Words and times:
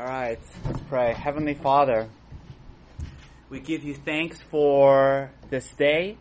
All 0.00 0.06
right, 0.06 0.38
let's 0.64 0.80
pray. 0.88 1.12
Heavenly 1.12 1.52
Father, 1.52 2.08
we 3.50 3.60
give 3.60 3.84
you 3.84 3.94
thanks 3.94 4.40
for 4.50 5.30
this 5.50 5.70
day 5.72 6.16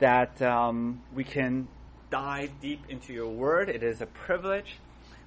that 0.00 0.42
um, 0.42 1.00
we 1.14 1.22
can 1.22 1.68
dive 2.10 2.50
deep 2.60 2.80
into 2.88 3.12
your 3.12 3.28
word. 3.28 3.68
It 3.68 3.84
is 3.84 4.00
a 4.00 4.06
privilege. 4.06 4.78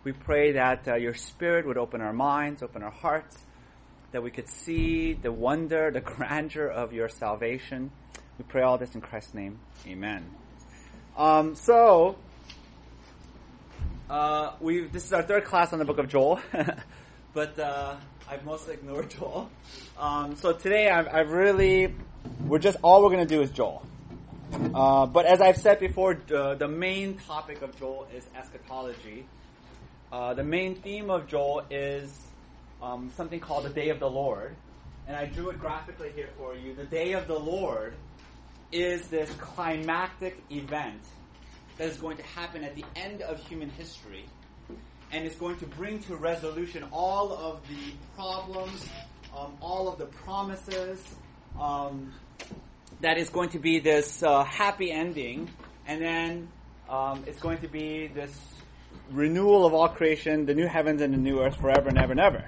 We 0.04 0.12
pray 0.12 0.52
that 0.52 0.86
uh, 0.86 0.96
your 0.96 1.14
spirit 1.14 1.66
would 1.66 1.78
open 1.78 2.02
our 2.02 2.12
minds, 2.12 2.62
open 2.62 2.84
our 2.84 2.92
hearts, 2.92 3.38
that 4.12 4.22
we 4.22 4.32
could 4.32 4.50
see 4.50 5.14
the 5.14 5.32
wonder, 5.32 5.90
the 5.90 6.02
grandeur 6.16 6.68
of 6.68 6.92
your 6.92 7.08
salvation. 7.08 7.92
We 8.38 8.44
pray 8.44 8.64
all 8.64 8.78
this 8.78 8.96
in 8.96 9.00
Christ's 9.00 9.34
name. 9.34 9.60
Amen. 9.88 10.30
Um, 11.16 11.56
so, 11.56 12.18
uh, 14.10 14.56
we 14.60 14.88
this 14.88 15.06
is 15.06 15.14
our 15.14 15.24
third 15.24 15.46
class 15.46 15.72
on 15.72 15.80
the 15.80 15.86
book 15.86 16.00
of 16.00 16.10
Joel. 16.10 16.42
but 17.38 17.60
uh, 17.60 17.96
I've 18.28 18.44
mostly 18.46 18.74
ignored 18.74 19.12
Joel. 19.20 19.48
Um, 19.96 20.36
so 20.38 20.54
today 20.54 20.90
I've, 20.90 21.30
really, 21.30 21.94
we're 22.48 22.58
just, 22.58 22.80
all 22.82 23.04
we're 23.04 23.12
going 23.12 23.28
to 23.28 23.32
do 23.32 23.44
is 23.44 23.52
Joel. 23.52 23.86
Uh, 24.74 25.06
but 25.06 25.28
as 25.28 25.40
I've 25.40 25.58
said 25.58 25.80
before, 25.80 26.18
uh, 26.34 26.56
the 26.56 26.68
main 26.68 27.20
topic 27.28 27.62
of 27.62 27.78
Joel 27.78 28.08
is 28.12 28.26
eschatology. 28.36 29.28
Uh, 30.12 30.34
the 30.34 30.44
main 30.44 30.82
theme 30.82 31.12
of 31.12 31.28
Joel 31.28 31.62
is 31.70 32.12
um, 32.82 33.12
something 33.16 33.40
called 33.40 33.66
the 33.66 33.70
Day 33.82 33.90
of 33.90 34.00
the 34.00 34.10
Lord. 34.10 34.56
And 35.08 35.16
I 35.16 35.28
drew 35.28 35.52
it 35.52 35.60
graphically 35.60 36.12
here 36.16 36.30
for 36.40 36.56
you. 36.56 36.74
The 36.74 36.86
Day 36.86 37.14
of 37.14 37.28
the 37.28 37.38
Lord 37.38 37.94
is 38.72 39.10
this 39.10 39.30
climactic 39.34 40.42
event 40.50 41.04
that 41.78 41.88
is 41.88 41.98
going 41.98 42.18
to 42.18 42.24
happen 42.24 42.64
at 42.64 42.74
the 42.74 42.86
end 42.96 43.22
of 43.22 43.38
human 43.48 43.70
history 43.70 44.26
and 45.12 45.26
is 45.26 45.36
going 45.36 45.58
to 45.58 45.66
bring 45.66 46.00
to 46.04 46.16
resolution 46.16 46.84
all 46.92 47.32
of 47.32 47.62
the 47.68 47.94
problems, 48.16 48.86
um, 49.36 49.54
all 49.62 49.88
of 49.88 49.98
the 49.98 50.06
promises. 50.06 51.04
Um, 51.60 52.14
that 53.02 53.18
is 53.18 53.30
going 53.30 53.50
to 53.50 53.60
be 53.60 53.80
this 53.80 54.24
uh, 54.24 54.44
happy 54.44 54.92
ending, 54.92 55.50
and 55.86 56.02
then 56.02 56.48
um, 56.90 57.24
it's 57.28 57.40
going 57.40 57.60
to 57.60 57.68
be 57.68 58.08
this 58.08 58.36
renewal 59.12 59.66
of 59.66 59.74
all 59.74 59.90
creation, 59.90 60.46
the 60.46 60.56
new 60.56 60.68
heavens 60.68 61.02
and 61.02 61.14
the 61.14 61.18
new 61.18 61.40
earth 61.42 61.56
forever 61.56 61.90
and 61.90 61.98
ever 61.98 62.12
and 62.12 62.20
ever. 62.20 62.48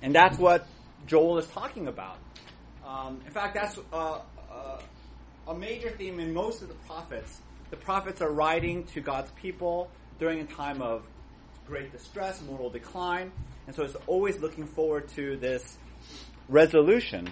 And 0.00 0.14
that's 0.14 0.38
what 0.38 0.66
Joel 1.06 1.38
is 1.38 1.46
talking 1.48 1.86
about. 1.86 2.18
Um, 2.86 3.20
in 3.26 3.32
fact, 3.32 3.54
that's 3.54 3.78
uh, 3.92 4.20
uh, 4.50 4.80
a 5.48 5.54
major 5.54 5.90
theme 5.90 6.18
in 6.18 6.32
most 6.32 6.62
of 6.62 6.68
the 6.68 6.74
prophets. 6.86 7.40
The 7.70 7.76
prophets 7.76 8.20
are 8.20 8.30
writing 8.30 8.84
to 8.94 9.00
God's 9.00 9.30
people 9.32 9.90
during 10.18 10.40
a 10.40 10.44
time 10.44 10.82
of 10.82 11.02
great 11.72 11.90
distress, 11.90 12.42
moral 12.42 12.68
decline, 12.68 13.32
and 13.66 13.74
so 13.74 13.82
it's 13.82 13.96
always 14.06 14.38
looking 14.40 14.66
forward 14.66 15.08
to 15.08 15.38
this 15.38 15.78
resolution. 16.50 17.26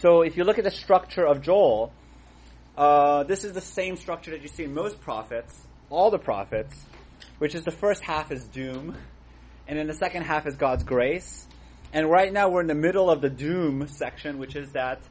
So 0.00 0.22
if 0.22 0.38
you 0.38 0.44
look 0.44 0.56
at 0.56 0.64
the 0.64 0.70
structure 0.70 1.26
of 1.26 1.42
Joel, 1.42 1.92
uh, 2.78 3.24
this 3.24 3.44
is 3.44 3.52
the 3.52 3.60
same 3.60 3.96
structure 3.96 4.30
that 4.30 4.40
you 4.40 4.48
see 4.48 4.64
in 4.64 4.72
most 4.72 5.02
prophets, 5.02 5.54
all 5.90 6.10
the 6.10 6.18
prophets, 6.18 6.74
which 7.36 7.54
is 7.54 7.62
the 7.62 7.70
first 7.70 8.02
half 8.02 8.32
is 8.32 8.42
doom, 8.44 8.96
and 9.68 9.78
then 9.78 9.86
the 9.86 9.92
second 9.92 10.22
half 10.22 10.46
is 10.46 10.54
God's 10.54 10.82
grace. 10.82 11.46
And 11.92 12.10
right 12.10 12.32
now 12.32 12.48
we're 12.48 12.62
in 12.62 12.68
the 12.68 12.74
middle 12.74 13.10
of 13.10 13.20
the 13.20 13.28
doom 13.28 13.86
section, 13.86 14.38
which 14.38 14.56
is 14.56 14.72
that 14.72 15.02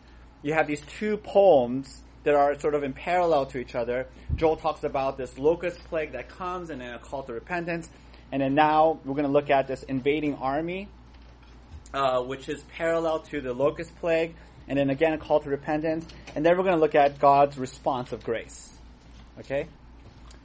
you 0.42 0.56
have 0.56 0.66
these 0.66 0.82
two 0.98 1.18
poems 1.18 2.02
that 2.24 2.34
are 2.34 2.60
sort 2.60 2.74
of 2.74 2.84
in 2.84 2.94
parallel 2.94 3.46
to 3.48 3.60
each 3.60 3.76
other. 3.76 4.08
Joel 4.36 4.56
talks 4.56 4.84
about 4.84 5.16
this 5.16 5.38
locust 5.38 5.78
plague 5.84 6.14
that 6.14 6.30
comes 6.30 6.72
and 6.72 6.82
then 6.82 6.96
a 6.96 6.98
call 6.98 7.22
to 7.22 7.34
repentance. 7.34 7.88
And 8.32 8.42
then 8.42 8.56
now 8.56 9.00
we're 9.04 9.16
going 9.16 9.26
to 9.26 9.32
look 9.32 9.50
at 9.50 9.68
this 9.68 9.84
invading 9.84 10.36
army, 10.36 10.88
uh, 11.94 12.22
which 12.22 12.48
is 12.48 12.62
parallel 12.78 13.20
to 13.20 13.42
the 13.42 13.54
locust 13.54 13.96
plague, 14.00 14.36
and 14.68 14.78
then 14.78 14.90
again 14.90 15.14
a 15.14 15.18
call 15.18 15.40
to 15.42 15.50
repentance. 15.50 16.06
And 16.36 16.46
then 16.46 16.58
we're 16.58 16.64
going 16.64 16.76
to 16.76 16.82
look 16.82 16.96
at 16.96 17.20
God's 17.20 17.58
response 17.58 18.12
of 18.12 18.24
grace. 18.24 18.72
Okay? 19.40 19.68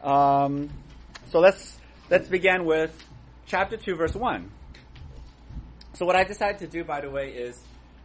Um, 0.02 0.70
so 1.30 1.38
let's, 1.38 1.78
let's 2.10 2.28
begin 2.28 2.64
with 2.64 2.92
chapter 3.46 3.76
2, 3.76 3.94
verse 3.94 4.14
1. 4.14 4.50
So 5.94 6.04
what 6.04 6.16
I 6.16 6.24
decided 6.24 6.58
to 6.58 6.66
do, 6.66 6.84
by 6.84 7.00
the 7.00 7.10
way, 7.10 7.30
is, 7.30 7.58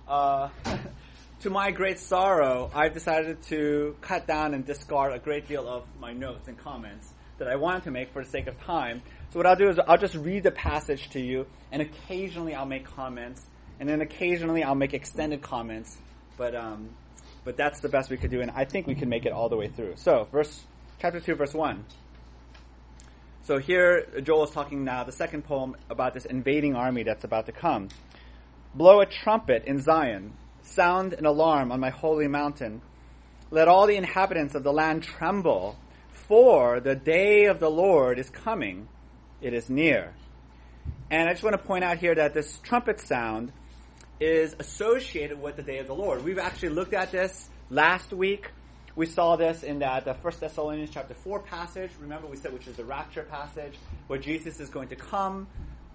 uh, 0.08 0.50
to 1.41 1.50
my 1.50 1.72
great 1.72 2.00
sorrow, 2.00 2.72
I've 2.74 2.94
decided 2.94 3.41
to 3.44 3.96
cut 4.02 4.28
down 4.28 4.53
and 4.53 4.66
discard 4.66 5.14
a 5.14 5.20
great 5.20 5.47
deal 5.47 5.68
of 5.68 5.84
my 6.00 6.14
notes 6.14 6.47
and 6.47 6.58
comments 6.58 7.12
that 7.40 7.47
I 7.47 7.56
wanted 7.56 7.84
to 7.84 7.91
make 7.91 8.14
for 8.14 8.24
the 8.24 8.30
sake 8.30 8.47
of 8.47 8.59
time. 8.62 9.02
So 9.31 9.40
what 9.40 9.46
I'll 9.46 9.56
do 9.56 9.69
is 9.69 9.80
I'll 9.80 9.97
just 9.97 10.16
read 10.16 10.44
the 10.44 10.52
passage 10.52 11.09
to 11.12 11.22
you, 11.22 11.47
and 11.72 11.81
occasionally 11.81 12.53
I'll 12.53 12.66
make 12.66 12.84
comments, 12.84 13.42
and 13.80 13.88
then 13.88 14.02
occasionally 14.02 14.62
I'll 14.62 14.75
make 14.75 14.94
extended 14.94 15.42
comments. 15.42 15.97
But 16.38 16.53
um, 16.53 16.90
but 17.46 17.56
that's 17.56 17.80
the 17.80 17.88
best 17.88 18.09
we 18.09 18.18
could 18.18 18.30
do, 18.30 18.41
and 18.41 18.52
I 18.52 18.66
think 18.66 18.88
we 18.88 18.96
can 18.96 19.08
make 19.08 19.25
it 19.25 19.31
all 19.31 19.47
the 19.47 19.56
way 19.56 19.70
through. 19.70 19.94
So 19.96 20.28
verse 20.34 20.62
chapter 21.00 21.22
two, 21.22 21.36
verse 21.36 21.53
one. 21.53 21.86
So 23.44 23.58
here 23.58 24.06
Joel 24.22 24.44
is 24.44 24.52
talking 24.52 24.84
now 24.84 25.06
the 25.06 25.14
second 25.14 25.46
poem 25.46 25.78
about 25.90 26.14
this 26.14 26.25
invading 26.25 26.75
army 26.75 27.03
that's 27.03 27.24
about 27.24 27.46
to 27.46 27.53
come. 27.53 27.88
Blow 28.75 29.00
a 29.00 29.06
trumpet 29.06 29.64
in 29.66 29.81
Zion, 29.81 30.34
sound 30.64 31.14
an 31.14 31.25
alarm 31.25 31.72
on 31.72 31.80
my 31.80 31.90
holy 31.90 32.28
mountain. 32.28 32.81
Let 33.50 33.70
all 33.70 33.88
the 33.88 33.96
inhabitants 33.96 34.56
of 34.56 34.64
the 34.64 34.74
land 34.74 35.03
tremble, 35.03 35.78
for 36.12 36.81
the 36.81 36.96
day 36.96 37.46
of 37.46 37.62
the 37.62 37.70
Lord 37.70 38.20
is 38.20 38.30
coming 38.30 38.90
it 39.41 39.53
is 39.53 39.69
near. 39.69 40.13
And 41.09 41.28
I 41.28 41.34
just 41.34 41.44
want 41.44 41.53
to 41.53 41.62
point 41.62 41.84
out 41.84 41.97
here 41.97 42.16
that 42.16 42.34
this 42.34 42.57
trumpet 42.59 43.00
sound 43.00 43.52
is 44.19 44.56
associated 44.59 45.41
with 45.41 45.56
the 45.56 45.63
day 45.63 45.79
of 45.79 45.88
the 45.88 45.96
Lord. 45.96 46.24
We've 46.24 46.38
actually 46.38 46.69
looked 46.69 46.94
at 46.94 47.12
this 47.12 47.50
last 47.69 48.13
week. 48.13 48.52
We 48.96 49.06
saw 49.06 49.35
this 49.35 49.63
in 49.63 49.79
that 49.79 50.06
the 50.06 50.13
First 50.13 50.40
Thessalonians 50.41 50.91
chapter 50.94 51.13
four 51.13 51.40
passage. 51.40 51.91
Remember, 52.00 52.28
we 52.28 52.38
said 52.38 52.53
which 52.53 52.68
is 52.68 52.75
the 52.75 52.84
rapture 52.84 53.24
passage, 53.24 53.74
where 54.07 54.19
Jesus 54.19 54.59
is 54.59 54.69
going 54.69 54.90
to 54.90 54.96
come, 54.96 55.47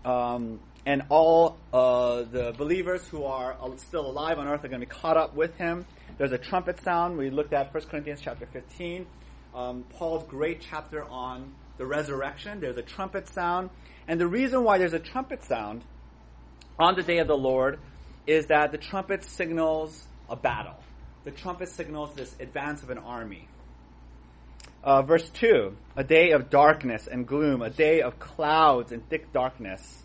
um, 0.05 0.61
and 0.85 1.03
all 1.09 1.57
uh, 1.73 2.23
the 2.23 2.53
believers 2.57 3.07
who 3.09 3.25
are 3.25 3.57
still 3.77 4.07
alive 4.07 4.39
on 4.39 4.49
earth 4.49 4.65
are 4.65 4.69
going 4.69 4.81
to 4.81 4.87
be 4.87 4.93
caught 4.93 5.17
up 5.17 5.35
with 5.35 5.55
him. 5.57 5.87
There's 6.19 6.33
a 6.33 6.39
trumpet 6.39 6.81
sound. 6.83 7.19
We 7.19 7.31
looked 7.31 7.53
at 7.53 7.73
1 7.73 7.85
Corinthians 7.85 8.21
chapter 8.23 8.47
15, 8.47 9.07
um, 9.55 9.85
Paul's 9.91 10.25
great 10.25 10.61
chapter 10.61 11.05
on 11.05 11.55
the 11.79 11.87
resurrection. 11.87 12.61
There's 12.61 12.77
a 12.77 12.83
trumpet 12.83 13.29
sound. 13.29 13.71
And 14.09 14.21
the 14.21 14.27
reason 14.27 14.65
why 14.65 14.79
there's 14.79 14.93
a 14.93 14.99
trumpet 14.99 15.45
sound 15.45 15.83
on 16.79 16.95
the 16.95 17.03
day 17.03 17.19
of 17.19 17.27
the 17.27 17.37
Lord 17.37 17.79
is 18.27 18.47
that 18.47 18.73
the 18.73 18.79
trumpet 18.79 19.25
signals 19.25 20.07
a 20.29 20.37
battle. 20.37 20.77
The 21.25 21.31
trumpet 21.31 21.69
signals 21.69 22.15
this 22.15 22.35
advance 22.41 22.83
of 22.83 22.91
an 22.91 22.99
army. 22.99 23.49
Uh, 24.83 25.03
verse 25.03 25.29
2 25.31 25.77
A 25.97 26.05
day 26.05 26.31
of 26.31 26.51
darkness 26.51 27.09
and 27.09 27.27
gloom, 27.27 27.63
a 27.63 27.71
day 27.71 28.03
of 28.03 28.19
clouds 28.19 28.93
and 28.93 29.09
thick 29.09 29.33
darkness. 29.33 30.03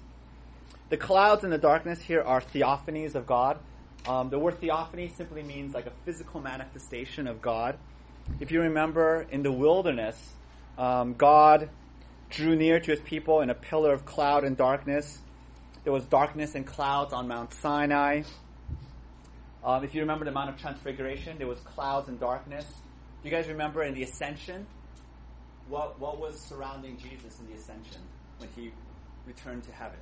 The 0.90 0.98
clouds 0.98 1.44
and 1.44 1.54
the 1.54 1.58
darkness 1.58 2.02
here 2.02 2.22
are 2.22 2.42
theophanies 2.42 3.16
of 3.16 3.26
God. 3.26 3.60
Um, 4.08 4.30
the 4.30 4.40
word 4.40 4.60
theophany 4.60 5.10
simply 5.10 5.44
means 5.44 5.74
like 5.74 5.86
a 5.86 5.94
physical 6.06 6.42
manifestation 6.42 7.28
of 7.28 7.42
God. 7.42 7.78
If 8.40 8.52
you 8.52 8.62
remember 8.62 9.26
in 9.30 9.44
the 9.44 9.52
wilderness, 9.52 10.18
um, 10.78 11.14
God 11.14 11.70
drew 12.30 12.56
near 12.56 12.80
to 12.80 12.92
his 12.92 13.00
people 13.00 13.42
in 13.42 13.50
a 13.50 13.54
pillar 13.54 13.94
of 13.94 14.06
cloud 14.06 14.44
and 14.44 14.56
darkness. 14.56 15.20
There 15.84 15.94
was 15.94 16.06
darkness 16.06 16.56
and 16.56 16.66
clouds 16.66 17.14
on 17.14 17.28
Mount 17.28 17.54
Sinai. 17.54 18.24
Um, 19.64 19.84
if 19.84 19.94
you 19.94 20.02
remember 20.02 20.26
the 20.26 20.32
Mount 20.32 20.50
of 20.50 20.60
Transfiguration, 20.60 21.38
there 21.38 21.48
was 21.48 21.60
clouds 21.60 22.08
and 22.10 22.20
darkness. 22.20 22.66
Do 22.66 23.30
you 23.30 23.36
guys 23.36 23.48
remember 23.48 23.84
in 23.84 23.94
the 23.94 24.04
Ascension? 24.04 24.66
What, 25.68 26.00
what 26.00 26.20
was 26.20 26.40
surrounding 26.40 26.98
Jesus 26.98 27.40
in 27.40 27.48
the 27.48 27.54
Ascension 27.54 28.02
when 28.40 28.50
he 28.56 28.72
returned 29.28 29.64
to 29.64 29.72
heaven? 29.72 30.00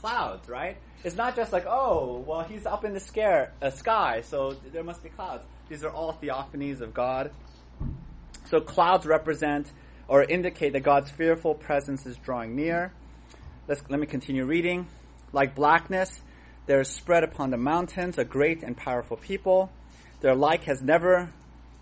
Clouds, 0.00 0.48
right? 0.48 0.76
It's 1.04 1.14
not 1.14 1.36
just 1.36 1.52
like, 1.52 1.64
oh, 1.66 2.24
well, 2.26 2.42
he's 2.42 2.66
up 2.66 2.84
in 2.84 2.92
the 2.92 3.00
scare, 3.00 3.52
uh, 3.62 3.70
sky, 3.70 4.22
so 4.22 4.56
there 4.72 4.82
must 4.82 5.02
be 5.02 5.08
clouds. 5.10 5.44
These 5.68 5.84
are 5.84 5.90
all 5.90 6.18
theophanies 6.20 6.80
of 6.80 6.92
God. 6.92 7.30
So 8.46 8.60
clouds 8.60 9.06
represent 9.06 9.70
or 10.08 10.22
indicate 10.22 10.72
that 10.72 10.80
God's 10.80 11.10
fearful 11.10 11.54
presence 11.54 12.06
is 12.06 12.16
drawing 12.16 12.54
near. 12.54 12.92
Let's, 13.68 13.82
let 13.88 14.00
me 14.00 14.06
continue 14.06 14.44
reading. 14.44 14.86
Like 15.32 15.54
blackness, 15.54 16.20
there 16.66 16.80
is 16.80 16.88
spread 16.88 17.24
upon 17.24 17.50
the 17.50 17.56
mountains 17.56 18.18
a 18.18 18.24
great 18.24 18.62
and 18.62 18.76
powerful 18.76 19.16
people. 19.16 19.70
Their 20.20 20.34
like 20.34 20.64
has 20.64 20.82
never 20.82 21.32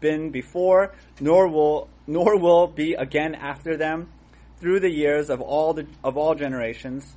been 0.00 0.30
before, 0.30 0.94
nor 1.20 1.48
will 1.48 1.88
nor 2.06 2.38
will 2.38 2.66
be 2.66 2.94
again 2.94 3.34
after 3.34 3.76
them, 3.76 4.08
through 4.58 4.80
the 4.80 4.90
years 4.90 5.30
of 5.30 5.40
all 5.40 5.74
the, 5.74 5.86
of 6.02 6.16
all 6.16 6.34
generations. 6.34 7.14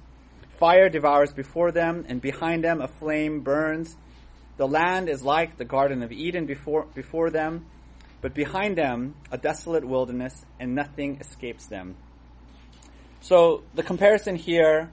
Fire 0.59 0.87
devours 0.87 1.33
before 1.33 1.71
them, 1.71 2.05
and 2.07 2.21
behind 2.21 2.63
them 2.63 2.79
a 2.79 2.87
flame 2.87 3.41
burns. 3.41 3.95
The 4.57 4.67
land 4.67 5.09
is 5.09 5.23
like 5.23 5.57
the 5.57 5.65
Garden 5.65 6.03
of 6.03 6.11
Eden 6.11 6.45
before 6.45 6.85
before 6.93 7.31
them, 7.31 7.65
but 8.23 8.33
behind 8.33 8.77
them 8.77 9.15
a 9.31 9.37
desolate 9.37 9.85
wilderness, 9.85 10.45
and 10.57 10.73
nothing 10.73 11.17
escapes 11.19 11.65
them. 11.67 11.95
So 13.19 13.63
the 13.75 13.83
comparison 13.83 14.37
here 14.37 14.89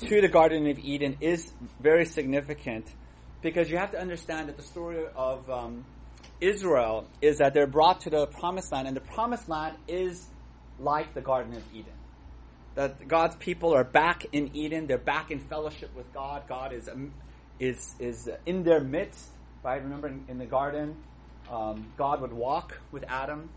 to 0.00 0.20
the 0.20 0.28
Garden 0.28 0.66
of 0.68 0.78
Eden 0.78 1.16
is 1.22 1.50
very 1.80 2.04
significant 2.04 2.86
because 3.40 3.70
you 3.70 3.78
have 3.78 3.92
to 3.92 3.98
understand 3.98 4.50
that 4.50 4.58
the 4.58 4.62
story 4.62 5.06
of 5.16 5.48
um, 5.48 5.86
Israel 6.38 7.06
is 7.22 7.38
that 7.38 7.54
they're 7.54 7.66
brought 7.66 8.02
to 8.02 8.10
the 8.10 8.26
promised 8.26 8.70
land, 8.72 8.86
and 8.86 8.94
the 8.94 9.00
promised 9.00 9.48
land 9.48 9.78
is 9.88 10.26
like 10.78 11.14
the 11.14 11.22
Garden 11.22 11.56
of 11.56 11.62
Eden. 11.72 11.94
That 12.74 13.08
God's 13.08 13.36
people 13.36 13.74
are 13.74 13.84
back 13.84 14.26
in 14.32 14.54
Eden, 14.54 14.86
they're 14.86 14.98
back 14.98 15.30
in 15.30 15.40
fellowship 15.40 15.96
with 15.96 16.12
God. 16.12 16.42
God 16.46 16.74
is 16.74 16.90
um, 16.90 17.14
is 17.58 17.94
is 17.98 18.28
in 18.44 18.64
their 18.64 18.80
midst. 18.80 19.30
Right? 19.62 19.82
Remember 19.82 20.08
in, 20.08 20.26
in 20.28 20.36
the 20.36 20.44
garden, 20.44 20.94
um, 21.50 21.92
God 21.96 22.20
would 22.20 22.32
walk 22.32 22.80
with 22.92 23.04
Adam, 23.08 23.48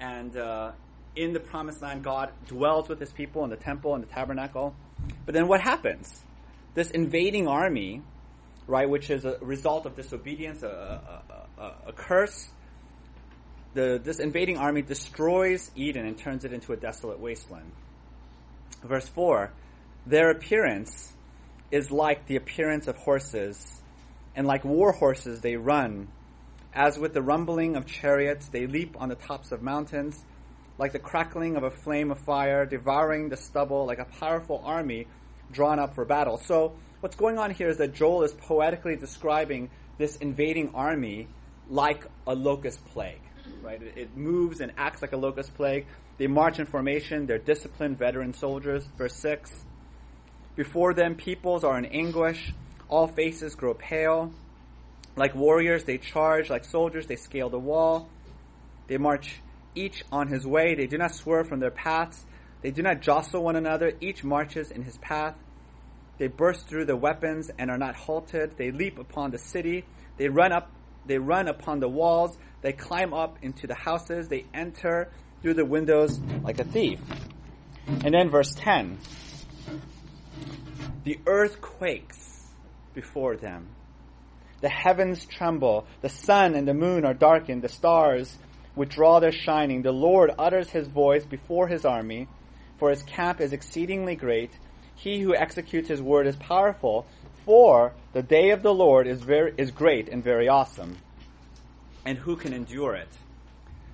and 0.00 0.36
uh, 0.36 0.72
in 1.14 1.32
the 1.32 1.40
promised 1.40 1.82
land, 1.82 2.04
God 2.04 2.30
dwells 2.46 2.88
with 2.88 3.00
His 3.00 3.10
people 3.10 3.44
in 3.44 3.50
the 3.50 3.56
temple 3.56 3.94
and 3.94 4.02
the 4.02 4.08
tabernacle. 4.08 4.74
But 5.24 5.34
then 5.34 5.48
what 5.48 5.60
happens? 5.60 6.22
This 6.74 6.90
invading 6.90 7.48
army, 7.48 8.02
right, 8.66 8.88
which 8.88 9.10
is 9.10 9.24
a 9.24 9.38
result 9.40 9.86
of 9.86 9.96
disobedience, 9.96 10.62
a, 10.62 11.22
a, 11.58 11.62
a, 11.62 11.74
a 11.88 11.92
curse. 11.92 12.48
The, 13.74 14.00
this 14.02 14.20
invading 14.20 14.58
army 14.58 14.82
destroys 14.82 15.70
Eden 15.74 16.06
and 16.06 16.16
turns 16.16 16.44
it 16.44 16.52
into 16.52 16.72
a 16.72 16.76
desolate 16.76 17.18
wasteland. 17.18 17.70
Verse 18.82 19.08
4 19.08 19.52
Their 20.06 20.30
appearance 20.30 21.12
is 21.70 21.90
like 21.90 22.26
the 22.26 22.36
appearance 22.36 22.86
of 22.88 22.96
horses, 22.96 23.82
and 24.34 24.46
like 24.46 24.64
war 24.64 24.92
horses 24.92 25.40
they 25.40 25.56
run. 25.56 26.08
As 26.76 26.98
with 26.98 27.14
the 27.14 27.22
rumbling 27.22 27.74
of 27.74 27.86
chariots, 27.86 28.48
they 28.48 28.66
leap 28.66 29.00
on 29.00 29.08
the 29.08 29.14
tops 29.14 29.50
of 29.50 29.62
mountains, 29.62 30.22
like 30.76 30.92
the 30.92 30.98
crackling 30.98 31.56
of 31.56 31.62
a 31.62 31.70
flame 31.70 32.10
of 32.10 32.18
fire, 32.18 32.66
devouring 32.66 33.30
the 33.30 33.36
stubble, 33.38 33.86
like 33.86 33.98
a 33.98 34.04
powerful 34.04 34.60
army 34.62 35.06
drawn 35.50 35.78
up 35.78 35.94
for 35.94 36.04
battle. 36.04 36.36
So, 36.36 36.74
what's 37.00 37.16
going 37.16 37.38
on 37.38 37.50
here 37.50 37.70
is 37.70 37.78
that 37.78 37.94
Joel 37.94 38.24
is 38.24 38.32
poetically 38.32 38.94
describing 38.94 39.70
this 39.96 40.16
invading 40.16 40.74
army 40.74 41.28
like 41.70 42.04
a 42.26 42.34
locust 42.34 42.84
plague. 42.88 43.22
Right? 43.62 43.80
It, 43.80 44.14
moves 44.14 44.60
and 44.60 44.70
acts 44.76 45.00
like 45.00 45.12
a 45.12 45.16
locust 45.16 45.54
plague. 45.54 45.86
They 46.18 46.26
march 46.26 46.58
in 46.58 46.66
formation. 46.66 47.24
They're 47.24 47.38
disciplined 47.38 47.96
veteran 47.96 48.34
soldiers. 48.34 48.84
Verse 48.98 49.16
6. 49.16 49.64
Before 50.56 50.92
them, 50.92 51.14
peoples 51.14 51.64
are 51.64 51.78
in 51.78 51.86
anguish. 51.86 52.52
All 52.90 53.06
faces 53.06 53.54
grow 53.54 53.72
pale. 53.72 54.30
Like 55.16 55.34
warriors, 55.34 55.84
they 55.84 55.98
charge. 55.98 56.50
Like 56.50 56.64
soldiers, 56.64 57.06
they 57.06 57.16
scale 57.16 57.48
the 57.48 57.58
wall. 57.58 58.08
They 58.86 58.98
march 58.98 59.40
each 59.74 60.04
on 60.12 60.28
his 60.28 60.46
way. 60.46 60.74
They 60.74 60.86
do 60.86 60.98
not 60.98 61.14
swerve 61.14 61.48
from 61.48 61.60
their 61.60 61.70
paths. 61.70 62.24
They 62.62 62.70
do 62.70 62.82
not 62.82 63.00
jostle 63.00 63.42
one 63.42 63.56
another. 63.56 63.92
Each 64.00 64.22
marches 64.22 64.70
in 64.70 64.82
his 64.82 64.98
path. 64.98 65.34
They 66.18 66.28
burst 66.28 66.68
through 66.68 66.86
the 66.86 66.96
weapons 66.96 67.50
and 67.58 67.70
are 67.70 67.78
not 67.78 67.94
halted. 67.94 68.56
They 68.56 68.70
leap 68.70 68.98
upon 68.98 69.30
the 69.30 69.38
city. 69.38 69.84
They 70.16 70.28
run 70.28 70.52
up. 70.52 70.70
They 71.06 71.18
run 71.18 71.48
upon 71.48 71.80
the 71.80 71.88
walls. 71.88 72.36
They 72.62 72.72
climb 72.72 73.14
up 73.14 73.38
into 73.42 73.66
the 73.66 73.74
houses. 73.74 74.28
They 74.28 74.44
enter 74.52 75.10
through 75.42 75.54
the 75.54 75.64
windows 75.64 76.18
like 76.42 76.58
a 76.58 76.64
thief. 76.64 77.00
And 77.86 78.12
then 78.12 78.30
verse 78.30 78.52
10. 78.56 78.98
The 81.04 81.20
earth 81.26 81.60
quakes 81.60 82.48
before 82.94 83.36
them. 83.36 83.68
The 84.60 84.68
heavens 84.68 85.26
tremble. 85.26 85.86
The 86.00 86.08
sun 86.08 86.54
and 86.54 86.66
the 86.66 86.74
moon 86.74 87.04
are 87.04 87.14
darkened. 87.14 87.62
The 87.62 87.68
stars 87.68 88.36
withdraw 88.74 89.20
their 89.20 89.32
shining. 89.32 89.82
The 89.82 89.92
Lord 89.92 90.30
utters 90.38 90.70
his 90.70 90.86
voice 90.86 91.24
before 91.24 91.68
his 91.68 91.84
army, 91.84 92.28
for 92.78 92.90
his 92.90 93.02
camp 93.02 93.40
is 93.40 93.52
exceedingly 93.52 94.16
great. 94.16 94.50
He 94.94 95.20
who 95.20 95.34
executes 95.34 95.88
his 95.88 96.00
word 96.00 96.26
is 96.26 96.36
powerful, 96.36 97.06
for 97.44 97.92
the 98.12 98.22
day 98.22 98.50
of 98.50 98.62
the 98.62 98.74
Lord 98.74 99.06
is 99.06 99.20
very 99.22 99.54
is 99.56 99.70
great 99.70 100.08
and 100.08 100.22
very 100.22 100.48
awesome. 100.48 100.96
And 102.04 102.18
who 102.18 102.36
can 102.36 102.52
endure 102.52 102.94
it? 102.94 103.08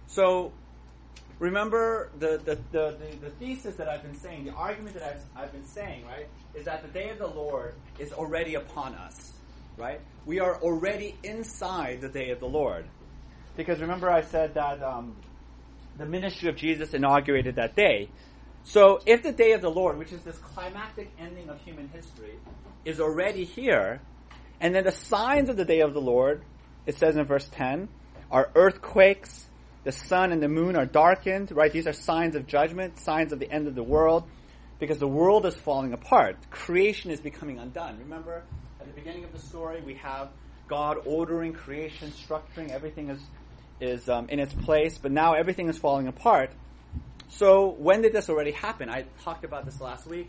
So 0.06 0.52
remember 1.38 2.10
the, 2.18 2.40
the, 2.44 2.58
the, 2.70 2.96
the, 2.98 3.16
the 3.20 3.30
thesis 3.30 3.76
that 3.76 3.88
I've 3.88 4.02
been 4.02 4.18
saying, 4.18 4.44
the 4.44 4.52
argument 4.52 4.94
that 4.94 5.02
I've, 5.02 5.44
I've 5.44 5.52
been 5.52 5.66
saying, 5.66 6.04
right, 6.06 6.26
is 6.54 6.66
that 6.66 6.82
the 6.82 6.88
day 6.88 7.08
of 7.10 7.18
the 7.18 7.26
Lord 7.26 7.74
is 7.98 8.12
already 8.12 8.54
upon 8.54 8.94
us, 8.94 9.31
right? 9.76 10.00
We 10.26 10.40
are 10.40 10.56
already 10.60 11.16
inside 11.22 12.00
the 12.00 12.08
day 12.08 12.30
of 12.30 12.40
the 12.40 12.46
Lord. 12.46 12.86
Because 13.56 13.80
remember 13.80 14.10
I 14.10 14.22
said 14.22 14.54
that 14.54 14.82
um, 14.82 15.16
the 15.98 16.06
ministry 16.06 16.48
of 16.48 16.56
Jesus 16.56 16.94
inaugurated 16.94 17.56
that 17.56 17.76
day. 17.76 18.08
So 18.64 19.00
if 19.06 19.22
the 19.22 19.32
day 19.32 19.52
of 19.52 19.60
the 19.60 19.70
Lord, 19.70 19.98
which 19.98 20.12
is 20.12 20.22
this 20.22 20.38
climactic 20.38 21.10
ending 21.18 21.48
of 21.48 21.60
human 21.60 21.88
history, 21.88 22.38
is 22.84 23.00
already 23.00 23.44
here, 23.44 24.00
and 24.60 24.74
then 24.74 24.84
the 24.84 24.92
signs 24.92 25.48
of 25.48 25.56
the 25.56 25.64
day 25.64 25.80
of 25.80 25.92
the 25.94 26.00
Lord, 26.00 26.42
it 26.86 26.96
says 26.96 27.16
in 27.16 27.24
verse 27.24 27.48
10, 27.52 27.88
are 28.30 28.50
earthquakes, 28.54 29.46
the 29.84 29.92
sun 29.92 30.32
and 30.32 30.40
the 30.40 30.48
moon 30.48 30.76
are 30.76 30.86
darkened, 30.86 31.50
right? 31.52 31.72
These 31.72 31.86
are 31.86 31.92
signs 31.92 32.36
of 32.36 32.46
judgment, 32.46 32.98
signs 32.98 33.32
of 33.32 33.40
the 33.40 33.50
end 33.50 33.66
of 33.66 33.74
the 33.74 33.82
world, 33.82 34.24
because 34.78 34.98
the 34.98 35.08
world 35.08 35.44
is 35.44 35.54
falling 35.54 35.92
apart. 35.92 36.36
Creation 36.50 37.10
is 37.10 37.20
becoming 37.20 37.58
undone. 37.58 37.98
Remember, 37.98 38.44
at 38.82 38.88
the 38.88 39.00
beginning 39.00 39.22
of 39.22 39.32
the 39.32 39.38
story, 39.38 39.80
we 39.80 39.94
have 39.94 40.30
God 40.66 40.98
ordering 41.06 41.52
creation, 41.52 42.10
structuring, 42.10 42.70
everything 42.70 43.10
is, 43.10 43.20
is 43.80 44.08
um, 44.08 44.28
in 44.28 44.40
its 44.40 44.52
place, 44.52 44.98
but 44.98 45.12
now 45.12 45.34
everything 45.34 45.68
is 45.68 45.78
falling 45.78 46.08
apart. 46.08 46.50
So, 47.28 47.70
when 47.70 48.02
did 48.02 48.12
this 48.12 48.28
already 48.28 48.50
happen? 48.50 48.90
I 48.90 49.04
talked 49.22 49.44
about 49.44 49.64
this 49.64 49.80
last 49.80 50.08
week. 50.08 50.28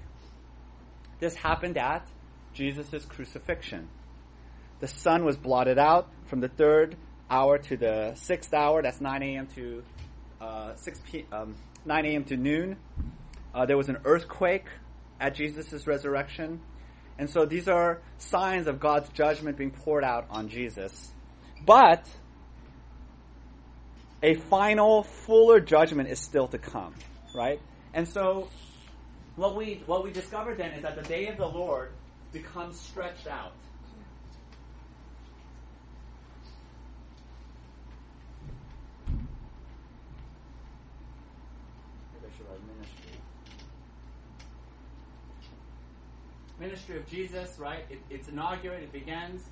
This 1.19 1.33
happened 1.33 1.79
at 1.79 2.07
Jesus' 2.53 3.05
crucifixion. 3.05 3.89
The 4.81 4.88
sun 4.88 5.25
was 5.25 5.35
blotted 5.35 5.79
out 5.79 6.09
from 6.27 6.39
the 6.39 6.50
third 6.50 6.95
hour 7.31 7.57
to 7.57 7.75
the 7.75 8.13
sixth 8.13 8.53
hour. 8.53 8.83
That's 8.83 9.01
9 9.01 9.23
a.m. 9.23 9.47
to 9.55 9.83
uh, 10.39 10.75
6 10.75 11.01
p. 11.09 11.25
Um, 11.31 11.55
9 11.85 12.05
a.m. 12.05 12.23
to 12.25 12.38
noon. 12.38 12.77
Uh, 13.53 13.65
there 13.65 13.77
was 13.77 13.89
an 13.89 13.97
earthquake 14.05 14.65
at 15.19 15.33
Jesus' 15.33 15.88
resurrection. 15.88 16.61
And 17.18 17.30
so 17.30 17.45
these 17.45 17.68
are 17.68 18.01
signs 18.18 18.68
of 18.68 18.80
God's 18.80 19.10
judgment 19.10 19.57
being 19.57 19.71
poured 19.71 20.04
out 20.04 20.25
on 20.30 20.50
Jesus. 20.50 21.12
But 21.65 22.07
a 24.21 24.36
final, 24.36 25.04
fuller 25.04 25.60
judgment 25.60 26.10
is 26.10 26.19
still 26.19 26.48
to 26.48 26.57
come, 26.57 26.94
right? 27.36 27.60
And 27.94 28.07
so 28.07 28.50
what 29.36 29.56
we 29.56 29.83
what 29.86 30.04
we 30.04 30.12
discovered 30.12 30.57
then 30.57 30.71
is 30.71 30.83
that 30.83 30.95
the 30.95 31.07
day 31.07 31.27
of 31.27 31.38
the 31.38 31.48
Lord 31.48 31.92
becomes 32.31 32.80
stretched 32.80 33.27
out. 33.27 33.53
Ministry. 46.60 46.98
Of 46.98 47.07
Jesus, 47.07 47.57
right? 47.60 47.86
It, 47.89 48.00
it's 48.10 48.27
inaugurated, 48.27 48.83
it 48.83 48.93
begins, 48.93 49.43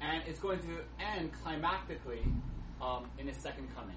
and 0.00 0.22
it's 0.26 0.38
going 0.38 0.60
to 0.60 0.78
end 1.04 1.30
climactically 1.44 2.22
um, 2.80 3.04
in 3.18 3.26
his 3.26 3.36
second 3.36 3.68
coming. 3.74 3.96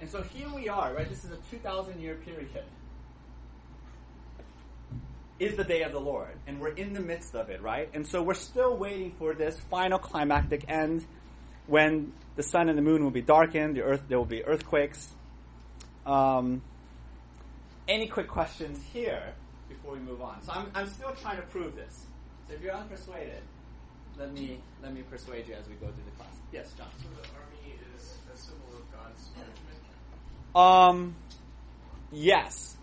And 0.00 0.08
so 0.08 0.22
here 0.22 0.48
we 0.54 0.68
are, 0.68 0.94
right? 0.94 1.08
This 1.08 1.24
is 1.24 1.30
a 1.30 1.36
2,000 1.50 2.00
year 2.00 2.14
period. 2.14 2.64
Is 5.38 5.56
the 5.56 5.64
day 5.64 5.82
of 5.82 5.92
the 5.92 6.00
Lord, 6.00 6.36
and 6.46 6.60
we're 6.60 6.74
in 6.74 6.92
the 6.92 7.00
midst 7.00 7.34
of 7.34 7.48
it, 7.48 7.62
right? 7.62 7.88
And 7.94 8.06
so 8.06 8.22
we're 8.22 8.34
still 8.34 8.76
waiting 8.76 9.12
for 9.18 9.34
this 9.34 9.58
final 9.70 9.98
climactic 9.98 10.66
end 10.68 11.06
when 11.66 12.12
the 12.36 12.42
sun 12.42 12.68
and 12.68 12.76
the 12.76 12.82
moon 12.82 13.02
will 13.02 13.10
be 13.10 13.22
darkened, 13.22 13.76
the 13.76 13.82
earth 13.82 14.02
there 14.08 14.18
will 14.18 14.26
be 14.26 14.44
earthquakes. 14.44 15.08
Um, 16.04 16.62
any 17.90 18.06
quick 18.06 18.28
questions 18.28 18.80
here 18.92 19.34
before 19.68 19.92
we 19.92 19.98
move 19.98 20.22
on? 20.22 20.42
So 20.42 20.52
I'm, 20.52 20.70
I'm 20.74 20.88
still 20.88 21.12
trying 21.20 21.36
to 21.36 21.42
prove 21.42 21.74
this. 21.74 22.06
So 22.48 22.54
if 22.54 22.62
you're 22.62 22.72
unpersuaded, 22.72 23.42
let 24.16 24.32
me 24.32 24.60
let 24.82 24.94
me 24.94 25.02
persuade 25.02 25.48
you 25.48 25.54
as 25.54 25.68
we 25.68 25.74
go 25.74 25.86
through 25.86 26.04
the 26.04 26.16
class. 26.16 26.34
Yes, 26.52 26.72
John. 26.78 26.88
So 27.02 27.08
the 27.20 27.28
army 27.36 27.78
is 27.96 28.14
a 28.32 28.38
symbol 28.38 28.68
of 28.74 28.90
God's 28.92 29.28
judgment. 29.34 30.54
Um, 30.54 31.16
yes. 32.12 32.76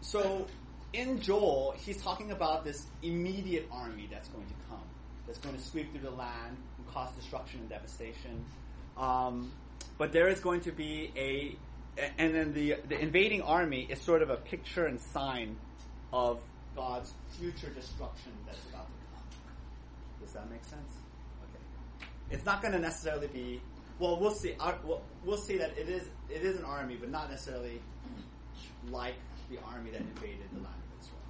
So 0.00 0.46
in 0.92 1.20
Joel, 1.20 1.74
he's 1.76 2.00
talking 2.02 2.30
about 2.30 2.64
this 2.64 2.86
immediate 3.02 3.68
army 3.72 4.08
that's 4.10 4.28
going 4.28 4.46
to 4.46 4.54
come, 4.68 4.82
that's 5.26 5.38
going 5.38 5.56
to 5.56 5.60
sweep 5.60 5.90
through 5.90 6.02
the 6.02 6.10
land 6.10 6.56
and 6.78 6.94
cause 6.94 7.10
destruction 7.16 7.60
and 7.60 7.68
devastation. 7.68 8.44
Um, 8.96 9.50
but 9.98 10.12
there 10.12 10.28
is 10.28 10.40
going 10.40 10.60
to 10.62 10.72
be 10.72 11.12
a, 11.16 11.56
and 12.18 12.34
then 12.34 12.52
the 12.52 12.76
the 12.88 12.98
invading 12.98 13.42
army 13.42 13.86
is 13.88 14.00
sort 14.00 14.22
of 14.22 14.30
a 14.30 14.36
picture 14.36 14.86
and 14.86 15.00
sign 15.00 15.56
of 16.12 16.40
God's 16.76 17.12
future 17.38 17.70
destruction 17.70 18.32
that's 18.46 18.64
about 18.68 18.86
to 18.86 18.92
come. 19.14 19.24
Does 20.22 20.32
that 20.32 20.50
make 20.50 20.64
sense? 20.64 20.92
Okay. 21.42 21.64
It's 22.30 22.44
not 22.44 22.62
going 22.62 22.72
to 22.72 22.80
necessarily 22.80 23.28
be. 23.28 23.60
Well, 23.98 24.18
we'll 24.18 24.34
see. 24.34 24.54
Our, 24.58 24.76
we'll, 24.84 25.02
we'll 25.24 25.38
see 25.38 25.56
that 25.58 25.78
it 25.78 25.88
is 25.88 26.08
it 26.28 26.42
is 26.42 26.58
an 26.58 26.64
army, 26.64 26.96
but 26.98 27.10
not 27.10 27.30
necessarily 27.30 27.80
like 28.90 29.14
the 29.50 29.58
army 29.66 29.90
that 29.90 30.00
invaded 30.00 30.48
the 30.52 30.60
land 30.60 30.74
of 30.74 31.00
Israel. 31.00 31.20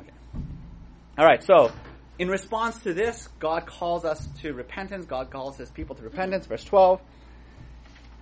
Okay. 0.00 0.44
All 1.18 1.24
right, 1.24 1.42
so 1.42 1.70
in 2.18 2.28
response 2.28 2.80
to 2.82 2.94
this, 2.94 3.28
God 3.38 3.66
calls 3.66 4.04
us 4.04 4.26
to 4.42 4.52
repentance. 4.52 5.06
God 5.06 5.30
calls 5.30 5.56
his 5.56 5.70
people 5.70 5.94
to 5.96 6.02
repentance. 6.02 6.46
Verse 6.46 6.64
12. 6.64 7.00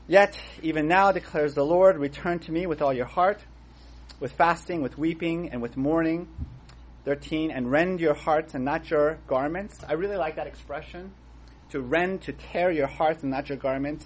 Yet, 0.09 0.39
even 0.63 0.89
now, 0.89 1.13
declares 1.13 1.55
the 1.55 1.65
Lord, 1.65 1.97
return 1.97 2.39
to 2.41 2.53
me 2.53 2.67
with 2.67 2.83
all 2.83 2.93
your 2.93 3.07
heart, 3.07 3.41
with 4.19 4.33
fasting, 4.33 4.83
with 4.83 4.99
weeping, 4.99 5.51
and 5.51 5.63
with 5.63 5.77
mourning. 5.77 6.29
13. 7.05 7.51
And 7.51 7.71
rend 7.71 8.01
your 8.01 8.15
hearts 8.15 8.55
and 8.55 8.65
not 8.65 8.91
your 8.91 9.19
garments. 9.27 9.81
I 9.89 9.95
really 9.95 10.17
like 10.17 10.37
that 10.37 10.47
expression. 10.47 11.13
To 11.71 11.81
rend, 11.81 12.23
to 12.23 12.33
tear 12.33 12.71
your 12.71 12.87
hearts 12.87 13.23
and 13.23 13.31
not 13.31 13.49
your 13.49 13.59
garments. 13.59 14.05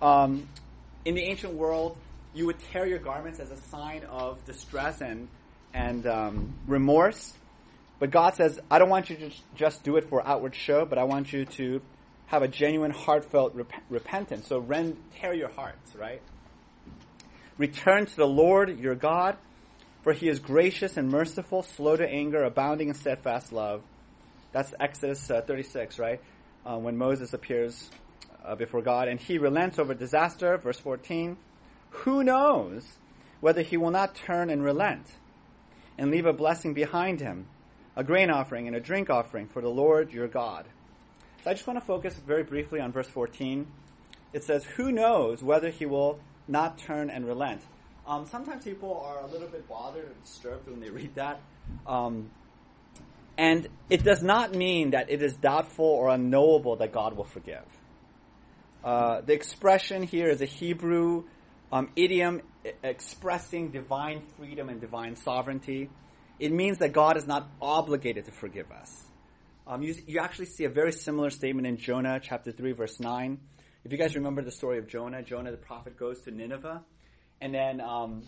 Um, 0.00 0.48
in 1.04 1.14
the 1.14 1.22
ancient 1.22 1.54
world, 1.54 1.96
you 2.34 2.46
would 2.46 2.58
tear 2.72 2.86
your 2.86 2.98
garments 2.98 3.38
as 3.38 3.50
a 3.50 3.56
sign 3.56 4.04
of 4.04 4.44
distress 4.44 5.00
and, 5.00 5.28
and 5.74 6.06
um, 6.06 6.54
remorse. 6.66 7.34
But 7.98 8.10
God 8.10 8.34
says, 8.34 8.58
I 8.70 8.78
don't 8.78 8.88
want 8.88 9.10
you 9.10 9.16
to 9.16 9.30
just 9.54 9.84
do 9.84 9.96
it 9.96 10.08
for 10.08 10.26
outward 10.26 10.54
show, 10.54 10.84
but 10.84 10.98
I 10.98 11.04
want 11.04 11.32
you 11.32 11.44
to 11.44 11.80
have 12.32 12.42
a 12.42 12.48
genuine, 12.48 12.90
heartfelt 12.90 13.54
rep- 13.54 13.82
repentance. 13.90 14.46
So 14.46 14.58
rend, 14.58 14.96
tear 15.16 15.34
your 15.34 15.50
hearts, 15.50 15.94
right? 15.94 16.22
Return 17.58 18.06
to 18.06 18.16
the 18.16 18.26
Lord 18.26 18.80
your 18.80 18.94
God, 18.94 19.36
for 20.02 20.14
he 20.14 20.30
is 20.30 20.38
gracious 20.38 20.96
and 20.96 21.10
merciful, 21.10 21.62
slow 21.62 21.94
to 21.94 22.08
anger, 22.08 22.42
abounding 22.42 22.88
in 22.88 22.94
steadfast 22.94 23.52
love. 23.52 23.82
That's 24.50 24.72
Exodus 24.80 25.30
uh, 25.30 25.42
36, 25.42 25.98
right? 25.98 26.22
Uh, 26.64 26.78
when 26.78 26.96
Moses 26.96 27.34
appears 27.34 27.90
uh, 28.42 28.54
before 28.54 28.80
God, 28.80 29.08
and 29.08 29.20
he 29.20 29.36
relents 29.36 29.78
over 29.78 29.92
disaster, 29.92 30.56
verse 30.56 30.78
14. 30.78 31.36
Who 31.90 32.24
knows 32.24 32.82
whether 33.40 33.60
he 33.60 33.76
will 33.76 33.90
not 33.90 34.14
turn 34.14 34.48
and 34.48 34.64
relent 34.64 35.06
and 35.98 36.10
leave 36.10 36.24
a 36.24 36.32
blessing 36.32 36.72
behind 36.72 37.20
him, 37.20 37.44
a 37.94 38.02
grain 38.02 38.30
offering 38.30 38.68
and 38.68 38.74
a 38.74 38.80
drink 38.80 39.10
offering 39.10 39.48
for 39.48 39.60
the 39.60 39.68
Lord 39.68 40.14
your 40.14 40.28
God? 40.28 40.64
So 41.42 41.50
I 41.50 41.54
just 41.54 41.66
want 41.66 41.80
to 41.80 41.84
focus 41.84 42.14
very 42.24 42.44
briefly 42.44 42.80
on 42.80 42.92
verse 42.92 43.08
14. 43.08 43.66
It 44.32 44.44
says, 44.44 44.64
Who 44.64 44.92
knows 44.92 45.42
whether 45.42 45.70
he 45.70 45.86
will 45.86 46.20
not 46.46 46.78
turn 46.78 47.10
and 47.10 47.26
relent? 47.26 47.62
Um, 48.06 48.26
sometimes 48.26 48.64
people 48.64 49.02
are 49.04 49.20
a 49.20 49.26
little 49.26 49.48
bit 49.48 49.68
bothered 49.68 50.04
or 50.04 50.14
disturbed 50.24 50.68
when 50.68 50.80
they 50.80 50.90
read 50.90 51.16
that. 51.16 51.40
Um, 51.86 52.30
and 53.36 53.68
it 53.90 54.04
does 54.04 54.22
not 54.22 54.54
mean 54.54 54.90
that 54.90 55.10
it 55.10 55.20
is 55.20 55.34
doubtful 55.34 55.84
or 55.84 56.10
unknowable 56.10 56.76
that 56.76 56.92
God 56.92 57.16
will 57.16 57.24
forgive. 57.24 57.64
Uh, 58.84 59.20
the 59.22 59.32
expression 59.32 60.04
here 60.04 60.28
is 60.28 60.42
a 60.42 60.46
Hebrew 60.46 61.24
um, 61.72 61.90
idiom 61.96 62.42
expressing 62.84 63.70
divine 63.70 64.22
freedom 64.36 64.68
and 64.68 64.80
divine 64.80 65.16
sovereignty. 65.16 65.88
It 66.38 66.52
means 66.52 66.78
that 66.78 66.92
God 66.92 67.16
is 67.16 67.26
not 67.26 67.48
obligated 67.60 68.26
to 68.26 68.32
forgive 68.32 68.70
us. 68.70 69.06
Um, 69.66 69.82
you, 69.82 69.94
you 70.06 70.18
actually 70.18 70.46
see 70.46 70.64
a 70.64 70.68
very 70.68 70.92
similar 70.92 71.30
statement 71.30 71.66
in 71.66 71.76
Jonah 71.76 72.20
chapter 72.20 72.50
3, 72.50 72.72
verse 72.72 72.98
9. 72.98 73.38
If 73.84 73.92
you 73.92 73.98
guys 73.98 74.14
remember 74.16 74.42
the 74.42 74.50
story 74.50 74.78
of 74.78 74.88
Jonah, 74.88 75.22
Jonah 75.22 75.50
the 75.52 75.56
prophet 75.56 75.96
goes 75.96 76.20
to 76.22 76.30
Nineveh, 76.30 76.82
and 77.40 77.54
then 77.54 77.80
um, 77.80 78.22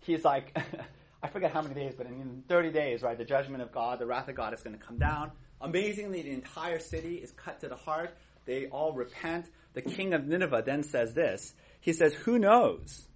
he's 0.00 0.24
like, 0.24 0.56
I 1.22 1.28
forget 1.28 1.52
how 1.52 1.62
many 1.62 1.74
days, 1.74 1.94
but 1.96 2.06
in 2.06 2.42
30 2.48 2.72
days, 2.72 3.02
right, 3.02 3.16
the 3.16 3.24
judgment 3.24 3.62
of 3.62 3.70
God, 3.70 3.98
the 3.98 4.06
wrath 4.06 4.28
of 4.28 4.34
God 4.34 4.52
is 4.52 4.62
going 4.62 4.76
to 4.76 4.84
come 4.84 4.98
down. 4.98 5.30
Amazingly, 5.60 6.22
the 6.22 6.30
entire 6.30 6.78
city 6.78 7.16
is 7.16 7.30
cut 7.32 7.60
to 7.60 7.68
the 7.68 7.76
heart. 7.76 8.16
They 8.46 8.66
all 8.66 8.92
repent. 8.92 9.46
The 9.74 9.82
king 9.82 10.12
of 10.12 10.26
Nineveh 10.26 10.62
then 10.64 10.82
says 10.82 11.14
this. 11.14 11.54
He 11.80 11.92
says, 11.92 12.14
Who 12.14 12.38
knows? 12.38 13.06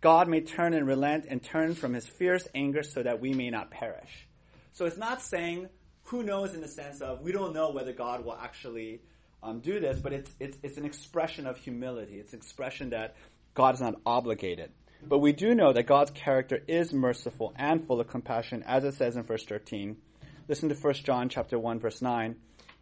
God 0.00 0.28
may 0.28 0.40
turn 0.40 0.74
and 0.74 0.86
relent 0.86 1.26
and 1.28 1.42
turn 1.42 1.74
from 1.74 1.92
his 1.92 2.06
fierce 2.06 2.46
anger 2.54 2.82
so 2.82 3.02
that 3.02 3.20
we 3.20 3.32
may 3.32 3.50
not 3.50 3.70
perish. 3.70 4.28
So 4.72 4.86
it's 4.86 4.96
not 4.96 5.20
saying 5.20 5.68
who 6.08 6.22
knows 6.22 6.54
in 6.54 6.60
the 6.60 6.68
sense 6.68 7.00
of 7.00 7.20
we 7.20 7.32
don't 7.32 7.54
know 7.54 7.70
whether 7.70 7.92
God 7.92 8.24
will 8.24 8.36
actually 8.40 9.00
um, 9.42 9.60
do 9.60 9.78
this, 9.78 9.98
but 9.98 10.12
it's, 10.12 10.30
it's, 10.40 10.58
it's 10.62 10.78
an 10.78 10.84
expression 10.84 11.46
of 11.46 11.58
humility. 11.58 12.14
It's 12.14 12.32
an 12.32 12.38
expression 12.38 12.90
that 12.90 13.14
God 13.54 13.74
is 13.74 13.80
not 13.80 13.94
obligated. 14.06 14.70
But 15.06 15.18
we 15.18 15.32
do 15.32 15.54
know 15.54 15.72
that 15.72 15.86
God's 15.86 16.10
character 16.10 16.60
is 16.66 16.92
merciful 16.92 17.52
and 17.56 17.86
full 17.86 18.00
of 18.00 18.08
compassion, 18.08 18.64
as 18.66 18.84
it 18.84 18.94
says 18.94 19.16
in 19.16 19.22
verse 19.22 19.44
13. 19.44 19.96
Listen 20.48 20.70
to 20.70 20.74
1 20.74 20.94
John 20.94 21.28
chapter 21.28 21.58
1, 21.58 21.78
verse 21.78 22.02
9. 22.02 22.36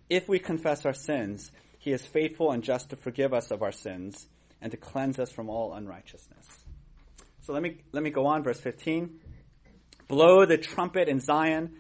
If 0.09 0.29
we 0.29 0.39
confess 0.39 0.87
our 0.87 0.95
sins, 0.95 1.51
he 1.79 1.93
is 1.93 2.07
faithful 2.07 2.53
and 2.53 2.63
just 2.63 2.91
to 2.91 2.97
forgive 2.97 3.35
us 3.35 3.51
of 3.51 3.63
our 3.63 3.73
sins 3.73 4.29
and 4.63 4.71
to 4.71 4.77
cleanse 4.79 5.19
us 5.19 5.33
from 5.33 5.51
all 5.51 5.75
unrighteousness. 5.75 6.47
So 7.41 7.53
let 7.53 7.63
me, 7.63 7.79
let 7.93 8.03
me 8.03 8.11
go 8.11 8.27
on, 8.27 8.45
verse 8.45 8.61
15. 8.61 9.19
Blow 10.09 10.47
the 10.47 10.59
trumpet 10.59 11.09
in 11.09 11.21
Zion 11.21 11.77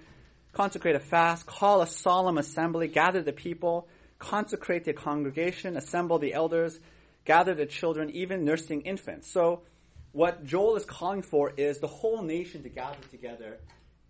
consecrate 0.56 0.96
a 0.96 1.00
fast, 1.00 1.44
call 1.44 1.82
a 1.82 1.86
solemn 1.86 2.38
assembly, 2.38 2.88
gather 2.88 3.20
the 3.20 3.32
people, 3.32 3.86
consecrate 4.18 4.86
the 4.86 4.94
congregation, 4.94 5.76
assemble 5.76 6.18
the 6.18 6.32
elders, 6.32 6.80
gather 7.26 7.54
the 7.54 7.66
children, 7.66 8.08
even 8.10 8.42
nursing 8.42 8.80
infants. 8.80 9.30
So, 9.30 9.64
what 10.12 10.46
Joel 10.46 10.76
is 10.76 10.86
calling 10.86 11.20
for 11.20 11.52
is 11.58 11.78
the 11.78 11.86
whole 11.86 12.22
nation 12.22 12.62
to 12.62 12.70
gather 12.70 12.96
together 13.10 13.58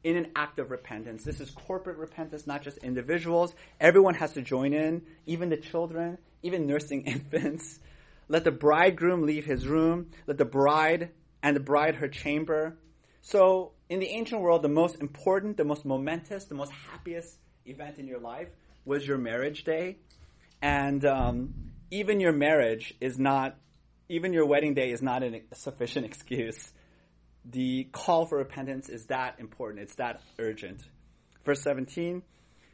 in 0.05 0.17
an 0.17 0.31
act 0.37 0.61
of 0.61 0.71
repentance. 0.71 1.25
This 1.25 1.41
is 1.41 1.51
corporate 1.51 1.97
repentance, 1.97 2.47
not 2.47 2.63
just 2.63 2.79
individuals. 2.79 3.53
Everyone 3.81 4.15
has 4.15 4.35
to 4.35 4.43
join 4.43 4.73
in, 4.73 5.03
even 5.27 5.49
the 5.49 5.57
children, 5.57 6.17
even 6.45 6.69
nursing 6.69 7.03
infants. 7.07 7.81
Let 8.29 8.45
the 8.45 8.53
bridegroom 8.53 9.27
leave 9.27 9.47
his 9.47 9.67
room. 9.67 10.13
Let 10.29 10.39
the 10.39 10.45
bride 10.45 11.11
and 11.43 11.57
the 11.57 11.61
bride 11.61 11.97
her 11.97 12.07
chamber. 12.07 12.77
So, 13.23 13.73
in 13.89 14.01
the 14.01 14.09
ancient 14.09 14.41
world, 14.41 14.63
the 14.63 14.69
most 14.69 14.97
important, 15.01 15.57
the 15.57 15.65
most 15.65 15.85
momentous, 15.85 16.45
the 16.45 16.55
most 16.55 16.73
happiest 16.91 17.39
event 17.65 17.99
in 17.99 18.07
your 18.07 18.19
life 18.19 18.49
was 18.85 19.07
your 19.07 19.19
marriage 19.19 19.65
day. 19.65 19.99
And 20.63 21.05
um, 21.05 21.55
even 21.91 22.21
your 22.21 22.33
marriage 22.33 22.95
is 23.01 23.19
not, 23.19 23.57
even 24.09 24.33
your 24.33 24.47
wedding 24.47 24.75
day 24.75 24.91
is 24.91 25.03
not 25.03 25.23
a 25.23 25.43
sufficient 25.55 26.07
excuse. 26.07 26.73
The 27.45 27.85
call 27.93 28.27
for 28.27 28.39
repentance 28.39 28.89
is 28.89 29.07
that 29.07 29.37
important, 29.39 29.83
it's 29.83 29.97
that 29.97 30.21
urgent. 30.39 30.83
Verse 31.45 31.63
17 31.63 32.23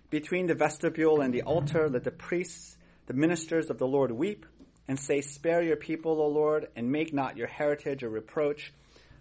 Between 0.08 0.46
the 0.46 0.54
vestibule 0.54 1.20
and 1.20 1.34
the 1.34 1.42
altar, 1.42 1.90
let 1.90 2.04
the 2.04 2.10
priests, 2.10 2.76
the 3.06 3.14
ministers 3.14 3.68
of 3.68 3.78
the 3.78 3.86
Lord, 3.86 4.12
weep 4.12 4.46
and 4.88 4.98
say, 4.98 5.20
Spare 5.20 5.62
your 5.62 5.76
people, 5.76 6.20
O 6.20 6.28
Lord, 6.28 6.68
and 6.74 6.90
make 6.90 7.12
not 7.12 7.36
your 7.36 7.48
heritage 7.48 8.02
a 8.02 8.08
reproach 8.08 8.72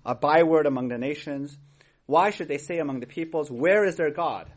a 0.05 0.15
byword 0.15 0.65
among 0.65 0.87
the 0.87 0.97
nations. 0.97 1.57
Why 2.11 2.31
should 2.31 2.49
they 2.49 2.57
say 2.57 2.79
among 2.79 2.99
the 2.99 3.05
peoples, 3.05 3.49
Where 3.49 3.85
is 3.85 3.95
their 3.95 4.11
God? 4.11 4.51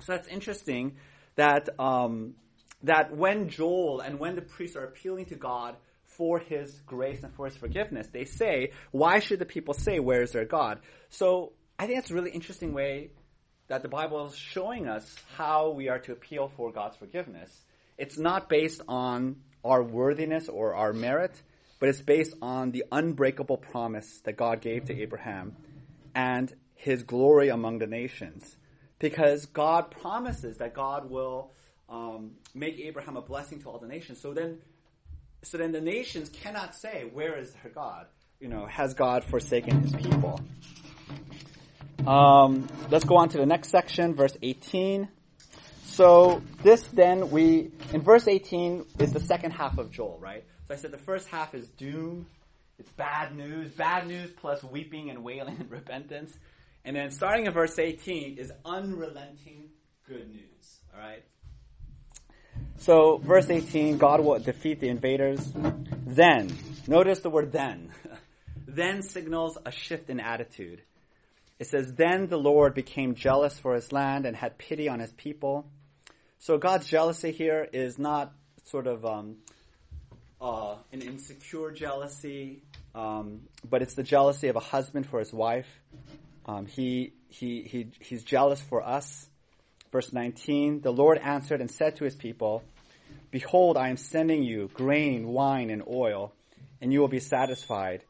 So 0.00 0.12
that's 0.12 0.28
interesting 0.28 0.96
that, 1.36 1.68
um, 1.78 2.36
that 2.84 3.14
when 3.14 3.50
Joel 3.50 4.00
and 4.00 4.18
when 4.18 4.34
the 4.34 4.40
priests 4.40 4.74
are 4.74 4.84
appealing 4.84 5.26
to 5.26 5.34
God 5.34 5.76
for 6.04 6.38
his 6.38 6.72
grace 6.86 7.22
and 7.22 7.34
for 7.34 7.44
his 7.44 7.54
forgiveness, 7.54 8.08
they 8.08 8.24
say, 8.24 8.72
Why 8.92 9.18
should 9.18 9.40
the 9.40 9.44
people 9.44 9.74
say, 9.74 10.00
Where 10.00 10.22
is 10.22 10.32
their 10.32 10.46
God? 10.46 10.80
So 11.10 11.52
I 11.78 11.84
think 11.84 11.98
that's 11.98 12.10
a 12.10 12.14
really 12.14 12.30
interesting 12.30 12.72
way 12.72 13.10
that 13.68 13.82
the 13.82 13.88
Bible 13.88 14.24
is 14.28 14.34
showing 14.34 14.88
us 14.88 15.14
how 15.36 15.72
we 15.72 15.90
are 15.90 15.98
to 15.98 16.12
appeal 16.12 16.50
for 16.56 16.72
God's 16.72 16.96
forgiveness. 16.96 17.50
It's 17.98 18.18
not 18.18 18.48
based 18.48 18.80
on 18.88 19.36
our 19.62 19.82
worthiness 19.82 20.48
or 20.48 20.74
our 20.74 20.94
merit 20.94 21.38
but 21.84 21.90
it's 21.90 22.00
based 22.00 22.34
on 22.40 22.70
the 22.70 22.84
unbreakable 22.90 23.58
promise 23.58 24.20
that 24.24 24.38
God 24.38 24.62
gave 24.62 24.86
to 24.86 24.98
Abraham 24.98 25.54
and 26.14 26.54
his 26.74 27.02
glory 27.02 27.48
among 27.48 27.78
the 27.78 27.86
nations. 27.86 28.56
Because 28.98 29.46
God 29.46 29.90
promises 29.90 30.58
that 30.58 30.74
God 30.74 31.10
will 31.10 31.52
um, 31.88 32.32
make 32.54 32.78
Abraham 32.78 33.16
a 33.16 33.22
blessing 33.22 33.60
to 33.62 33.68
all 33.68 33.78
the 33.78 33.88
nations. 33.88 34.20
So 34.20 34.32
then, 34.32 34.58
so 35.42 35.58
then 35.58 35.72
the 35.72 35.80
nations 35.80 36.28
cannot 36.28 36.74
say, 36.74 37.08
"Where 37.12 37.38
is 37.38 37.52
their 37.62 37.72
God?" 37.72 38.06
You 38.40 38.48
know, 38.48 38.66
has 38.66 38.94
God 38.94 39.24
forsaken 39.24 39.82
His 39.82 39.92
people? 39.94 40.40
Um, 42.06 42.68
let's 42.90 43.04
go 43.04 43.16
on 43.16 43.30
to 43.30 43.38
the 43.38 43.46
next 43.46 43.70
section, 43.70 44.14
verse 44.14 44.36
18. 44.42 45.08
So 45.86 46.42
this 46.62 46.82
then 46.92 47.30
we 47.30 47.70
in 47.92 48.02
verse 48.02 48.26
18 48.26 48.84
is 48.98 49.12
the 49.12 49.20
second 49.20 49.52
half 49.52 49.78
of 49.78 49.90
Joel, 49.90 50.18
right? 50.20 50.44
So 50.66 50.74
I 50.74 50.76
said 50.76 50.90
the 50.90 50.98
first 50.98 51.28
half 51.28 51.54
is 51.54 51.68
doom. 51.68 52.26
It's 52.78 52.90
bad 52.90 53.36
news, 53.36 53.70
bad 53.72 54.06
news 54.06 54.30
plus 54.36 54.62
weeping 54.62 55.10
and 55.10 55.22
wailing 55.22 55.56
and 55.60 55.70
repentance. 55.70 56.32
And 56.84 56.96
then 56.96 57.10
starting 57.10 57.46
in 57.46 57.52
verse 57.52 57.78
18 57.78 58.38
is 58.38 58.52
unrelenting 58.64 59.70
good 60.06 60.28
news. 60.28 60.80
All 60.92 61.00
right? 61.00 61.24
So, 62.78 63.18
verse 63.18 63.48
18, 63.48 63.98
God 63.98 64.20
will 64.20 64.38
defeat 64.38 64.80
the 64.80 64.88
invaders. 64.88 65.40
Then, 66.06 66.54
notice 66.86 67.20
the 67.20 67.30
word 67.30 67.52
then. 67.52 67.90
then 68.68 69.02
signals 69.02 69.56
a 69.64 69.70
shift 69.70 70.10
in 70.10 70.20
attitude. 70.20 70.82
It 71.58 71.68
says, 71.68 71.94
Then 71.94 72.26
the 72.26 72.36
Lord 72.36 72.74
became 72.74 73.14
jealous 73.14 73.58
for 73.58 73.74
his 73.74 73.92
land 73.92 74.26
and 74.26 74.36
had 74.36 74.58
pity 74.58 74.88
on 74.88 75.00
his 75.00 75.12
people. 75.12 75.66
So, 76.38 76.58
God's 76.58 76.86
jealousy 76.86 77.32
here 77.32 77.66
is 77.72 77.98
not 77.98 78.34
sort 78.64 78.86
of 78.86 79.04
um, 79.06 79.36
uh, 80.40 80.76
an 80.92 81.02
insecure 81.02 81.70
jealousy. 81.70 82.62
Um, 82.94 83.42
but 83.68 83.82
it's 83.82 83.94
the 83.94 84.02
jealousy 84.02 84.48
of 84.48 84.56
a 84.56 84.60
husband 84.60 85.06
for 85.06 85.18
his 85.18 85.32
wife. 85.32 85.68
Um, 86.46 86.66
he, 86.66 87.14
he, 87.28 87.62
he, 87.62 87.88
he's 88.00 88.22
jealous 88.22 88.60
for 88.60 88.82
us. 88.82 89.26
Verse 89.90 90.12
19, 90.12 90.80
the 90.80 90.92
Lord 90.92 91.18
answered 91.18 91.60
and 91.60 91.70
said 91.70 91.96
to 91.96 92.04
his 92.04 92.14
people, 92.14 92.62
Behold, 93.30 93.76
I 93.76 93.88
am 93.88 93.96
sending 93.96 94.42
you 94.42 94.70
grain, 94.74 95.28
wine, 95.28 95.70
and 95.70 95.82
oil, 95.86 96.32
and 96.80 96.92
you 96.92 97.00
will 97.00 97.08
be 97.08 97.20
satisfied. 97.20 98.04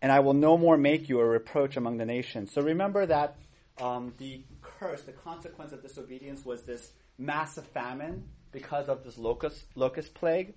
And 0.00 0.12
I 0.12 0.20
will 0.20 0.34
no 0.34 0.56
more 0.56 0.76
make 0.76 1.08
you 1.08 1.20
a 1.20 1.24
reproach 1.24 1.76
among 1.76 1.98
the 1.98 2.04
nations. 2.04 2.52
So 2.52 2.62
remember 2.62 3.06
that 3.06 3.36
um, 3.80 4.12
the 4.18 4.42
curse, 4.62 5.02
the 5.02 5.12
consequence 5.12 5.72
of 5.72 5.82
disobedience 5.82 6.44
was 6.44 6.62
this 6.62 6.92
massive 7.18 7.66
famine 7.68 8.24
because 8.52 8.88
of 8.88 9.04
this 9.04 9.18
locust, 9.18 9.64
locust 9.74 10.14
plague. 10.14 10.54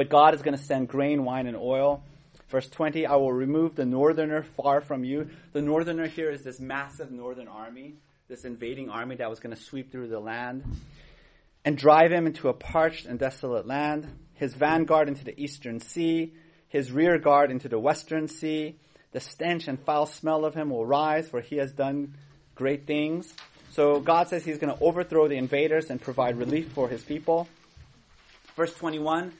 But 0.00 0.08
God 0.08 0.34
is 0.34 0.40
going 0.40 0.56
to 0.56 0.64
send 0.64 0.88
grain, 0.88 1.26
wine, 1.26 1.46
and 1.46 1.54
oil. 1.54 2.02
Verse 2.48 2.66
20, 2.70 3.04
I 3.04 3.16
will 3.16 3.34
remove 3.34 3.74
the 3.76 3.84
northerner 3.84 4.42
far 4.42 4.80
from 4.80 5.04
you. 5.04 5.28
The 5.52 5.60
northerner 5.60 6.06
here 6.06 6.30
is 6.30 6.42
this 6.42 6.58
massive 6.58 7.10
northern 7.10 7.48
army, 7.48 7.96
this 8.26 8.46
invading 8.46 8.88
army 8.88 9.16
that 9.16 9.28
was 9.28 9.40
going 9.40 9.54
to 9.54 9.62
sweep 9.62 9.92
through 9.92 10.08
the 10.08 10.18
land 10.18 10.64
and 11.66 11.76
drive 11.76 12.12
him 12.12 12.26
into 12.26 12.48
a 12.48 12.54
parched 12.54 13.04
and 13.04 13.18
desolate 13.18 13.66
land, 13.66 14.08
his 14.36 14.54
vanguard 14.54 15.06
into 15.06 15.22
the 15.22 15.38
eastern 15.38 15.80
sea, 15.80 16.32
his 16.68 16.90
rear 16.90 17.18
guard 17.18 17.50
into 17.50 17.68
the 17.68 17.78
western 17.78 18.26
sea. 18.26 18.76
The 19.12 19.20
stench 19.20 19.68
and 19.68 19.78
foul 19.78 20.06
smell 20.06 20.46
of 20.46 20.54
him 20.54 20.70
will 20.70 20.86
rise, 20.86 21.28
for 21.28 21.42
he 21.42 21.56
has 21.56 21.74
done 21.74 22.14
great 22.54 22.86
things. 22.86 23.34
So 23.72 24.00
God 24.00 24.28
says 24.28 24.46
he's 24.46 24.56
going 24.56 24.74
to 24.74 24.82
overthrow 24.82 25.28
the 25.28 25.36
invaders 25.36 25.90
and 25.90 26.00
provide 26.00 26.38
relief 26.38 26.72
for 26.72 26.88
his 26.88 27.02
people. 27.04 27.48
Verse 28.56 28.72
21, 28.72 29.32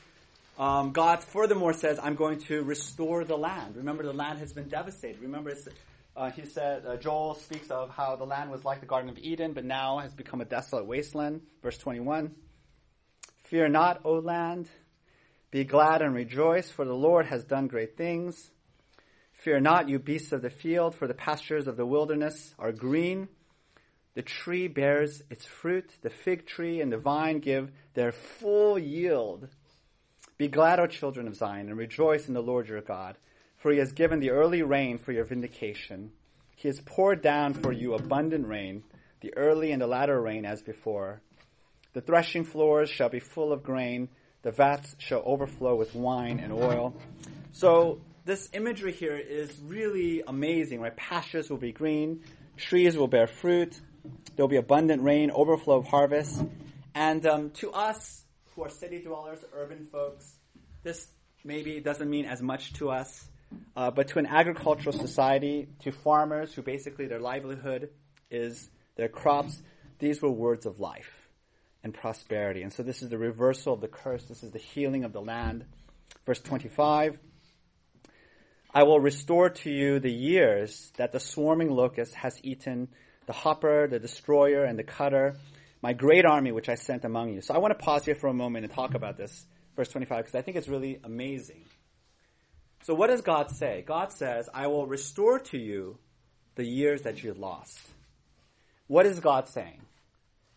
um, 0.61 0.93
God 0.93 1.25
furthermore 1.25 1.73
says, 1.73 1.99
I'm 2.03 2.17
going 2.17 2.41
to 2.41 2.63
restore 2.63 3.25
the 3.25 3.37
land. 3.37 3.77
Remember, 3.77 4.03
the 4.03 4.13
land 4.13 4.41
has 4.41 4.53
been 4.53 4.69
devastated. 4.69 5.23
Remember, 5.23 5.55
uh, 6.15 6.31
he 6.31 6.45
said, 6.45 6.85
uh, 6.85 6.97
Joel 6.99 7.37
speaks 7.37 7.71
of 7.71 7.89
how 7.89 8.17
the 8.17 8.27
land 8.27 8.51
was 8.51 8.63
like 8.63 8.81
the 8.81 8.87
Garden 8.87 9.09
of 9.09 9.17
Eden, 9.17 9.55
but 9.55 9.65
now 9.65 10.01
has 10.01 10.13
become 10.13 10.43
a 10.43 10.45
desolate 10.45 10.85
wasteland. 10.85 11.41
Verse 11.63 11.79
21. 11.79 12.35
Fear 13.45 13.69
not, 13.71 14.03
O 14.05 14.19
land. 14.19 14.69
Be 15.51 15.65
glad 15.65 16.03
and 16.03 16.15
rejoice, 16.15 16.71
for 16.71 16.85
the 16.85 16.95
Lord 16.95 17.25
has 17.25 17.43
done 17.43 17.67
great 17.67 17.97
things. 17.97 18.51
Fear 19.33 19.61
not, 19.61 19.89
you 19.89 19.99
beasts 19.99 20.33
of 20.33 20.43
the 20.43 20.51
field, 20.51 20.95
for 20.95 21.09
the 21.09 21.15
pastures 21.15 21.69
of 21.69 21.79
the 21.79 21.87
wilderness 21.87 22.55
are 22.59 22.71
green. 22.71 23.29
The 24.15 24.21
tree 24.21 24.69
bears 24.69 25.23
its 25.31 25.47
fruit, 25.47 25.91
the 26.03 26.11
fig 26.11 26.47
tree 26.47 26.83
and 26.83 26.93
the 26.93 26.99
vine 26.99 27.39
give 27.39 27.71
their 27.95 28.13
full 28.13 28.79
yield. 28.79 29.49
Be 30.41 30.49
glad, 30.49 30.81
O 30.81 30.87
children 30.87 31.29
of 31.29 31.37
Zion, 31.37 31.69
and 31.69 31.77
rejoice 31.77 32.27
in 32.27 32.35
the 32.35 32.43
Lord 32.43 32.67
your 32.67 32.81
God 32.81 33.17
for 33.61 33.71
he 33.71 33.79
has 33.79 33.93
given 33.93 34.21
the 34.21 34.31
early 34.31 34.63
rain 34.63 34.99
for 34.99 35.13
your 35.13 35.25
vindication. 35.25 36.11
He 36.57 36.69
has 36.69 36.81
poured 36.81 37.23
down 37.23 37.55
for 37.55 37.73
you 37.73 37.95
abundant 37.95 38.49
rain, 38.49 38.83
the 39.21 39.37
early 39.37 39.71
and 39.71 39.81
the 39.81 39.87
latter 39.87 40.21
rain 40.21 40.45
as 40.47 40.63
before. 40.63 41.21
The 41.93 42.01
threshing 42.01 42.45
floors 42.45 42.89
shall 42.89 43.11
be 43.11 43.21
full 43.21 43.53
of 43.53 43.63
grain, 43.63 44.09
the 44.43 44.51
vats 44.51 44.97
shall 44.99 45.23
overflow 45.27 45.77
with 45.77 45.95
wine 45.95 46.41
and 46.41 46.53
oil. 46.53 46.95
So 47.53 48.01
this 48.25 48.49
imagery 48.55 48.93
here 48.93 49.17
is 49.17 49.55
really 49.63 50.23
amazing, 50.27 50.81
right? 50.81 50.97
Pastures 50.97 51.51
will 51.51 51.59
be 51.59 51.73
green, 51.73 52.23
trees 52.57 52.97
will 52.97 53.09
bear 53.09 53.27
fruit, 53.27 53.79
there 54.37 54.45
will 54.45 54.49
be 54.49 54.57
abundant 54.57 55.03
rain, 55.03 55.31
overflow 55.31 55.79
of 55.79 55.87
harvest. 55.87 56.43
And 56.95 57.27
um, 57.27 57.51
to 57.51 57.73
us 57.73 58.20
are 58.65 58.71
city 58.71 59.01
dwellers, 59.01 59.39
urban 59.55 59.87
folks, 59.91 60.37
this 60.83 61.09
maybe 61.45 61.81
doesn't 61.81 62.09
mean 62.09 62.25
as 62.25 62.43
much 62.43 62.73
to 62.75 62.91
us. 62.91 63.29
Uh, 63.77 63.91
but 63.91 64.09
to 64.09 64.19
an 64.19 64.27
agricultural 64.27 64.97
society, 64.97 65.69
to 65.81 65.91
farmers 65.91 66.55
who 66.55 66.63
basically 66.63 67.07
their 67.07 67.19
livelihood 67.19 67.91
is 68.31 68.71
their 68.97 69.09
crops, 69.09 69.61
these 69.99 70.23
were 70.23 70.31
words 70.31 70.67
of 70.67 70.79
life 70.79 71.11
and 71.83 71.93
prosperity. 71.93 72.63
And 72.63 72.73
so 72.73 72.83
this 72.83 73.03
is 73.03 73.09
the 73.09 73.19
reversal 73.19 73.75
of 73.75 73.81
the 73.81 73.89
curse. 73.89 74.25
This 74.25 74.43
is 74.43 74.53
the 74.53 74.59
healing 74.59 75.05
of 75.05 75.13
the 75.13 75.21
land. 75.21 75.65
Verse 76.27 76.41
25. 76.41 77.19
I 78.73 78.85
will 78.85 79.01
restore 79.01 79.51
to 79.51 79.71
you 79.71 79.99
the 79.99 80.13
years 80.13 80.93
that 80.97 81.11
the 81.11 81.19
swarming 81.19 81.71
locust 81.71 82.15
has 82.15 82.39
eaten, 82.45 82.89
the 83.27 83.33
hopper, 83.33 83.89
the 83.89 83.99
destroyer, 83.99 84.63
and 84.63 84.79
the 84.79 84.85
cutter, 84.85 85.37
my 85.83 85.93
great 85.93 86.25
army 86.25 86.53
which 86.53 86.69
I 86.69 86.75
sent 86.75 87.05
among 87.05 87.33
you. 87.33 87.41
So 87.41 87.55
I 87.55 87.59
want 87.59 87.77
to 87.77 87.85
pause 87.85 88.05
here 88.05 88.15
for 88.15 88.29
a 88.29 88.35
moment 88.35 88.65
and 88.65 88.75
talk 88.75 88.95
about 88.95 89.17
this, 89.17 89.47
verse 89.77 89.89
25, 89.89 90.19
because 90.19 90.35
I 90.35 90.43
think 90.43 90.57
it's 90.57 90.69
really 90.69 91.01
amazing. 91.05 91.65
So 92.83 92.95
what 92.95 93.09
does 93.09 93.23
God 93.23 93.51
say? 93.51 93.85
God 93.87 94.13
says, 94.13 94.49
I 94.53 94.67
will 94.67 94.87
restore 94.87 95.39
to 95.39 95.59
you 95.59 95.99
the 96.55 96.65
years 96.65 97.03
that 97.03 97.23
you 97.23 97.35
lost. 97.35 97.79
What 98.87 99.07
is 99.07 99.21
God 99.21 99.49
saying? 99.49 99.83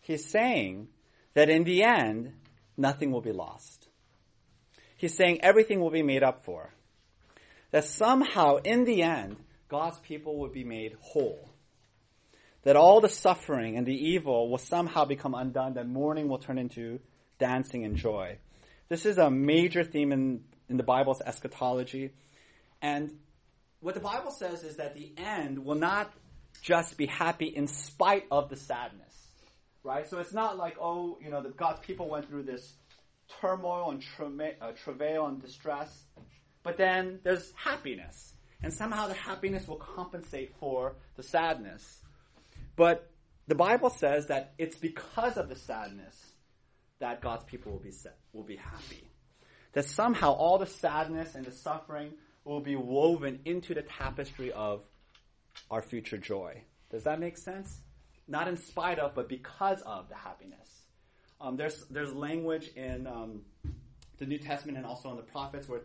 He's 0.00 0.28
saying 0.28 0.88
that 1.34 1.48
in 1.48 1.64
the 1.64 1.82
end, 1.82 2.32
nothing 2.76 3.10
will 3.10 3.20
be 3.20 3.32
lost. 3.32 3.88
He's 4.96 5.16
saying 5.16 5.40
everything 5.42 5.80
will 5.80 5.90
be 5.90 6.02
made 6.02 6.22
up 6.22 6.44
for. 6.44 6.72
That 7.70 7.84
somehow, 7.84 8.56
in 8.56 8.84
the 8.84 9.02
end, 9.02 9.36
God's 9.68 9.98
people 9.98 10.38
will 10.38 10.48
be 10.48 10.64
made 10.64 10.96
whole. 11.00 11.48
That 12.64 12.76
all 12.76 13.00
the 13.00 13.08
suffering 13.08 13.76
and 13.76 13.86
the 13.86 13.94
evil 13.94 14.50
will 14.50 14.58
somehow 14.58 15.04
become 15.04 15.34
undone, 15.34 15.74
that 15.74 15.86
mourning 15.86 16.28
will 16.28 16.38
turn 16.38 16.58
into 16.58 16.98
dancing 17.38 17.84
and 17.84 17.96
joy. 17.96 18.38
This 18.88 19.06
is 19.06 19.18
a 19.18 19.30
major 19.30 19.84
theme 19.84 20.12
in 20.12 20.44
in 20.68 20.76
the 20.76 20.82
Bible's 20.82 21.20
eschatology. 21.20 22.10
And 22.80 23.18
what 23.80 23.94
the 23.94 24.00
Bible 24.00 24.30
says 24.30 24.62
is 24.62 24.76
that 24.76 24.94
the 24.94 25.12
end 25.16 25.64
will 25.64 25.74
not 25.74 26.12
just 26.62 26.96
be 26.96 27.06
happy 27.06 27.46
in 27.46 27.66
spite 27.66 28.24
of 28.30 28.48
the 28.48 28.56
sadness, 28.56 29.14
right? 29.82 30.08
So 30.08 30.18
it's 30.18 30.32
not 30.32 30.56
like, 30.56 30.76
oh, 30.80 31.18
you 31.22 31.30
know, 31.30 31.42
God's 31.56 31.80
people 31.80 32.08
went 32.08 32.28
through 32.28 32.44
this 32.44 32.72
turmoil 33.40 33.90
and 33.90 34.02
tra- 34.02 34.52
uh, 34.60 34.72
travail 34.72 35.26
and 35.26 35.40
distress, 35.40 36.04
but 36.62 36.76
then 36.76 37.20
there's 37.24 37.52
happiness. 37.56 38.32
And 38.62 38.72
somehow 38.72 39.08
the 39.08 39.14
happiness 39.14 39.68
will 39.68 39.76
compensate 39.76 40.54
for 40.58 40.96
the 41.16 41.22
sadness. 41.22 42.00
But 42.76 43.10
the 43.46 43.54
Bible 43.54 43.90
says 43.90 44.26
that 44.28 44.54
it's 44.58 44.76
because 44.76 45.36
of 45.36 45.48
the 45.48 45.56
sadness 45.56 46.32
that 46.98 47.20
God's 47.20 47.44
people 47.44 47.72
will 47.72 47.80
be 47.80 47.90
set, 47.90 48.16
will 48.32 48.42
be 48.42 48.56
happy 48.56 49.10
that 49.74 49.84
somehow 49.84 50.32
all 50.32 50.58
the 50.58 50.66
sadness 50.66 51.34
and 51.34 51.44
the 51.44 51.52
suffering 51.52 52.12
will 52.44 52.60
be 52.60 52.76
woven 52.76 53.40
into 53.44 53.74
the 53.74 53.82
tapestry 53.82 54.50
of 54.52 54.82
our 55.70 55.82
future 55.82 56.16
joy. 56.16 56.62
Does 56.90 57.04
that 57.04 57.20
make 57.20 57.36
sense? 57.36 57.80
Not 58.26 58.48
in 58.48 58.56
spite 58.56 58.98
of, 58.98 59.14
but 59.14 59.28
because 59.28 59.82
of 59.82 60.08
the 60.08 60.14
happiness. 60.14 60.82
Um, 61.40 61.56
there's 61.56 61.84
there's 61.90 62.14
language 62.14 62.70
in 62.76 63.06
um, 63.06 63.42
the 64.18 64.26
New 64.26 64.38
Testament 64.38 64.78
and 64.78 64.86
also 64.86 65.10
in 65.10 65.16
the 65.16 65.22
prophets 65.22 65.68
where 65.68 65.80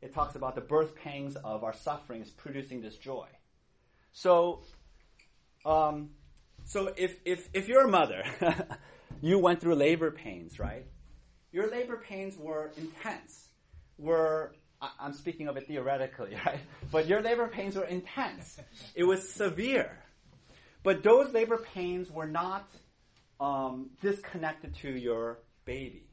it 0.00 0.14
talks 0.14 0.36
about 0.36 0.54
the 0.54 0.60
birth 0.60 0.94
pangs 0.94 1.36
of 1.36 1.64
our 1.64 1.72
sufferings 1.72 2.30
producing 2.30 2.82
this 2.82 2.96
joy. 2.96 3.26
So, 4.12 4.62
um, 5.64 6.10
so 6.64 6.92
if 6.96 7.18
if 7.24 7.48
if 7.52 7.68
you're 7.68 7.86
a 7.86 7.90
mother, 7.90 8.24
you 9.20 9.38
went 9.38 9.60
through 9.60 9.74
labor 9.74 10.10
pains, 10.10 10.58
right? 10.58 10.86
your 11.52 11.70
labor 11.70 11.98
pains 11.98 12.36
were 12.36 12.72
intense, 12.76 13.48
were 13.98 14.54
I'm 14.98 15.12
speaking 15.12 15.46
of 15.46 15.56
it 15.56 15.68
theoretically, 15.68 16.36
right? 16.46 16.58
But 16.90 17.06
your 17.06 17.20
labor 17.22 17.46
pains 17.46 17.76
were 17.76 17.84
intense. 17.84 18.58
It 18.96 19.04
was 19.04 19.32
severe. 19.32 19.96
But 20.82 21.04
those 21.04 21.32
labor 21.32 21.58
pains 21.58 22.10
were 22.10 22.26
not 22.26 22.68
um, 23.38 23.90
disconnected 24.00 24.74
to 24.76 24.90
your 24.90 25.38
baby. 25.64 26.08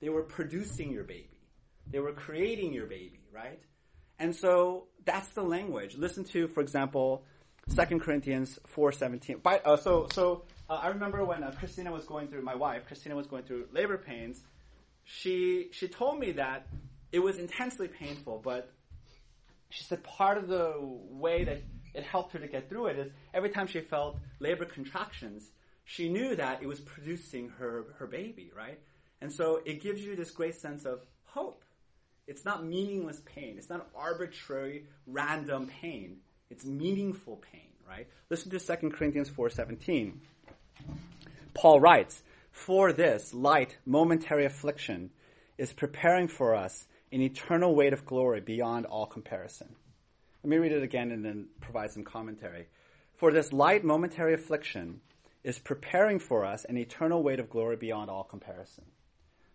They 0.00 0.08
were 0.08 0.24
producing 0.24 0.90
your 0.90 1.04
baby. 1.04 1.40
They 1.88 2.00
were 2.00 2.12
creating 2.12 2.72
your 2.72 2.86
baby, 2.86 3.20
right? 3.32 3.60
And 4.18 4.34
so 4.34 4.88
that's 5.04 5.28
the 5.28 5.42
language. 5.42 5.96
Listen 5.96 6.24
to, 6.24 6.48
for 6.48 6.60
example, 6.60 7.24
2 7.74 7.98
Corinthians 8.00 8.58
4.17. 8.74 9.42
By, 9.42 9.58
uh, 9.58 9.76
so 9.76 10.08
so 10.12 10.44
uh, 10.68 10.74
I 10.74 10.88
remember 10.88 11.24
when 11.24 11.42
uh, 11.42 11.52
Christina 11.58 11.92
was 11.92 12.04
going 12.04 12.28
through, 12.28 12.42
my 12.42 12.54
wife, 12.54 12.86
Christina 12.86 13.14
was 13.14 13.26
going 13.26 13.44
through 13.44 13.66
labor 13.72 13.98
pains, 13.98 14.40
she 15.04 15.68
she 15.72 15.88
told 15.88 16.18
me 16.18 16.32
that 16.32 16.66
it 17.12 17.20
was 17.20 17.38
intensely 17.38 17.88
painful, 17.88 18.40
but 18.44 18.70
she 19.70 19.84
said 19.84 20.02
part 20.04 20.38
of 20.38 20.48
the 20.48 20.74
way 20.78 21.44
that 21.44 21.62
it 21.94 22.04
helped 22.04 22.32
her 22.32 22.38
to 22.38 22.48
get 22.48 22.68
through 22.68 22.86
it 22.86 22.98
is 22.98 23.12
every 23.32 23.50
time 23.50 23.66
she 23.66 23.80
felt 23.80 24.18
labor 24.40 24.64
contractions, 24.64 25.50
she 25.84 26.08
knew 26.08 26.36
that 26.36 26.62
it 26.62 26.66
was 26.66 26.80
producing 26.80 27.48
her 27.58 27.86
her 27.98 28.06
baby, 28.06 28.50
right? 28.56 28.78
And 29.20 29.32
so 29.32 29.60
it 29.64 29.82
gives 29.82 30.00
you 30.00 30.14
this 30.14 30.30
great 30.30 30.54
sense 30.54 30.84
of 30.84 31.00
hope. 31.24 31.64
It's 32.26 32.44
not 32.44 32.64
meaningless 32.64 33.22
pain. 33.24 33.54
It's 33.56 33.70
not 33.70 33.88
arbitrary, 33.96 34.84
random 35.06 35.66
pain. 35.80 36.18
It's 36.50 36.64
meaningful 36.64 37.36
pain, 37.52 37.68
right? 37.88 38.06
Listen 38.30 38.50
to 38.50 38.58
2 38.58 38.90
Corinthians 38.90 39.30
4:17. 39.30 40.20
Paul 41.54 41.80
writes, 41.80 42.22
for 42.58 42.92
this 42.92 43.32
light, 43.32 43.78
momentary 43.86 44.44
affliction 44.44 45.10
is 45.56 45.72
preparing 45.72 46.28
for 46.28 46.54
us 46.54 46.86
an 47.12 47.22
eternal 47.22 47.74
weight 47.74 47.92
of 47.92 48.04
glory 48.04 48.40
beyond 48.40 48.84
all 48.84 49.06
comparison. 49.06 49.74
Let 50.42 50.50
me 50.50 50.56
read 50.56 50.72
it 50.72 50.82
again 50.82 51.10
and 51.12 51.24
then 51.24 51.46
provide 51.60 51.92
some 51.92 52.04
commentary. 52.04 52.66
For 53.14 53.32
this 53.32 53.52
light 53.52 53.84
momentary 53.84 54.34
affliction 54.34 55.00
is 55.44 55.58
preparing 55.58 56.18
for 56.18 56.44
us 56.44 56.64
an 56.64 56.76
eternal 56.76 57.22
weight 57.22 57.40
of 57.40 57.48
glory 57.48 57.76
beyond 57.76 58.10
all 58.10 58.24
comparison. 58.24 58.84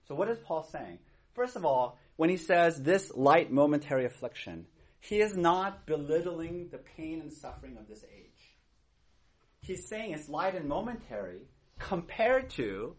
So 0.07 0.15
what 0.15 0.29
is 0.29 0.39
Paul 0.39 0.63
saying? 0.63 0.99
First 1.33 1.55
of 1.55 1.65
all, 1.65 1.97
when 2.15 2.29
he 2.29 2.37
says 2.37 2.81
this 2.81 3.11
light 3.15 3.51
momentary 3.51 4.05
affliction, 4.05 4.65
he 5.03 5.19
is 5.19 5.35
not 5.35 5.85
belittling 5.85 6.69
the 6.71 6.77
pain 6.77 7.19
and 7.19 7.31
suffering 7.31 7.75
of 7.77 7.89
this 7.89 8.05
age. 8.05 8.55
He's 9.59 9.85
saying 9.85 10.13
it's 10.13 10.29
light 10.29 10.55
and 10.55 10.69
momentary 10.69 11.41
compared 11.77 12.49
to 12.51 12.95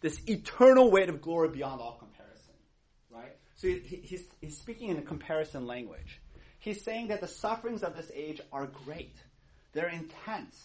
this 0.00 0.20
eternal 0.28 0.88
weight 0.92 1.08
of 1.08 1.20
glory 1.20 1.48
beyond 1.48 1.80
all 1.80 1.96
comparison. 1.98 2.54
Right? 3.10 3.36
So 3.56 3.66
he, 3.66 4.00
he's, 4.04 4.24
he's 4.40 4.56
speaking 4.56 4.90
in 4.90 4.98
a 4.98 5.02
comparison 5.02 5.66
language. 5.66 6.20
He's 6.60 6.84
saying 6.84 7.08
that 7.08 7.20
the 7.20 7.26
sufferings 7.26 7.82
of 7.82 7.96
this 7.96 8.12
age 8.14 8.40
are 8.52 8.68
great. 8.84 9.16
They're 9.72 9.88
intense. 9.88 10.64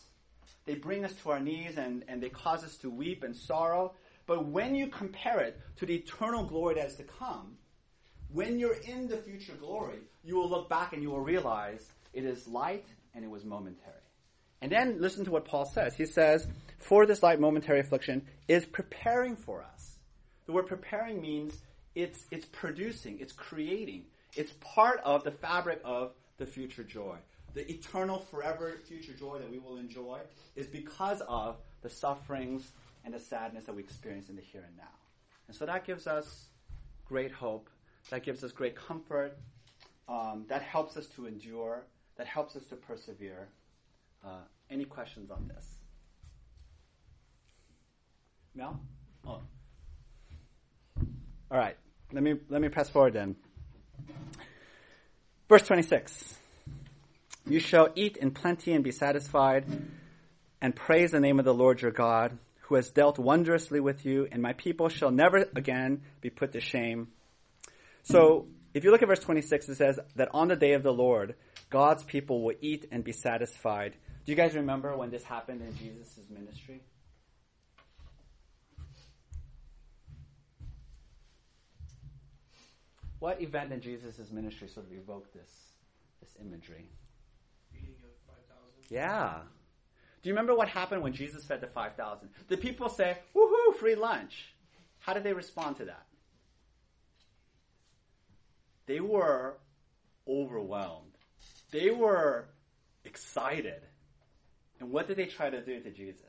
They 0.66 0.76
bring 0.76 1.06
us 1.06 1.14
to 1.24 1.32
our 1.32 1.40
knees 1.40 1.76
and, 1.78 2.04
and 2.08 2.22
they 2.22 2.30
cause 2.30 2.64
us 2.64 2.78
to 2.78 2.92
weep 2.92 3.24
and 3.24 3.36
sorrow. 3.36 3.96
But 4.28 4.46
when 4.46 4.76
you 4.76 4.90
compare 4.90 5.40
it 5.40 5.60
to 5.78 5.88
the 5.88 5.96
eternal 5.96 6.46
glory 6.46 6.76
that 6.76 6.86
is 6.86 6.96
to 6.98 7.04
come, 7.04 7.58
when 8.34 8.60
you're 8.60 8.78
in 8.88 9.08
the 9.08 9.18
future 9.18 9.54
glory, 9.54 10.00
you 10.24 10.36
will 10.36 10.50
look 10.50 10.70
back 10.70 10.94
and 10.94 11.02
you 11.02 11.10
will 11.10 11.22
realize 11.22 11.92
it 12.14 12.26
is 12.26 12.48
light 12.48 12.88
and 13.14 13.24
it 13.24 13.30
was 13.30 13.46
momentary. 13.46 13.94
And 14.62 14.72
then 14.72 15.00
listen 15.00 15.26
to 15.26 15.32
what 15.32 15.46
Paul 15.46 15.66
says. 15.66 15.94
He 15.94 16.06
says, 16.06 16.48
For 16.80 17.06
this 17.06 17.22
light 17.22 17.40
momentary 17.40 17.80
affliction 17.80 18.26
is 18.48 18.66
preparing 18.66 19.36
for 19.36 19.62
us. 19.62 19.98
The 20.46 20.54
word 20.54 20.68
preparing 20.68 21.22
means 21.22 21.62
it's, 21.96 22.26
it's 22.32 22.46
producing, 22.46 23.20
it's 23.20 23.34
creating, 23.34 24.06
it's 24.36 24.54
part 24.62 25.00
of 25.04 25.24
the 25.24 25.32
fabric 25.32 25.82
of 25.84 26.14
the 26.38 26.46
future 26.46 26.84
joy. 26.84 27.16
The 27.54 27.70
eternal, 27.70 28.20
forever 28.20 28.74
future 28.88 29.14
joy 29.14 29.38
that 29.38 29.52
we 29.52 29.60
will 29.60 29.78
enjoy 29.78 30.20
is 30.56 30.66
because 30.66 31.22
of 31.28 31.58
the 31.82 31.90
sufferings 31.90 32.72
and 33.06 33.14
the 33.14 33.20
sadness 33.20 33.66
that 33.66 33.76
we 33.76 33.84
experience 33.84 34.30
in 34.30 34.36
the 34.36 34.42
here 34.42 34.64
and 34.66 34.76
now. 34.76 34.84
And 35.48 35.56
so 35.56 35.66
that 35.66 35.86
gives 35.86 36.08
us 36.08 36.46
great 37.06 37.32
hope. 37.32 37.70
That 38.10 38.24
gives 38.24 38.44
us 38.44 38.52
great 38.52 38.76
comfort. 38.76 39.38
Um, 40.08 40.46
that 40.50 40.62
helps 40.62 40.98
us 40.98 41.08
to 41.16 41.26
endure. 41.26 41.84
That 42.18 42.28
helps 42.28 42.56
us 42.56 42.64
to 42.66 42.76
persevere. 42.76 43.48
Uh, 44.24 44.42
any 44.70 44.86
questions 44.86 45.32
on 45.32 45.48
this? 45.48 45.66
Mel? 48.56 48.80
Oh. 49.26 49.42
All 51.52 51.58
right. 51.58 51.76
Let 52.12 52.24
me 52.24 52.36
let 52.50 52.62
me 52.62 52.70
press 52.70 52.90
forward 52.90 53.14
then. 53.14 53.36
Verse 55.50 55.64
26. 55.64 56.36
You 57.46 57.60
shall 57.60 57.90
eat 57.96 58.18
in 58.18 58.32
plenty 58.32 58.74
and 58.74 58.84
be 58.84 58.92
satisfied, 58.92 59.66
and 60.62 60.76
praise 60.76 61.12
the 61.12 61.20
name 61.20 61.40
of 61.40 61.46
the 61.46 61.54
Lord 61.54 61.82
your 61.82 61.92
God, 61.92 62.38
who 62.62 62.76
has 62.76 62.90
dealt 62.90 63.20
wondrously 63.20 63.80
with 63.80 64.06
you, 64.06 64.28
and 64.32 64.42
my 64.42 64.54
people 64.54 64.88
shall 64.90 65.12
never 65.12 65.46
again 65.56 66.04
be 66.22 66.30
put 66.30 66.54
to 66.54 66.62
shame. 66.62 67.10
So, 68.04 68.48
if 68.74 68.84
you 68.84 68.92
look 68.92 69.02
at 69.02 69.08
verse 69.08 69.20
26, 69.20 69.70
it 69.70 69.76
says 69.76 70.00
that 70.16 70.30
on 70.34 70.50
the 70.50 70.56
day 70.56 70.74
of 70.74 70.84
the 70.84 70.94
Lord, 70.94 71.36
God's 71.70 72.04
people 72.04 72.44
will 72.44 72.56
eat 72.62 72.86
and 72.92 73.04
be 73.04 73.14
satisfied. 73.14 73.96
Do 74.26 74.32
you 74.32 74.36
guys 74.36 74.56
remember 74.56 74.96
when 74.96 75.10
this 75.10 75.24
happened 75.24 75.62
in 75.62 75.76
Jesus' 75.78 76.20
ministry? 76.30 76.82
What 83.20 83.42
event 83.42 83.72
in 83.72 83.80
Jesus' 83.80 84.32
ministry 84.32 84.68
sort 84.68 84.86
of 84.86 84.92
evoked 84.92 85.34
this, 85.34 85.50
this 86.20 86.36
imagery? 86.42 86.90
Feeding 87.72 87.96
of 88.04 88.36
5,000. 88.36 88.84
Yeah. 88.90 89.40
Do 90.22 90.30
you 90.30 90.34
remember 90.34 90.56
what 90.56 90.68
happened 90.68 91.04
when 91.04 91.14
Jesus 91.14 91.46
fed 91.46 91.62
the 91.62 91.68
5,000? 91.68 92.28
The 92.50 92.58
people 92.58 92.90
say, 92.90 93.18
woohoo, 93.34 93.76
free 93.76 93.96
lunch? 93.96 94.54
How 95.00 95.14
did 95.14 95.24
they 95.24 95.32
respond 95.32 95.78
to 95.78 95.86
that? 95.86 96.06
They 98.86 99.00
were 99.00 99.58
overwhelmed. 100.28 101.18
They 101.72 101.90
were 101.90 102.46
excited. 103.06 103.82
And 104.80 104.92
what 104.92 105.08
did 105.08 105.18
they 105.18 105.26
try 105.26 105.50
to 105.50 105.64
do 105.64 105.80
to 105.80 105.92
Jesus? 105.92 106.26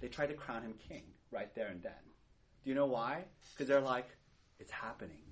They 0.00 0.08
tried 0.08 0.28
to 0.28 0.34
crown 0.34 0.62
him 0.62 0.74
king 0.88 1.02
right 1.30 1.54
there 1.54 1.68
and 1.68 1.82
then. 1.82 1.92
Do 2.64 2.70
you 2.70 2.74
know 2.74 2.86
why? 2.86 3.24
Because 3.52 3.68
they're 3.68 3.80
like, 3.80 4.08
it's 4.58 4.70
happening. 4.70 5.22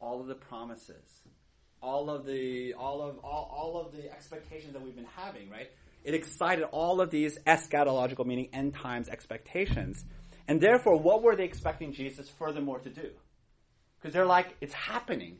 All 0.00 0.20
of 0.20 0.26
the 0.26 0.34
promises, 0.34 1.20
all 1.80 2.10
of 2.10 2.26
the 2.26 2.74
all 2.74 3.02
of 3.02 3.18
all, 3.18 3.50
all 3.54 3.80
of 3.80 3.92
the 3.92 4.10
expectations 4.10 4.72
that 4.72 4.82
we've 4.82 4.96
been 4.96 5.06
having, 5.16 5.48
right? 5.50 5.70
It 6.04 6.14
excited 6.14 6.64
all 6.64 7.00
of 7.00 7.10
these 7.10 7.38
eschatological, 7.46 8.26
meaning 8.26 8.48
end 8.52 8.74
times 8.74 9.08
expectations. 9.08 10.04
And 10.48 10.60
therefore, 10.60 10.98
what 10.98 11.22
were 11.22 11.36
they 11.36 11.44
expecting 11.44 11.92
Jesus 11.92 12.28
furthermore 12.28 12.80
to 12.80 12.90
do? 12.90 13.10
Because 14.02 14.14
they're 14.14 14.26
like, 14.26 14.56
it's 14.60 14.74
happening. 14.74 15.38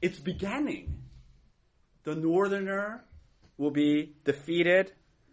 It's 0.00 0.20
beginning. 0.20 1.02
The 2.04 2.14
northerner 2.14 3.02
will 3.58 3.72
be 3.72 4.14
defeated. 4.24 4.92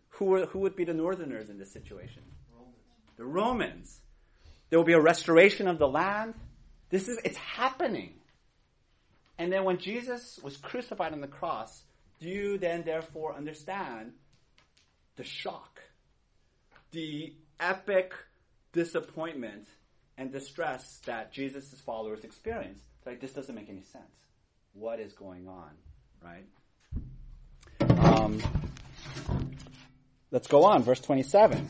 Who, 0.10 0.46
who 0.48 0.60
would 0.60 0.76
be 0.76 0.84
the 0.84 0.94
northerners 0.94 1.50
in 1.50 1.60
this 1.60 1.72
situation? 1.72 2.24
Romans. 2.52 2.76
The 3.18 3.26
Romans. 3.26 4.00
There 4.70 4.80
will 4.80 4.86
be 4.86 4.94
a 4.94 5.02
restoration 5.02 5.68
of 5.68 5.78
the 5.78 5.88
land. 5.88 6.34
This 6.90 7.08
is, 7.08 7.20
it's 7.24 7.38
happening. 7.38 8.14
And 9.38 9.52
then 9.52 9.64
when 9.64 9.78
Jesus 9.78 10.40
was 10.44 10.58
crucified 10.58 11.14
on 11.14 11.22
the 11.22 11.28
cross, 11.28 11.84
do 12.20 12.30
you 12.30 12.58
then 12.58 12.84
therefore 12.84 13.36
understand 13.36 14.14
the 15.18 15.24
shock, 15.24 15.82
the 16.92 17.34
epic 17.60 18.14
disappointment 18.74 19.68
and 20.22 20.32
distress 20.32 21.02
that 21.08 21.34
Jesus' 21.34 21.74
followers 21.84 22.24
experienced? 22.24 22.86
Like, 23.08 23.20
this 23.20 23.34
doesn't 23.34 23.56
make 23.56 23.70
any 23.70 23.82
sense. 23.82 24.04
What 24.74 25.00
is 25.00 25.14
going 25.14 25.48
on, 25.48 25.72
right? 26.24 26.46
Um, 28.20 28.40
let's 30.30 30.48
go 30.48 30.64
on, 30.64 30.84
verse 30.84 31.00
27. 31.00 31.68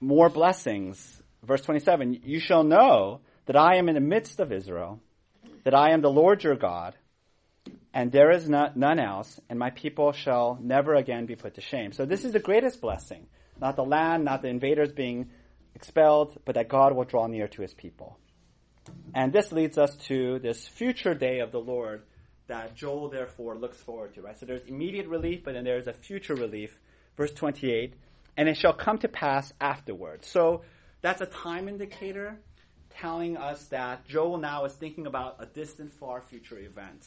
More 0.00 0.28
blessings. 0.28 1.20
Verse 1.42 1.62
27 1.62 2.20
You 2.24 2.38
shall 2.38 2.62
know 2.62 3.20
that 3.46 3.56
I 3.56 3.78
am 3.78 3.88
in 3.88 3.96
the 3.96 4.00
midst 4.00 4.38
of 4.38 4.52
Israel, 4.52 5.00
that 5.64 5.74
I 5.74 5.90
am 5.90 6.02
the 6.02 6.10
Lord 6.10 6.44
your 6.44 6.54
God, 6.54 6.94
and 7.94 8.10
there 8.10 8.32
is 8.32 8.48
not, 8.48 8.76
none 8.76 8.98
else, 8.98 9.40
and 9.48 9.58
my 9.58 9.70
people 9.70 10.12
shall 10.12 10.58
never 10.60 10.94
again 10.94 11.26
be 11.26 11.36
put 11.36 11.54
to 11.54 11.60
shame. 11.60 11.92
So, 11.92 12.04
this 12.04 12.24
is 12.24 12.32
the 12.32 12.40
greatest 12.40 12.80
blessing. 12.80 13.28
Not 13.60 13.76
the 13.76 13.84
land, 13.84 14.24
not 14.24 14.42
the 14.42 14.48
invaders 14.48 14.90
being 14.92 15.30
expelled, 15.76 16.36
but 16.44 16.56
that 16.56 16.68
God 16.68 16.94
will 16.94 17.04
draw 17.04 17.28
near 17.28 17.46
to 17.46 17.62
his 17.62 17.72
people. 17.72 18.18
And 19.14 19.32
this 19.32 19.52
leads 19.52 19.78
us 19.78 19.94
to 20.08 20.40
this 20.40 20.66
future 20.66 21.14
day 21.14 21.38
of 21.38 21.52
the 21.52 21.60
Lord 21.60 22.02
that 22.48 22.74
Joel 22.74 23.08
therefore 23.08 23.56
looks 23.56 23.78
forward 23.78 24.14
to, 24.14 24.22
right? 24.22 24.38
So 24.38 24.44
there's 24.44 24.64
immediate 24.66 25.06
relief, 25.06 25.44
but 25.44 25.54
then 25.54 25.64
there's 25.64 25.86
a 25.86 25.92
future 25.92 26.34
relief. 26.34 26.76
Verse 27.16 27.32
28, 27.32 27.94
and 28.36 28.48
it 28.48 28.56
shall 28.56 28.72
come 28.72 28.98
to 28.98 29.08
pass 29.08 29.52
afterward. 29.60 30.24
So 30.24 30.62
that's 31.00 31.20
a 31.20 31.26
time 31.26 31.68
indicator 31.68 32.40
telling 32.90 33.36
us 33.36 33.66
that 33.66 34.06
Joel 34.08 34.38
now 34.38 34.64
is 34.64 34.72
thinking 34.72 35.06
about 35.06 35.36
a 35.38 35.46
distant, 35.46 35.92
far 35.92 36.20
future 36.20 36.58
event. 36.58 37.06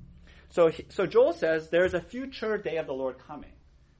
So, 0.51 0.71
so 0.89 1.05
Joel 1.05 1.33
says 1.33 1.69
there's 1.69 1.93
a 1.93 2.01
future 2.01 2.57
day 2.57 2.77
of 2.77 2.85
the 2.85 2.93
Lord 2.93 3.17
coming, 3.25 3.53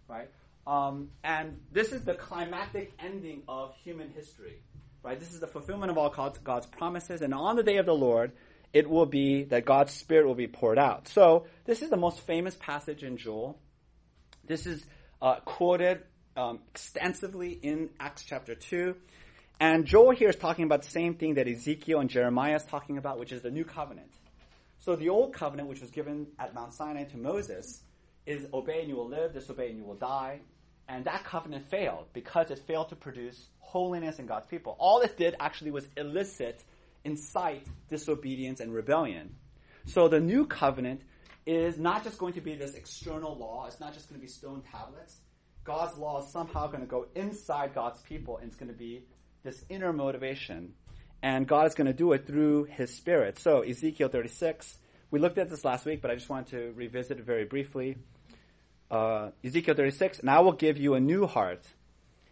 right? 0.08 0.30
Um, 0.68 1.10
and 1.24 1.60
this 1.72 1.92
is 1.92 2.04
the 2.04 2.14
climactic 2.14 2.94
ending 3.00 3.44
of 3.48 3.74
human 3.84 4.10
history, 4.10 4.62
right? 5.02 5.20
This 5.20 5.34
is 5.34 5.40
the 5.40 5.48
fulfillment 5.48 5.92
of 5.92 5.98
all 5.98 6.10
God's, 6.10 6.38
God's 6.40 6.66
promises. 6.68 7.22
And 7.22 7.34
on 7.34 7.56
the 7.56 7.64
day 7.64 7.78
of 7.78 7.86
the 7.86 7.96
Lord, 7.96 8.34
it 8.74 8.90
will 8.90 9.06
be 9.06 9.46
that 9.46 9.66
God's 9.66 9.94
Spirit 9.94 10.28
will 10.28 10.36
be 10.36 10.48
poured 10.48 10.78
out. 10.78 11.08
So 11.08 11.46
this 11.66 11.82
is 11.82 11.90
the 11.90 11.98
most 11.98 12.20
famous 12.20 12.56
passage 12.56 13.04
in 13.04 13.18
Joel. 13.18 13.58
This 14.46 14.66
is 14.66 14.86
uh, 15.22 15.36
quoted 15.46 16.04
um, 16.36 16.60
extensively 16.72 17.52
in 17.52 17.90
Acts 18.00 18.24
chapter 18.24 18.56
2. 18.56 18.96
And 19.60 19.86
Joel 19.86 20.12
here 20.12 20.30
is 20.30 20.36
talking 20.36 20.66
about 20.66 20.82
the 20.82 20.90
same 20.90 21.16
thing 21.16 21.36
that 21.36 21.48
Ezekiel 21.48 22.00
and 22.00 22.10
Jeremiah 22.10 22.56
is 22.56 22.64
talking 22.64 22.98
about, 22.98 23.20
which 23.20 23.32
is 23.32 23.42
the 23.42 23.52
new 23.52 23.64
covenant. 23.64 24.12
So 24.82 24.96
the 24.96 25.10
old 25.10 25.34
covenant, 25.34 25.70
which 25.70 25.80
was 25.80 25.92
given 25.92 26.28
at 26.40 26.54
Mount 26.54 26.74
Sinai 26.74 27.04
to 27.06 27.18
Moses, 27.18 27.84
is 28.26 28.48
obey 28.54 28.82
and 28.82 28.90
you 28.90 28.96
will 28.96 29.08
live, 29.08 29.34
disobey 29.34 29.70
and 29.70 29.78
you 29.78 29.86
will 29.86 29.96
die. 29.96 30.42
And 30.90 31.06
that 31.06 31.24
covenant 31.24 31.70
failed 31.70 32.08
because 32.14 32.50
it 32.50 32.60
failed 32.68 32.90
to 32.90 32.96
produce 32.96 33.46
holiness 33.60 34.18
in 34.18 34.26
God's 34.26 34.48
people. 34.48 34.76
All 34.80 35.02
it 35.02 35.18
did 35.18 35.36
actually 35.40 35.72
was 35.72 35.88
elicit, 35.96 36.64
incite 37.04 37.66
disobedience 37.90 38.60
and 38.60 38.74
rebellion. 38.74 39.36
So 39.86 40.08
the 40.08 40.20
new 40.20 40.48
covenant 40.48 41.02
is 41.46 41.78
not 41.78 42.04
just 42.04 42.18
going 42.18 42.34
to 42.34 42.42
be 42.42 42.56
this 42.56 42.74
external 42.74 43.38
law, 43.38 43.68
it's 43.68 43.80
not 43.80 43.94
just 43.94 44.10
going 44.10 44.20
to 44.20 44.26
be 44.26 44.32
stone 44.32 44.64
tablets. 44.72 45.18
God's 45.64 45.96
law 45.98 46.24
is 46.24 46.32
somehow 46.32 46.68
going 46.68 46.82
to 46.82 46.88
go 46.88 47.06
inside 47.16 47.76
God's 47.76 48.02
people 48.02 48.38
and 48.38 48.48
it's 48.48 48.58
going 48.58 48.72
to 48.72 48.78
be 48.78 49.06
this 49.44 49.64
inner 49.70 49.94
motivation. 49.94 50.74
And 51.24 51.48
God 51.48 51.68
is 51.68 51.76
going 51.76 51.88
to 51.88 51.94
do 51.94 52.14
it 52.14 52.26
through 52.26 52.66
His 52.66 52.94
Spirit. 52.96 53.38
So, 53.40 53.62
Ezekiel 53.62 54.10
36, 54.10 54.78
we 55.12 55.20
looked 55.20 55.38
at 55.38 55.50
this 55.50 55.64
last 55.64 55.86
week, 55.86 56.02
but 56.02 56.10
I 56.10 56.16
just 56.16 56.30
wanted 56.30 56.52
to 56.52 56.74
revisit 56.76 57.20
it 57.20 57.26
very 57.26 57.46
briefly. 57.46 57.98
Uh, 58.90 59.32
Ezekiel 59.44 59.76
36, 59.76 60.20
and 60.20 60.30
I 60.30 60.40
will 60.40 60.54
give 60.54 60.78
you 60.78 60.96
a 60.96 61.00
new 61.00 61.28
heart, 61.28 61.64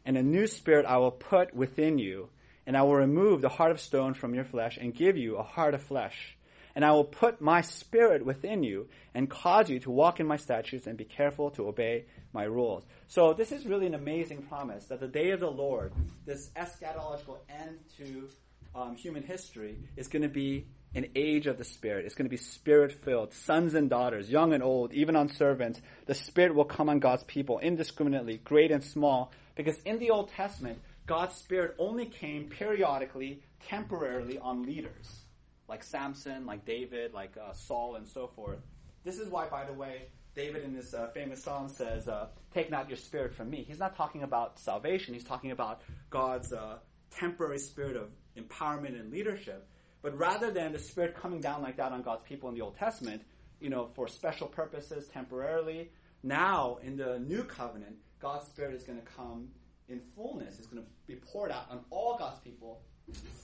and 0.06 0.17
a 0.17 0.23
new 0.23 0.47
spirit 0.47 0.86
I 0.86 0.97
will 0.97 1.12
put 1.12 1.54
within 1.54 1.99
you, 1.99 2.30
and 2.65 2.75
I 2.75 2.82
will 2.82 2.95
remove 2.95 3.41
the 3.41 3.49
heart 3.49 3.71
of 3.71 3.80
stone 3.80 4.13
from 4.13 4.34
your 4.34 4.43
flesh 4.43 4.78
and 4.78 4.93
give 4.93 5.17
you 5.17 5.38
a 5.38 5.43
heart 5.43 5.73
of 5.73 5.82
flesh. 5.84 6.36
And 6.75 6.86
I 6.86 6.91
will 6.91 7.04
put 7.04 7.41
my 7.41 7.62
spirit 7.62 8.25
within 8.25 8.63
you 8.63 8.88
and 9.13 9.30
cause 9.30 9.69
you 9.69 9.80
to 9.82 9.91
walk 9.91 10.19
in 10.19 10.28
my 10.28 10.38
statutes 10.38 10.88
and 10.88 10.97
be 10.97 11.04
careful 11.04 11.49
to 11.52 11.67
obey 11.67 12.06
my 12.32 12.43
rules. 12.43 12.86
So 13.08 13.34
this 13.34 13.52
is 13.52 13.65
really 13.65 13.88
an 13.88 13.95
amazing 13.95 14.43
promise 14.43 14.86
that 14.86 14.99
the 14.99 15.08
day 15.08 15.32
of 15.32 15.39
the 15.39 15.49
Lord, 15.49 15.93
this 16.25 16.52
eschatological 16.56 17.39
end 17.49 17.80
to 17.97 18.30
um, 18.75 18.95
human 18.95 19.23
history, 19.23 19.77
is 19.95 20.08
going 20.08 20.21
to 20.21 20.29
be 20.29 20.67
an 20.95 21.08
age 21.15 21.47
of 21.47 21.58
the 21.58 21.63
Spirit. 21.63 22.05
It's 22.05 22.15
going 22.15 22.25
to 22.25 22.29
be 22.29 22.38
Spirit 22.38 22.91
filled. 22.91 23.34
Sons 23.34 23.73
and 23.75 23.89
daughters, 23.89 24.29
young 24.29 24.53
and 24.53 24.63
old, 24.63 24.93
even 24.93 25.15
on 25.15 25.29
servants. 25.29 25.79
The 26.08 26.15
Spirit 26.15 26.55
will 26.55 26.65
come 26.65 26.89
on 26.89 26.99
God's 26.99 27.23
people 27.23 27.60
indiscriminately, 27.60 28.38
great 28.38 28.71
and 28.71 28.84
small. 28.84 29.32
Because 29.55 29.77
in 29.82 29.99
the 29.99 30.10
Old 30.10 30.32
Testament, 30.32 30.79
God's 31.05 31.36
Spirit 31.36 31.75
only 31.77 32.05
came 32.05 32.49
periodically, 32.49 33.43
temporarily 33.67 34.39
on 34.39 34.63
leaders. 34.63 35.23
Like 35.67 35.84
Samson, 35.84 36.45
like 36.45 36.65
David, 36.65 37.13
like 37.13 37.38
uh, 37.38 37.53
Saul, 37.53 37.95
and 37.95 38.08
so 38.08 38.27
forth. 38.27 38.60
This 39.03 39.19
is 39.19 39.29
why, 39.29 39.47
by 39.47 39.65
the 39.65 39.73
way, 39.73 40.08
David 40.36 40.63
in 40.63 40.73
this 40.73 40.93
uh, 40.93 41.10
famous 41.13 41.43
psalm 41.43 41.69
says, 41.69 42.08
uh, 42.08 42.27
Take 42.53 42.71
not 42.71 42.89
your 42.89 42.97
spirit 42.97 43.36
from 43.36 43.49
me. 43.49 43.63
He's 43.67 43.79
not 43.79 43.95
talking 43.95 44.23
about 44.23 44.58
salvation, 44.60 45.13
he's 45.13 45.23
talking 45.23 45.51
about 45.51 45.82
God's 46.10 46.51
uh, 46.53 46.77
temporary 47.12 47.60
spirit 47.60 47.95
of 47.95 48.10
empowerment 48.39 48.99
and 48.99 49.12
leadership. 49.12 49.67
But 50.02 50.17
rather 50.17 50.52
than 50.52 50.71
the 50.71 50.80
Spirit 50.80 51.15
coming 51.15 51.41
down 51.41 51.62
like 51.62 51.78
that 51.78 51.91
on 51.91 52.02
God's 52.02 52.23
people 52.23 52.49
in 52.49 52.56
the 52.56 52.62
Old 52.62 52.78
Testament, 52.78 53.21
you 53.60 53.69
know, 53.69 53.89
for 53.93 54.08
special 54.08 54.47
purposes, 54.47 55.08
temporarily, 55.08 55.91
now 56.23 56.78
in 56.82 56.95
the 56.95 57.19
New 57.19 57.43
Covenant, 57.43 57.97
God's 58.21 58.47
Spirit 58.47 58.75
is 58.75 58.84
going 58.84 58.99
to 58.99 59.06
come 59.06 59.49
in 59.88 60.02
fullness. 60.15 60.58
It's 60.58 60.67
going 60.67 60.84
to 60.84 60.89
be 61.08 61.15
poured 61.15 61.52
out 61.52 61.65
on 61.69 61.82
all 61.89 62.17
God's 62.17 62.39
people 62.39 62.82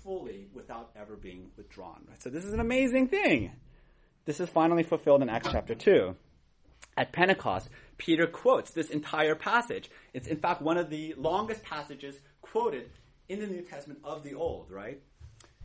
fully 0.03 0.47
without 0.53 0.91
ever 0.95 1.15
being 1.15 1.49
withdrawn. 1.57 2.05
Right? 2.07 2.21
So 2.21 2.29
this 2.29 2.45
is 2.45 2.53
an 2.53 2.59
amazing 2.59 3.07
thing. 3.07 3.51
This 4.25 4.39
is 4.39 4.49
finally 4.49 4.83
fulfilled 4.83 5.21
in 5.21 5.29
Acts 5.29 5.49
chapter 5.51 5.75
2. 5.75 6.15
At 6.97 7.11
Pentecost, 7.11 7.69
Peter 7.97 8.25
quotes 8.25 8.71
this 8.71 8.89
entire 8.89 9.35
passage. 9.35 9.89
It's 10.13 10.27
in 10.27 10.37
fact 10.37 10.61
one 10.61 10.77
of 10.77 10.89
the 10.89 11.13
longest 11.17 11.63
passages 11.63 12.19
quoted 12.41 12.89
in 13.29 13.39
the 13.39 13.47
New 13.47 13.61
Testament 13.61 13.99
of 14.03 14.23
the 14.23 14.35
Old, 14.35 14.71
right? 14.71 15.01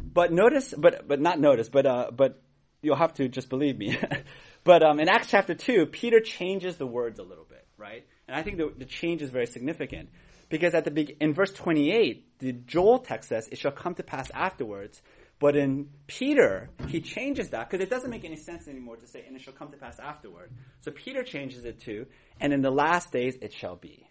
But 0.01 0.33
notice, 0.33 0.75
but 0.77 1.07
but 1.07 1.21
not 1.21 1.39
notice, 1.39 1.69
but 1.69 1.87
uh, 1.87 2.11
but 2.11 2.43
you'll 2.83 2.97
have 2.97 3.15
to 3.15 3.29
just 3.29 3.49
believe 3.49 3.77
me. 3.77 3.99
but 4.65 4.83
um, 4.83 4.99
in 5.01 5.09
Acts 5.09 5.29
chapter 5.29 5.55
two, 5.55 5.87
Peter 5.87 6.21
changes 6.21 6.77
the 6.77 6.87
words 6.87 7.19
a 7.19 7.23
little 7.23 7.45
bit, 7.45 7.67
right? 7.77 8.07
And 8.27 8.37
I 8.37 8.43
think 8.43 8.59
the, 8.59 8.73
the 8.77 8.85
change 8.85 9.23
is 9.23 9.31
very 9.31 9.47
significant 9.47 10.09
because 10.49 10.75
at 10.75 10.85
the 10.85 10.91
be- 10.91 11.17
in 11.21 11.35
verse 11.35 11.53
twenty 11.53 11.93
eight, 11.93 12.39
the 12.39 12.53
Joel 12.53 13.01
text 13.01 13.29
says, 13.29 13.49
"It 13.49 13.59
shall 13.59 13.73
come 13.73 13.95
to 13.97 14.03
pass 14.03 14.31
afterwards." 14.33 15.03
But 15.39 15.57
in 15.57 15.89
Peter, 16.07 16.69
he 16.89 17.01
changes 17.01 17.49
that 17.51 17.71
because 17.71 17.83
it 17.83 17.89
doesn't 17.89 18.11
make 18.11 18.27
any 18.27 18.37
sense 18.37 18.69
anymore 18.69 18.97
to 18.97 19.07
say, 19.07 19.25
"And 19.27 19.35
it 19.35 19.43
shall 19.43 19.55
come 19.55 19.71
to 19.71 19.79
pass 19.79 19.99
afterward." 19.99 20.51
So 20.81 20.91
Peter 20.91 21.23
changes 21.23 21.65
it 21.65 21.81
to, 21.83 22.07
"And 22.41 22.53
in 22.53 22.61
the 22.63 22.71
last 22.71 23.11
days 23.11 23.37
it 23.41 23.53
shall 23.53 23.77
be." 23.77 24.07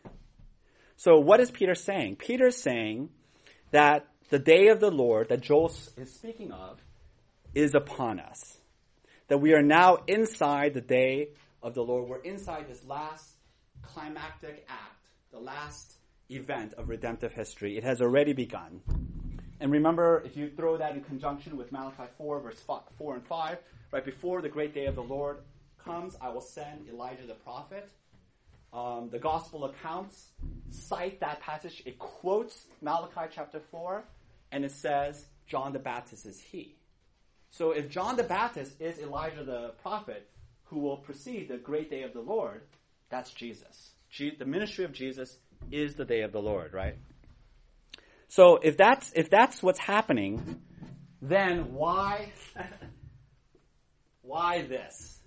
So 0.95 1.19
what 1.19 1.39
is 1.39 1.49
Peter 1.51 1.75
saying? 1.75 2.17
Peter's 2.17 2.57
saying 2.57 3.09
that 3.71 4.07
the 4.29 4.39
day 4.39 4.67
of 4.67 4.79
the 4.79 4.91
Lord 4.91 5.29
that 5.29 5.41
Joel 5.41 5.71
is 5.97 6.13
speaking 6.13 6.51
of 6.51 6.79
is 7.53 7.75
upon 7.75 8.19
us. 8.19 8.57
That 9.27 9.39
we 9.39 9.53
are 9.53 9.61
now 9.61 9.97
inside 10.07 10.73
the 10.73 10.81
day 10.81 11.29
of 11.61 11.73
the 11.73 11.81
Lord. 11.83 12.09
We're 12.09 12.21
inside 12.21 12.67
this 12.67 12.83
last 12.85 13.35
climactic 13.81 14.65
act, 14.69 15.05
the 15.31 15.39
last 15.39 15.97
event 16.29 16.73
of 16.73 16.89
redemptive 16.89 17.33
history. 17.33 17.77
It 17.77 17.83
has 17.83 18.01
already 18.01 18.33
begun. 18.33 18.81
And 19.59 19.71
remember, 19.71 20.23
if 20.25 20.37
you 20.37 20.49
throw 20.49 20.77
that 20.77 20.95
in 20.95 21.01
conjunction 21.01 21.57
with 21.57 21.71
Malachi 21.71 22.03
4, 22.17 22.39
verse 22.39 22.63
4 22.97 23.15
and 23.15 23.25
5, 23.25 23.57
right 23.91 24.05
before 24.05 24.41
the 24.41 24.49
great 24.49 24.73
day 24.73 24.85
of 24.85 24.95
the 24.95 25.03
Lord 25.03 25.37
comes, 25.83 26.15
I 26.21 26.29
will 26.29 26.41
send 26.41 26.87
Elijah 26.87 27.25
the 27.27 27.33
prophet. 27.33 27.89
Um, 28.71 29.09
the 29.11 29.19
gospel 29.19 29.65
accounts 29.65 30.27
cite 30.69 31.19
that 31.21 31.41
passage. 31.41 31.81
It 31.85 31.97
quotes 31.97 32.65
Malachi 32.81 33.31
chapter 33.33 33.59
4 33.59 34.03
and 34.51 34.63
it 34.63 34.71
says 34.71 35.25
John 35.47 35.73
the 35.73 35.79
Baptist 35.79 36.25
is 36.25 36.39
he. 36.39 36.75
So 37.49 37.71
if 37.71 37.89
John 37.89 38.15
the 38.15 38.23
Baptist 38.23 38.79
is 38.79 38.99
Elijah 38.99 39.43
the 39.43 39.71
prophet 39.81 40.29
who 40.65 40.79
will 40.79 40.97
precede 40.97 41.49
the 41.49 41.57
great 41.57 41.89
day 41.89 42.03
of 42.03 42.13
the 42.13 42.21
Lord, 42.21 42.61
that's 43.09 43.31
Jesus. 43.31 43.91
the 44.37 44.45
ministry 44.45 44.85
of 44.85 44.93
Jesus 44.93 45.37
is 45.71 45.95
the 45.95 46.05
day 46.05 46.21
of 46.21 46.31
the 46.31 46.41
Lord, 46.41 46.73
right? 46.73 46.95
So 48.27 48.57
if 48.57 48.77
that's 48.77 49.11
if 49.13 49.31
that's 49.31 49.63
what's 49.63 49.79
happening, 49.79 50.61
then 51.21 51.73
why 51.73 52.31
why 54.21 54.61
this? 54.61 55.19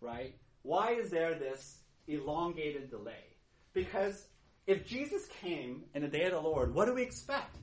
Right? 0.00 0.36
Why 0.62 0.92
is 0.92 1.10
there 1.10 1.34
this 1.34 1.79
elongated 2.14 2.90
delay? 2.90 3.36
Because 3.72 4.26
if 4.66 4.86
Jesus 4.86 5.26
came 5.40 5.84
in 5.94 6.02
the 6.02 6.08
day 6.08 6.24
of 6.24 6.32
the 6.32 6.40
Lord, 6.40 6.74
what 6.74 6.86
do 6.86 6.94
we 6.94 7.02
expect? 7.02 7.56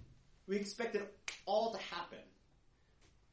we 0.48 0.56
expect 0.56 0.96
it 0.96 1.14
all 1.46 1.74
to 1.74 1.78
happen 1.78 2.20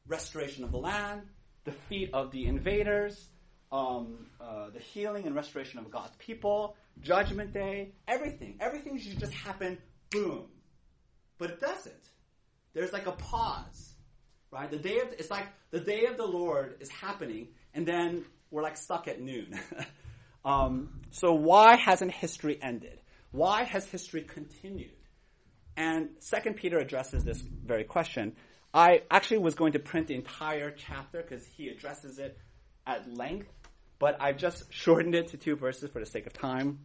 restoration 0.07 0.63
of 0.63 0.71
the 0.71 0.77
land, 0.77 1.23
defeat 1.63 2.11
of 2.13 2.29
the 2.29 2.45
invaders, 2.45 3.27
um, 3.71 4.27
uh, 4.39 4.69
the 4.69 4.79
healing 4.79 5.25
and 5.25 5.35
restoration 5.35 5.79
of 5.79 5.89
God's 5.89 6.15
people, 6.19 6.75
Judgment 7.01 7.53
Day, 7.53 7.93
everything. 8.07 8.57
Everything 8.59 8.99
should 8.99 9.19
just 9.19 9.33
happen, 9.33 9.79
boom. 10.11 10.45
But 11.39 11.49
it 11.49 11.59
doesn't. 11.59 11.93
There's 12.75 12.93
like 12.93 13.07
a 13.07 13.13
pause, 13.13 13.93
right? 14.51 14.69
The 14.69 14.77
day 14.77 14.99
of 14.99 15.07
it's 15.13 15.31
like 15.31 15.47
the 15.71 15.79
day 15.79 16.05
of 16.05 16.17
the 16.17 16.25
Lord 16.27 16.75
is 16.81 16.89
happening, 16.89 17.47
and 17.73 17.87
then 17.87 18.25
we're 18.51 18.61
like 18.61 18.77
stuck 18.77 19.07
at 19.07 19.19
noon. 19.19 19.59
um, 20.45 21.01
so 21.09 21.33
why 21.33 21.75
hasn't 21.75 22.11
history 22.11 22.59
ended? 22.61 22.99
Why 23.31 23.63
has 23.63 23.85
history 23.85 24.21
continued? 24.21 24.91
And 25.75 26.09
Second 26.19 26.55
Peter 26.55 26.77
addresses 26.77 27.25
this 27.25 27.41
very 27.41 27.83
question. 27.83 28.35
I 28.73 29.01
actually 29.09 29.39
was 29.39 29.55
going 29.55 29.73
to 29.73 29.79
print 29.79 30.07
the 30.07 30.15
entire 30.15 30.71
chapter 30.71 31.21
because 31.21 31.45
he 31.57 31.69
addresses 31.69 32.19
it 32.19 32.37
at 32.85 33.11
length, 33.11 33.49
but 33.99 34.17
I've 34.21 34.37
just 34.37 34.63
shortened 34.71 35.15
it 35.15 35.29
to 35.29 35.37
two 35.37 35.55
verses 35.55 35.89
for 35.89 35.99
the 35.99 36.05
sake 36.05 36.27
of 36.27 36.33
time. 36.33 36.79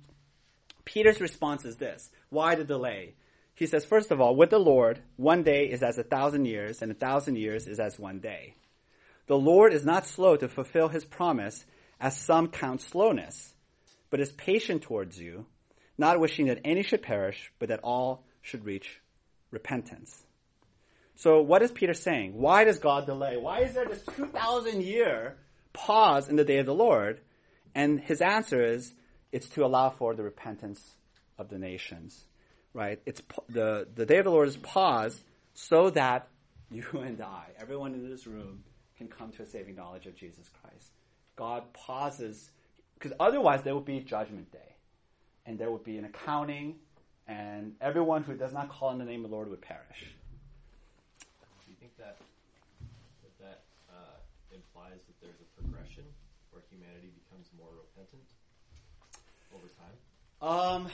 Peter's 0.85 1.21
response 1.21 1.65
is 1.65 1.77
this 1.77 2.11
Why 2.31 2.55
the 2.55 2.65
delay? 2.65 3.15
He 3.55 3.67
says, 3.67 3.85
first 3.85 4.11
of 4.11 4.23
all, 4.23 4.37
with 4.37 4.49
the 4.49 4.59
Lord, 4.59 5.03
one 5.17 5.43
day 5.43 5.65
is 5.67 5.83
as 5.83 5.99
a 5.99 6.03
thousand 6.03 6.47
years, 6.47 6.81
and 6.81 6.91
a 6.91 6.95
thousand 6.95 7.37
years 7.37 7.67
is 7.67 7.79
as 7.79 7.99
one 7.99 8.21
day. 8.21 8.55
The 9.27 9.37
Lord 9.37 9.75
is 9.75 9.85
not 9.85 10.07
slow 10.07 10.37
to 10.37 10.49
fulfill 10.49 10.89
his 10.89 11.05
promise, 11.05 11.67
as 12.01 12.17
some 12.17 12.49
count 12.49 12.81
slowness, 12.81 13.55
but 14.09 14.21
is 14.21 14.33
patient 14.33 14.83
towards 14.83 15.19
you, 15.19 15.47
not 15.99 16.19
wishing 16.19 16.47
that 16.47 16.61
any 16.65 16.83
should 16.83 17.03
perish, 17.03 17.53
but 17.59 17.69
that 17.69 17.81
all 17.83 18.25
should 18.43 18.65
reach 18.65 19.01
repentance. 19.51 20.23
So 21.17 21.43
what 21.43 21.63
is 21.63 21.71
Peter 21.71 21.93
saying? 21.93 22.33
Why 22.35 22.65
does 22.65 22.79
God 22.79 23.07
delay? 23.07 23.37
Why 23.37 23.61
is 23.61 23.75
there 23.75 23.87
this 23.87 24.03
2,000 24.17 24.83
year 24.83 25.37
pause 25.73 26.29
in 26.29 26.37
the 26.37 26.45
day 26.45 26.59
of 26.59 26.67
the 26.67 26.75
Lord? 26.75 27.21
And 27.75 28.01
his 28.01 28.23
answer 28.23 28.65
is, 28.65 28.93
it's 29.31 29.49
to 29.51 29.65
allow 29.65 29.91
for 29.91 30.15
the 30.15 30.23
repentance 30.23 30.81
of 31.39 31.51
the 31.51 31.59
nations. 31.59 32.25
Right? 32.73 33.01
It's 33.05 33.21
the, 33.49 33.87
the 33.95 34.07
day 34.07 34.19
of 34.19 34.25
the 34.25 34.31
Lord 34.31 34.49
is 34.49 34.57
paused 34.57 35.21
so 35.53 35.91
that 35.91 36.29
you 36.71 36.85
and 36.95 37.21
I, 37.21 37.45
everyone 37.61 37.95
in 37.95 38.09
this 38.09 38.27
room, 38.27 38.65
can 38.97 39.09
come 39.09 39.33
to 39.33 39.43
a 39.43 39.47
saving 39.47 39.75
knowledge 39.75 40.07
of 40.07 40.15
Jesus 40.15 40.49
Christ. 40.61 40.91
God 41.41 41.73
pauses, 41.73 42.51
because 42.93 43.15
otherwise 43.19 43.63
there 43.63 43.75
would 43.75 43.87
be 43.87 43.99
judgment 44.01 44.53
day. 44.53 44.59
And 45.47 45.59
there 45.59 45.71
would 45.71 45.85
be 45.85 45.97
an 45.97 46.05
accounting 46.05 46.75
and 47.27 47.73
everyone 47.81 48.25
who 48.25 48.35
does 48.35 48.53
not 48.53 48.69
call 48.69 48.91
on 48.91 48.99
the 48.99 49.07
name 49.07 49.25
of 49.25 49.31
the 49.31 49.37
Lord 49.37 49.49
would 49.49 49.63
perish. 49.63 50.13
Do 51.41 51.71
you 51.71 51.77
think 51.81 51.97
that 51.97 52.19
that 53.23 53.39
that 53.41 53.63
uh, 53.89 54.19
implies 54.55 55.01
that 55.07 55.17
there's 55.23 55.41
a 55.41 55.63
progression 55.63 56.05
where 56.51 56.63
humanity 56.71 57.09
becomes 57.25 57.49
more 57.57 57.71
repentant 57.73 58.29
over 59.55 59.67
time? 59.81 59.97
Um, 60.47 60.89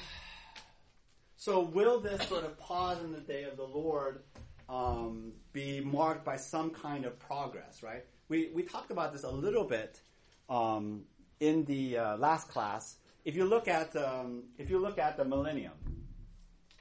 so 1.37 1.61
will 1.61 1.98
this 1.98 2.22
sort 2.28 2.44
of 2.44 2.56
pause 2.61 3.02
in 3.02 3.11
the 3.11 3.20
day 3.20 3.42
of 3.44 3.56
the 3.56 3.64
Lord 3.66 4.20
um, 4.68 5.32
be 5.52 5.80
marked 5.80 6.24
by 6.24 6.37
some 6.37 6.70
kind 6.70 7.04
of 7.04 7.18
progress, 7.18 7.82
right? 7.82 8.04
We, 8.28 8.50
we 8.54 8.62
talked 8.62 8.92
about 8.92 9.12
this 9.12 9.24
a 9.24 9.30
little 9.30 9.64
bit 9.64 10.00
um, 10.48 11.04
in 11.40 11.64
the 11.64 11.98
uh, 11.98 12.16
last 12.16 12.48
class. 12.48 12.96
If 13.24 13.35
you 13.35 13.44
look 13.44 13.68
at 13.68 13.94
um, 13.96 14.44
if 14.59 14.70
you 14.70 14.78
look 14.78 14.98
at 14.98 15.16
the 15.16 15.24
millennium, 15.24 15.72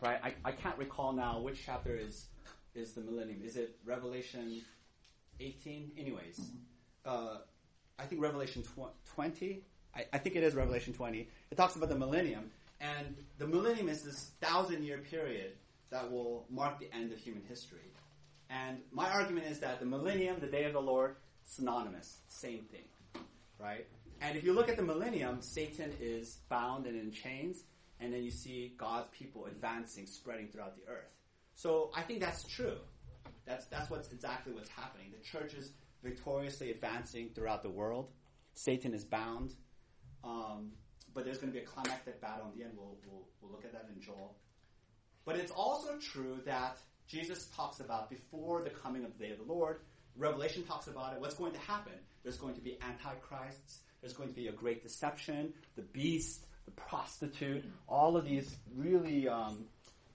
right? 0.02 0.20
I, 0.24 0.34
I 0.44 0.52
can't 0.52 0.78
recall 0.78 1.12
now 1.14 1.40
which 1.40 1.64
chapter 1.66 1.96
is 1.96 2.28
is 2.76 2.94
the 2.94 3.02
millennium. 3.02 3.42
Is 3.44 3.56
it 3.58 3.76
Revelation 3.86 4.62
18? 5.40 5.92
Anyways, 5.98 6.40
uh, 7.06 7.38
I 7.98 8.04
think 8.04 8.22
Revelation 8.22 8.64
20. 9.16 9.64
I, 9.96 10.06
I 10.14 10.18
think 10.18 10.36
it 10.36 10.44
is 10.44 10.54
Revelation 10.54 10.94
20. 10.94 11.28
It 11.52 11.56
talks 11.58 11.76
about 11.76 11.90
the 11.90 11.96
millennium, 11.96 12.52
and 12.80 13.16
the 13.38 13.48
millennium 13.48 13.90
is 13.90 14.04
this 14.04 14.32
thousand 14.42 14.84
year 14.84 15.00
period 15.00 15.54
that 15.90 16.12
will 16.12 16.46
mark 16.50 16.80
the 16.80 16.94
end 16.94 17.12
of 17.12 17.18
human 17.18 17.44
history. 17.48 17.92
And 18.50 18.80
my 18.92 19.10
argument 19.10 19.48
is 19.48 19.60
that 19.60 19.80
the 19.80 19.86
millennium, 19.86 20.40
the 20.40 20.48
day 20.48 20.66
of 20.66 20.74
the 20.74 20.82
Lord, 20.82 21.16
synonymous, 21.46 22.18
same 22.28 22.64
thing, 22.72 22.84
right? 23.66 23.88
And 24.22 24.38
if 24.38 24.44
you 24.44 24.54
look 24.54 24.70
at 24.70 24.78
the 24.78 24.84
millennium, 24.84 25.42
Satan 25.42 25.92
is 26.00 26.38
bound 26.50 26.86
and 26.86 26.96
in 27.00 27.12
chains, 27.12 27.64
and 28.00 28.14
then 28.14 28.24
you 28.24 28.32
see 28.32 28.76
God's 28.78 29.08
people 29.12 29.46
advancing, 29.46 30.06
spreading 30.06 30.48
throughout 30.48 30.76
the 30.76 30.90
earth. 30.92 31.12
So 31.56 31.92
I 31.96 32.02
think 32.02 32.20
that's 32.20 32.44
true. 32.44 32.78
That's 33.46 33.66
that's 33.68 33.90
what's 33.90 34.12
exactly 34.12 34.54
what's 34.54 34.70
happening. 34.70 35.08
The 35.12 35.24
church 35.24 35.54
is 35.54 35.72
victoriously 36.04 36.72
advancing 36.72 37.30
throughout 37.34 37.64
the 37.64 37.70
world. 37.70 38.10
Satan 38.54 38.94
is 38.94 39.04
bound, 39.04 39.54
um, 40.24 40.72
but 41.14 41.26
there's 41.26 41.38
going 41.38 41.52
to 41.52 41.58
be 41.60 41.64
a 41.64 41.68
climactic 41.68 42.22
battle 42.22 42.48
in 42.52 42.60
the 42.60 42.66
end. 42.66 42.74
We'll, 42.78 42.98
we'll 43.06 43.28
we'll 43.42 43.52
look 43.52 43.66
at 43.66 43.74
that 43.74 43.88
in 43.94 44.02
Joel. 44.02 44.36
But 45.26 45.38
it's 45.38 45.52
also 45.52 45.98
true 46.00 46.40
that 46.46 46.78
Jesus 47.08 47.50
talks 47.56 47.80
about 47.80 48.10
before 48.10 48.62
the 48.64 48.70
coming 48.70 49.04
of 49.06 49.18
the 49.18 49.26
day 49.26 49.32
of 49.32 49.38
the 49.38 49.52
Lord. 49.52 49.80
Revelation 50.18 50.64
talks 50.64 50.88
about 50.88 51.14
it. 51.14 51.22
What's 51.22 51.36
going 51.36 51.54
to 51.54 51.60
happen? 51.60 51.94
There's 52.24 52.38
going 52.38 52.56
to 52.56 52.62
be 52.62 52.78
antichrists. 52.82 53.80
There's 54.02 54.14
going 54.14 54.30
to 54.30 54.36
be 54.36 54.48
a 54.48 54.52
great 54.52 54.84
deception. 54.84 55.54
The 55.76 55.82
beast, 55.82 56.46
the 56.66 56.72
prostitute, 56.72 57.66
all 57.88 58.18
of 58.18 58.26
these 58.26 58.56
really, 58.76 59.28
um, 59.28 59.66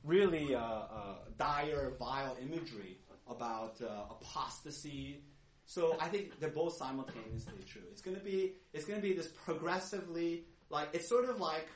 really 0.04 0.54
uh, 0.54 0.60
uh, 0.60 1.14
dire, 1.38 1.92
vile 1.98 2.36
imagery 2.40 2.98
about 3.28 3.80
uh, 3.82 4.04
apostasy. 4.10 5.22
So 5.66 5.96
I 6.00 6.08
think 6.08 6.40
they're 6.40 6.50
both 6.50 6.76
simultaneously 6.76 7.64
true. 7.66 7.82
It's 7.92 8.02
going 8.02 8.16
to 8.16 8.22
be, 8.22 8.54
it's 8.72 8.84
going 8.84 9.00
to 9.00 9.06
be 9.06 9.14
this 9.14 9.28
progressively, 9.28 10.44
like 10.68 10.88
it's 10.92 11.08
sort 11.08 11.28
of 11.28 11.38
like, 11.40 11.68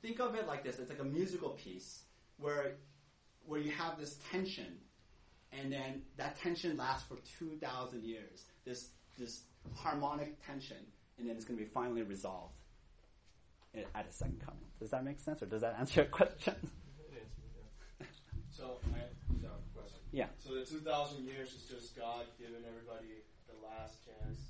think 0.00 0.20
of 0.20 0.34
it 0.34 0.46
like 0.46 0.64
this. 0.64 0.78
It's 0.78 0.88
like 0.90 1.00
a 1.00 1.04
musical 1.04 1.50
piece 1.50 2.02
where 2.38 2.76
where 3.44 3.60
you 3.60 3.72
have 3.72 3.98
this 3.98 4.18
tension, 4.30 4.78
and 5.52 5.72
then 5.72 6.02
that 6.16 6.38
tension 6.40 6.76
lasts 6.76 7.06
for 7.08 7.18
two 7.38 7.56
thousand 7.58 8.04
years. 8.04 8.44
This 8.64 8.90
this 9.18 9.42
harmonic 9.74 10.44
tension, 10.44 10.78
and 11.18 11.28
then 11.28 11.36
it's 11.36 11.44
going 11.44 11.58
to 11.58 11.64
be 11.64 11.70
finally 11.70 12.02
resolved 12.02 12.54
at 13.74 14.06
a 14.08 14.12
second 14.12 14.40
coming. 14.44 14.64
Does 14.80 14.90
that 14.90 15.04
make 15.04 15.20
sense, 15.20 15.42
or 15.42 15.46
does 15.46 15.62
that 15.62 15.76
answer 15.78 16.02
your 16.02 16.10
question? 16.10 16.54
So, 18.50 18.78
I 18.94 18.98
have 18.98 19.08
a 19.42 19.78
question. 19.78 19.98
Yeah. 20.12 20.26
So 20.38 20.54
the 20.54 20.64
2,000 20.64 21.24
years 21.24 21.48
is 21.54 21.64
just 21.64 21.96
God 21.96 22.26
giving 22.38 22.62
everybody 22.68 23.22
the 23.48 23.66
last 23.66 24.04
chance 24.04 24.40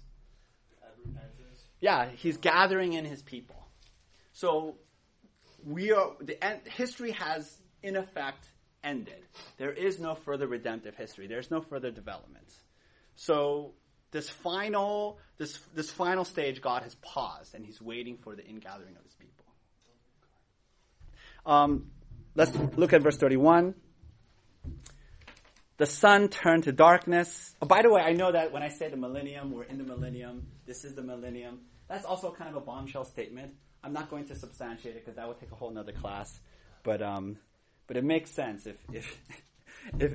at 0.83 0.95
repentance? 0.99 1.63
Yeah, 1.81 2.09
he's 2.17 2.37
gathering 2.37 2.95
in 2.95 3.05
his 3.05 3.23
people. 3.23 3.65
So 4.33 4.77
we 5.65 5.93
are 5.93 6.13
the 6.21 6.43
end, 6.45 6.63
history 6.67 7.13
has 7.13 7.59
in 7.83 7.97
effect 7.97 8.49
ended. 8.85 9.23
There 9.59 9.73
is 9.73 9.99
no 9.99 10.15
further 10.15 10.47
redemptive 10.47 10.97
history. 10.97 11.27
There's 11.27 11.51
no 11.51 11.61
further 11.61 11.91
development. 11.91 12.53
So 13.15 13.75
this 14.11 14.29
final 14.29 15.19
this 15.39 15.59
this 15.75 15.91
final 15.91 16.25
stage 16.25 16.61
God 16.61 16.83
has 16.83 16.95
paused 16.97 17.55
and 17.55 17.65
he's 17.65 17.81
waiting 17.81 18.19
for 18.19 18.37
the 18.37 18.45
ingathering 18.47 18.97
of 18.97 19.05
his 19.05 19.15
people. 19.15 19.45
Um, 21.45 21.91
let's 22.35 22.53
look 22.77 22.93
at 22.93 23.03
verse 23.03 23.17
31. 23.17 23.75
The 25.79 25.87
sun 25.87 26.29
turned 26.29 26.65
to 26.65 26.73
darkness. 26.73 27.57
Oh, 27.61 27.67
by 27.67 27.83
the 27.83 27.91
way, 27.91 28.01
I 28.03 28.13
know 28.13 28.31
that 28.31 28.53
when 28.53 28.63
I 28.63 28.69
say 28.69 28.89
the 28.89 28.97
millennium, 28.97 29.51
we're 29.51 29.65
in 29.65 29.79
the 29.79 29.85
millennium. 29.85 30.47
This 30.65 30.85
is 30.85 30.95
the 30.95 31.03
millennium. 31.03 31.63
That's 31.89 32.05
also 32.05 32.31
kind 32.31 32.49
of 32.51 32.57
a 32.57 32.65
bombshell 32.65 33.05
statement. 33.05 33.55
I'm 33.83 33.93
not 33.93 34.09
going 34.09 34.27
to 34.29 34.37
substantiate 34.37 34.95
it 34.95 35.05
because 35.05 35.17
that 35.17 35.27
would 35.27 35.41
take 35.41 35.51
a 35.51 35.57
whole 35.57 35.71
nother 35.71 35.93
class. 35.93 36.39
But 36.85 37.03
um, 37.03 37.39
but 37.93 37.99
it 37.99 38.05
makes 38.05 38.31
sense 38.31 38.67
if 38.67 38.77
if 38.91 39.21
if 40.01 40.15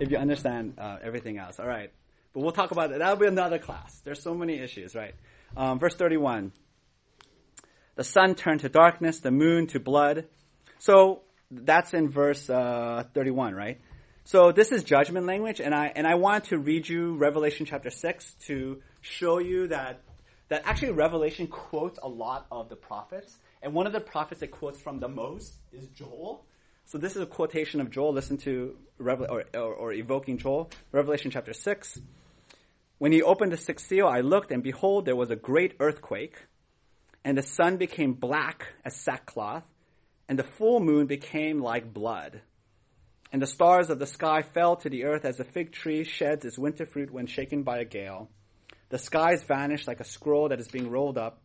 if 0.00 0.10
you 0.10 0.16
understand 0.16 0.72
uh, 0.78 0.96
everything 1.02 1.36
else. 1.36 1.60
All 1.60 1.66
right, 1.66 1.92
but 2.32 2.40
we'll 2.40 2.52
talk 2.52 2.70
about 2.70 2.88
that. 2.88 3.00
That'll 3.00 3.16
be 3.16 3.26
another 3.26 3.58
class. 3.58 4.00
There's 4.02 4.22
so 4.22 4.32
many 4.32 4.58
issues, 4.58 4.94
right? 4.94 5.14
Um, 5.54 5.78
verse 5.78 5.94
31. 5.94 6.52
The 7.96 8.04
sun 8.04 8.34
turned 8.34 8.60
to 8.60 8.70
darkness, 8.70 9.20
the 9.20 9.30
moon 9.30 9.66
to 9.68 9.78
blood. 9.78 10.24
So 10.78 11.20
that's 11.50 11.92
in 11.92 12.08
verse 12.08 12.48
uh, 12.48 13.04
31, 13.12 13.54
right? 13.54 13.78
So 14.24 14.50
this 14.50 14.72
is 14.72 14.82
judgment 14.82 15.26
language, 15.26 15.60
and 15.60 15.74
I 15.74 15.92
and 15.94 16.06
I 16.06 16.14
want 16.14 16.44
to 16.44 16.56
read 16.56 16.88
you 16.88 17.16
Revelation 17.16 17.66
chapter 17.66 17.90
six 17.90 18.32
to 18.46 18.80
show 19.02 19.38
you 19.38 19.66
that 19.66 20.00
that 20.48 20.62
actually 20.64 20.92
Revelation 20.92 21.46
quotes 21.46 21.98
a 22.02 22.08
lot 22.08 22.46
of 22.50 22.70
the 22.70 22.76
prophets, 22.76 23.36
and 23.60 23.74
one 23.74 23.86
of 23.86 23.92
the 23.92 24.00
prophets 24.00 24.40
it 24.40 24.50
quotes 24.50 24.80
from 24.80 24.98
the 24.98 25.08
most 25.08 25.52
is 25.74 25.88
Joel. 25.88 26.46
So 26.92 26.98
this 26.98 27.16
is 27.16 27.22
a 27.22 27.26
quotation 27.26 27.80
of 27.80 27.90
Joel. 27.90 28.12
Listen 28.12 28.36
to 28.38 28.76
Revel- 28.98 29.28
or, 29.30 29.44
or, 29.54 29.72
or 29.72 29.92
evoking 29.94 30.36
Joel, 30.36 30.70
Revelation 30.92 31.30
chapter 31.30 31.54
six. 31.54 31.98
When 32.98 33.12
he 33.12 33.22
opened 33.22 33.50
the 33.50 33.56
sixth 33.56 33.86
seal, 33.86 34.06
I 34.06 34.20
looked, 34.20 34.52
and 34.52 34.62
behold, 34.62 35.06
there 35.06 35.16
was 35.16 35.30
a 35.30 35.34
great 35.36 35.76
earthquake, 35.80 36.36
and 37.24 37.38
the 37.38 37.42
sun 37.42 37.78
became 37.78 38.12
black 38.12 38.66
as 38.84 38.94
sackcloth, 38.94 39.64
and 40.28 40.38
the 40.38 40.44
full 40.44 40.80
moon 40.80 41.06
became 41.06 41.62
like 41.62 41.94
blood. 41.94 42.42
And 43.32 43.40
the 43.40 43.46
stars 43.46 43.88
of 43.88 43.98
the 43.98 44.06
sky 44.06 44.42
fell 44.42 44.76
to 44.76 44.90
the 44.90 45.04
earth 45.04 45.24
as 45.24 45.40
a 45.40 45.44
fig 45.44 45.72
tree 45.72 46.04
sheds 46.04 46.44
its 46.44 46.58
winter 46.58 46.84
fruit 46.84 47.10
when 47.10 47.26
shaken 47.26 47.62
by 47.62 47.78
a 47.78 47.86
gale. 47.86 48.28
The 48.90 48.98
skies 48.98 49.42
vanished 49.44 49.88
like 49.88 50.00
a 50.00 50.04
scroll 50.04 50.50
that 50.50 50.60
is 50.60 50.68
being 50.68 50.90
rolled 50.90 51.16
up, 51.16 51.40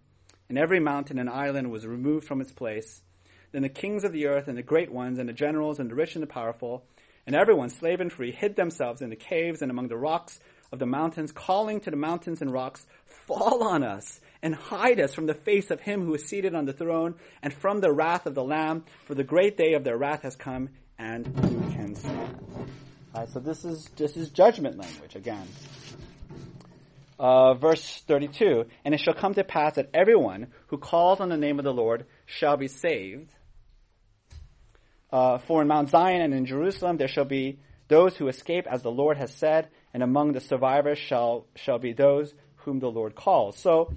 and 0.50 0.58
every 0.58 0.82
mountain 0.82 1.20
and 1.20 1.30
island 1.30 1.72
was 1.72 1.88
removed 1.88 2.28
from 2.28 2.42
its 2.42 2.52
place. 2.52 3.02
Then 3.52 3.62
the 3.62 3.70
kings 3.70 4.04
of 4.04 4.12
the 4.12 4.28
earth 4.28 4.48
and 4.48 4.58
the 4.58 4.64
great 4.64 4.92
ones 4.92 5.20
and 5.20 5.28
the 5.28 5.34
generals 5.34 5.80
and 5.80 5.90
the 5.90 5.96
rich 5.96 6.16
and 6.16 6.24
the 6.24 6.28
powerful 6.28 6.84
and 7.28 7.36
everyone, 7.36 7.70
slave 7.70 8.00
and 8.00 8.12
free, 8.12 8.32
hid 8.32 8.56
themselves 8.56 9.02
in 9.02 9.10
the 9.10 9.16
caves 9.18 9.62
and 9.62 9.70
among 9.70 9.90
the 9.90 9.98
rocks 9.98 10.40
of 10.72 10.80
the 10.80 10.86
mountains, 10.86 11.34
calling 11.34 11.82
to 11.82 11.92
the 11.92 11.98
mountains 11.98 12.42
and 12.42 12.52
rocks, 12.52 12.86
Fall 13.26 13.64
on 13.64 13.84
us 13.84 14.22
and 14.42 14.56
hide 14.56 15.02
us 15.02 15.14
from 15.14 15.26
the 15.26 15.34
face 15.34 15.70
of 15.70 15.82
him 15.82 16.06
who 16.06 16.14
is 16.14 16.26
seated 16.26 16.56
on 16.56 16.64
the 16.64 16.72
throne 16.72 17.16
and 17.44 17.54
from 17.54 17.82
the 17.82 17.92
wrath 17.92 18.26
of 18.26 18.34
the 18.34 18.44
Lamb, 18.44 18.86
for 19.06 19.14
the 19.14 19.26
great 19.26 19.58
day 19.58 19.74
of 19.74 19.84
their 19.84 19.98
wrath 19.98 20.22
has 20.22 20.38
come, 20.38 20.70
and 20.98 21.28
who 21.28 21.72
can 21.72 21.96
stand? 21.96 22.38
So 23.34 23.40
this 23.40 23.66
is 23.66 23.90
this 23.98 24.16
is 24.16 24.30
judgment 24.30 24.78
language 24.78 25.16
again. 25.16 25.48
Uh, 27.20 27.56
verse 27.56 28.04
32, 28.08 28.66
and 28.86 28.94
it 28.94 29.00
shall 29.00 29.16
come 29.16 29.34
to 29.34 29.44
pass 29.44 29.74
that 29.76 29.90
everyone 29.92 30.48
who 30.68 30.78
calls 30.78 31.20
on 31.20 31.30
the 31.30 31.38
name 31.38 31.58
of 31.58 31.66
the 31.66 31.74
Lord 31.74 32.06
shall 32.28 32.58
be 32.58 32.68
saved. 32.68 33.34
Uh, 35.12 35.38
for 35.38 35.62
in 35.62 35.68
Mount 35.68 35.90
Zion 35.90 36.22
and 36.22 36.34
in 36.34 36.46
Jerusalem 36.46 36.98
there 36.98 37.08
shall 37.08 37.26
be 37.26 37.60
those 37.88 38.18
who 38.18 38.28
escape, 38.28 38.68
as 38.68 38.82
the 38.82 38.92
Lord 38.92 39.18
has 39.18 39.34
said, 39.34 39.70
and 39.94 40.04
among 40.04 40.34
the 40.34 40.42
survivors 40.42 40.98
shall 40.98 41.46
shall 41.56 41.80
be 41.80 41.94
those 41.94 42.34
whom 42.58 42.80
the 42.80 42.92
Lord 42.92 43.16
calls. 43.16 43.58
So 43.58 43.94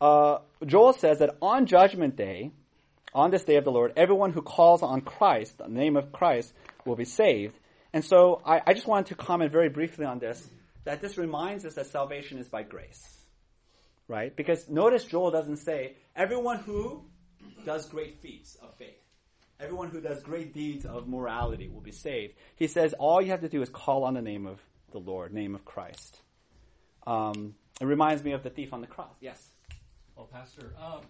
uh, 0.00 0.38
Joel 0.66 0.92
says 0.92 1.20
that 1.20 1.36
on 1.40 1.66
Judgment 1.66 2.16
Day, 2.16 2.50
on 3.14 3.30
this 3.30 3.44
day 3.44 3.56
of 3.56 3.64
the 3.64 3.70
Lord, 3.70 3.92
everyone 3.96 4.32
who 4.32 4.42
calls 4.42 4.82
on 4.82 5.00
Christ, 5.00 5.58
the 5.58 5.68
name 5.68 5.96
of 5.96 6.12
Christ, 6.12 6.52
will 6.84 6.96
be 6.96 7.04
saved. 7.04 7.54
And 7.92 8.04
so 8.04 8.40
I, 8.44 8.60
I 8.66 8.74
just 8.74 8.86
wanted 8.86 9.06
to 9.08 9.14
comment 9.14 9.52
very 9.52 9.68
briefly 9.68 10.04
on 10.04 10.18
this, 10.18 10.46
that 10.84 11.00
this 11.00 11.18
reminds 11.18 11.64
us 11.64 11.74
that 11.74 11.86
salvation 11.86 12.38
is 12.38 12.48
by 12.48 12.62
grace. 12.62 13.24
Right? 14.08 14.34
Because 14.34 14.68
notice 14.68 15.04
Joel 15.04 15.30
doesn't 15.30 15.58
say, 15.58 15.96
everyone 16.16 16.58
who 16.58 17.04
does 17.64 17.88
great 17.88 18.20
feats 18.20 18.56
of 18.56 18.74
faith, 18.76 19.01
everyone 19.62 19.88
who 19.88 20.00
does 20.00 20.22
great 20.22 20.52
deeds 20.52 20.84
of 20.84 21.08
morality 21.08 21.68
will 21.68 21.80
be 21.80 21.92
saved. 21.92 22.34
He 22.56 22.66
says, 22.66 22.94
all 22.94 23.22
you 23.22 23.30
have 23.30 23.42
to 23.42 23.48
do 23.48 23.62
is 23.62 23.68
call 23.68 24.04
on 24.04 24.14
the 24.14 24.22
name 24.22 24.46
of 24.46 24.60
the 24.90 24.98
Lord, 24.98 25.32
name 25.32 25.54
of 25.54 25.64
Christ. 25.64 26.20
Um, 27.06 27.54
it 27.80 27.84
reminds 27.84 28.22
me 28.22 28.32
of 28.32 28.42
the 28.42 28.50
thief 28.50 28.72
on 28.72 28.80
the 28.80 28.86
cross. 28.86 29.14
Yes? 29.20 29.50
Oh, 30.18 30.24
Pastor, 30.24 30.74
um, 30.80 31.00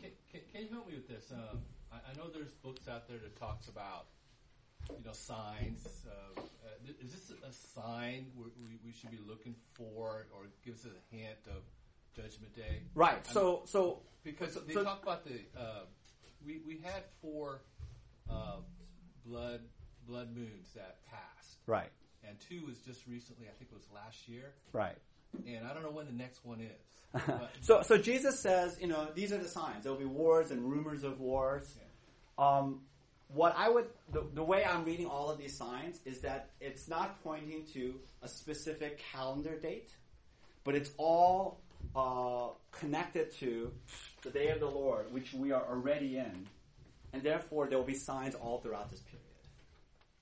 can, 0.00 0.10
can, 0.30 0.40
can 0.52 0.62
you 0.62 0.68
help 0.72 0.88
me 0.88 0.94
with 0.94 1.08
this? 1.08 1.32
Um, 1.32 1.60
I, 1.92 1.96
I 1.96 2.16
know 2.16 2.30
there's 2.32 2.52
books 2.62 2.86
out 2.88 3.08
there 3.08 3.18
that 3.18 3.38
talks 3.40 3.68
about 3.68 4.06
you 4.90 5.04
know, 5.04 5.12
signs. 5.12 6.06
Uh, 6.06 6.40
uh, 6.40 6.92
is 7.02 7.12
this 7.12 7.32
a 7.48 7.52
sign 7.52 8.26
we, 8.36 8.78
we, 8.84 8.92
should 8.92 9.10
be 9.10 9.18
looking 9.26 9.54
for, 9.74 10.26
or 10.32 10.46
gives 10.64 10.84
us 10.84 10.92
a 10.92 11.16
hint 11.16 11.38
of 11.46 11.62
Judgment 12.14 12.54
Day? 12.54 12.82
Right. 12.94 13.18
I 13.28 13.32
So 13.32 13.62
so 13.66 14.00
Because 14.22 14.54
they 14.66 14.74
so- 14.74 14.84
talk 14.84 15.02
about 15.02 15.24
the 15.24 15.40
uh, 15.58 15.84
we 16.44 16.60
we 16.66 16.78
had 16.82 17.02
four 17.20 17.62
uh, 18.30 18.56
blood 19.24 19.60
blood 20.06 20.34
moons 20.34 20.72
that 20.74 20.98
passed, 21.10 21.58
right 21.66 21.90
and 22.28 22.36
two 22.40 22.64
was 22.66 22.78
just 22.78 23.06
recently. 23.06 23.46
I 23.46 23.52
think 23.58 23.70
it 23.70 23.74
was 23.74 23.88
last 23.94 24.28
year, 24.28 24.52
right. 24.72 24.96
and 25.46 25.66
I 25.66 25.74
don't 25.74 25.82
know 25.82 25.90
when 25.90 26.06
the 26.06 26.12
next 26.12 26.44
one 26.44 26.60
is. 26.60 27.22
So 27.60 27.82
so 27.82 27.98
Jesus 27.98 28.40
says, 28.40 28.78
you 28.80 28.86
know, 28.86 29.08
these 29.14 29.32
are 29.32 29.38
the 29.38 29.48
signs. 29.48 29.84
There'll 29.84 29.98
be 29.98 30.04
wars 30.04 30.50
and 30.50 30.64
rumors 30.64 31.04
of 31.04 31.20
wars. 31.20 31.74
Um, 32.38 32.80
what 33.28 33.54
I 33.56 33.68
would 33.68 33.86
the, 34.10 34.24
the 34.32 34.42
way 34.42 34.64
I'm 34.64 34.84
reading 34.84 35.06
all 35.06 35.30
of 35.30 35.38
these 35.38 35.56
signs 35.56 36.00
is 36.06 36.20
that 36.20 36.50
it's 36.60 36.88
not 36.88 37.22
pointing 37.22 37.66
to 37.74 37.96
a 38.22 38.28
specific 38.28 39.02
calendar 39.12 39.58
date, 39.58 39.90
but 40.64 40.74
it's 40.74 40.90
all 40.96 41.60
uh, 41.94 42.48
connected 42.70 43.32
to 43.40 43.72
the 44.22 44.30
day 44.30 44.48
of 44.48 44.60
the 44.60 44.70
Lord, 44.70 45.12
which 45.12 45.32
we 45.32 45.52
are 45.52 45.64
already 45.68 46.16
in, 46.16 46.46
and 47.12 47.22
therefore 47.22 47.66
there 47.68 47.78
will 47.78 47.84
be 47.84 47.94
signs 47.94 48.34
all 48.34 48.58
throughout 48.60 48.90
this 48.90 49.00
period. 49.00 49.22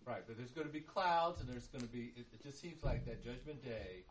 right, 0.07 0.23
but 0.27 0.37
there's 0.37 0.51
going 0.51 0.67
to 0.67 0.73
be 0.73 0.81
clouds, 0.81 1.41
and 1.41 1.49
there's 1.49 1.67
going 1.69 1.83
to 1.83 1.89
be. 1.93 2.13
It, 2.17 2.27
it 2.33 2.43
just 2.43 2.61
seems 2.61 2.83
like 2.83 3.05
that 3.07 3.23
Judgment 3.25 3.65
Day. 3.65 4.05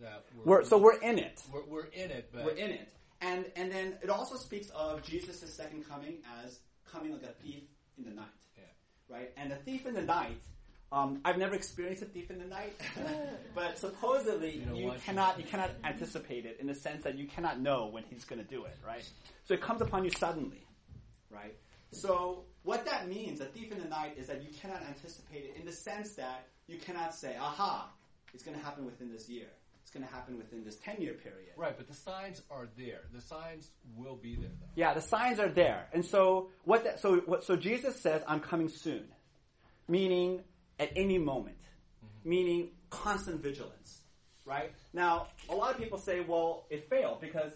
That 0.00 0.26
we're, 0.36 0.58
We're, 0.58 0.64
so 0.64 0.78
we're 0.78 1.00
in 1.00 1.18
it. 1.18 1.42
we're, 1.52 1.64
we're 1.66 1.86
in 1.86 2.10
it, 2.12 2.30
but 2.32 2.44
We're 2.44 2.52
in 2.52 2.70
it. 2.70 2.88
And 3.20 3.46
and 3.56 3.72
then 3.72 3.94
it 4.00 4.10
also 4.10 4.36
speaks 4.36 4.68
of 4.70 5.02
Jesus' 5.02 5.52
second 5.52 5.88
coming 5.88 6.18
as 6.44 6.60
coming 6.90 7.12
like 7.12 7.24
a 7.24 7.32
thief 7.42 7.64
in 7.96 8.04
the 8.04 8.12
night. 8.12 8.26
Yeah. 8.56 9.16
Right? 9.16 9.32
And 9.36 9.52
a 9.52 9.56
thief 9.56 9.86
in 9.86 9.94
the 9.94 10.02
night, 10.02 10.40
um, 10.90 11.20
I've 11.24 11.36
never 11.36 11.54
experienced 11.54 12.02
a 12.02 12.06
thief 12.06 12.30
in 12.30 12.38
the 12.38 12.46
night, 12.46 12.80
but 13.54 13.78
supposedly 13.78 14.62
You 14.74 14.76
you 14.76 14.92
cannot 15.04 15.38
you 15.38 15.44
cannot 15.44 15.70
anticipate 15.84 16.46
it 16.46 16.58
in 16.60 16.66
the 16.66 16.74
sense 16.74 17.04
that 17.04 17.18
you 17.18 17.26
cannot 17.26 17.60
know 17.60 17.86
when 17.86 18.04
he's 18.04 18.24
going 18.24 18.42
to 18.42 18.48
do 18.48 18.64
it, 18.64 18.76
right? 18.86 19.04
So 19.44 19.54
it 19.54 19.60
comes 19.60 19.82
upon 19.82 20.04
you 20.04 20.10
suddenly, 20.10 20.66
right? 21.30 21.54
So 21.92 22.44
what 22.62 22.86
that 22.86 23.08
means, 23.08 23.40
a 23.40 23.46
thief 23.46 23.70
in 23.70 23.78
the 23.78 23.88
night, 23.88 24.14
is 24.16 24.26
that 24.28 24.42
you 24.42 24.48
cannot 24.60 24.82
anticipate 24.86 25.44
it 25.44 25.56
in 25.58 25.66
the 25.66 25.72
sense 25.72 26.14
that 26.14 26.46
you 26.66 26.78
cannot 26.78 27.14
say, 27.14 27.36
"Aha, 27.38 27.90
it's 28.32 28.42
going 28.42 28.56
to 28.56 28.64
happen 28.64 28.86
within 28.86 29.12
this 29.12 29.28
year. 29.28 29.48
It's 29.82 29.90
going 29.90 30.06
to 30.06 30.12
happen 30.12 30.38
within 30.38 30.64
this 30.64 30.76
ten-year 30.76 31.14
period." 31.14 31.52
right. 31.56 31.76
But 31.76 31.86
the 31.86 31.94
signs 31.94 32.42
are 32.50 32.66
there. 32.78 33.02
The 33.12 33.20
signs 33.20 33.70
will 33.94 34.16
be 34.16 34.36
there, 34.36 34.50
though. 34.58 34.72
Yeah, 34.74 34.94
the 34.94 35.02
signs 35.02 35.38
are 35.38 35.48
there. 35.50 35.86
And 35.92 36.02
so 36.02 36.48
what 36.64 36.84
that, 36.84 37.00
so 37.00 37.16
what, 37.26 37.44
so 37.44 37.56
Jesus 37.56 38.00
says, 38.00 38.22
I'm 38.26 38.40
coming 38.40 38.68
soon. 38.70 39.04
Meaning 39.86 40.44
at 40.78 40.90
any 40.96 41.18
moment. 41.18 41.56
Meaning 42.24 42.70
constant 42.90 43.42
vigilance. 43.42 44.00
Right? 44.44 44.72
Now, 44.92 45.28
a 45.48 45.54
lot 45.54 45.70
of 45.72 45.78
people 45.78 45.98
say, 45.98 46.20
well, 46.20 46.64
it 46.70 46.88
failed 46.88 47.20
because 47.20 47.52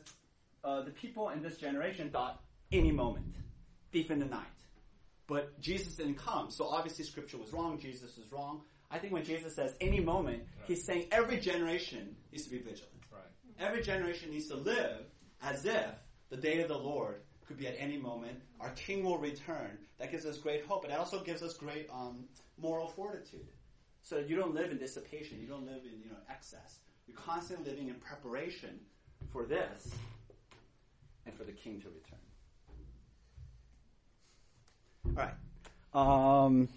uh, 0.64 0.82
the 0.82 0.90
people 0.90 1.30
in 1.30 1.42
this 1.42 1.56
generation 1.56 2.10
thought 2.10 2.42
any 2.70 2.92
moment. 2.92 3.34
Thief 3.92 4.10
in 4.10 4.18
the 4.18 4.26
night. 4.26 4.46
But 5.26 5.58
Jesus 5.60 5.94
didn't 5.94 6.16
come. 6.16 6.50
So 6.50 6.66
obviously 6.66 7.04
scripture 7.04 7.38
was 7.38 7.52
wrong. 7.52 7.78
Jesus 7.78 8.16
was 8.16 8.30
wrong. 8.30 8.62
I 8.90 8.98
think 8.98 9.12
when 9.12 9.24
Jesus 9.24 9.54
says 9.54 9.74
any 9.80 10.00
moment, 10.00 10.42
he's 10.66 10.84
saying 10.84 11.06
every 11.10 11.38
generation 11.38 12.14
needs 12.30 12.44
to 12.44 12.50
be 12.50 12.58
vigilant. 12.58 12.92
Right. 13.10 13.22
Every 13.58 13.82
generation 13.82 14.30
needs 14.30 14.48
to 14.48 14.56
live 14.56 15.06
as 15.42 15.64
if 15.64 15.86
the 16.28 16.36
day 16.36 16.60
of 16.60 16.68
the 16.68 16.76
Lord 16.76 17.22
could 17.46 17.58
be 17.58 17.66
at 17.66 17.74
any 17.78 17.96
moment. 17.96 18.38
Our 18.60 18.70
King 18.70 19.04
will 19.04 19.18
return. 19.18 19.78
That 19.98 20.10
gives 20.10 20.24
us 20.26 20.38
great 20.38 20.64
hope, 20.66 20.82
but 20.82 20.90
it 20.90 20.98
also 20.98 21.22
gives 21.22 21.42
us 21.42 21.54
great 21.54 21.88
um, 21.92 22.24
moral 22.60 22.86
fortitude. 22.88 23.46
So 24.02 24.18
you 24.18 24.36
don't 24.36 24.54
live 24.54 24.70
in 24.70 24.78
dissipation. 24.78 25.38
You 25.40 25.46
don't 25.46 25.66
live 25.66 25.82
in 25.84 26.00
you 26.02 26.10
know 26.10 26.16
excess. 26.30 26.78
You're 27.06 27.16
constantly 27.16 27.70
living 27.70 27.88
in 27.88 27.94
preparation 27.96 28.78
for 29.32 29.44
this 29.44 29.90
and 31.26 31.34
for 31.34 31.44
the 31.44 31.52
King 31.52 31.80
to 31.80 31.88
return. 31.88 32.18
All 35.06 35.12
right. 35.14 35.34
Um, 35.94 36.68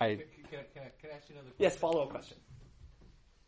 I 0.00 0.16
Can, 0.16 0.18
can, 0.50 0.58
I- 0.60 0.62
can, 0.72 0.82
I, 0.82 1.00
can 1.00 1.10
I 1.12 1.16
ask 1.16 1.28
you 1.28 1.34
another 1.34 1.48
question? 1.50 1.54
yes. 1.58 1.76
Follow 1.76 2.02
up 2.02 2.10
question. 2.10 2.36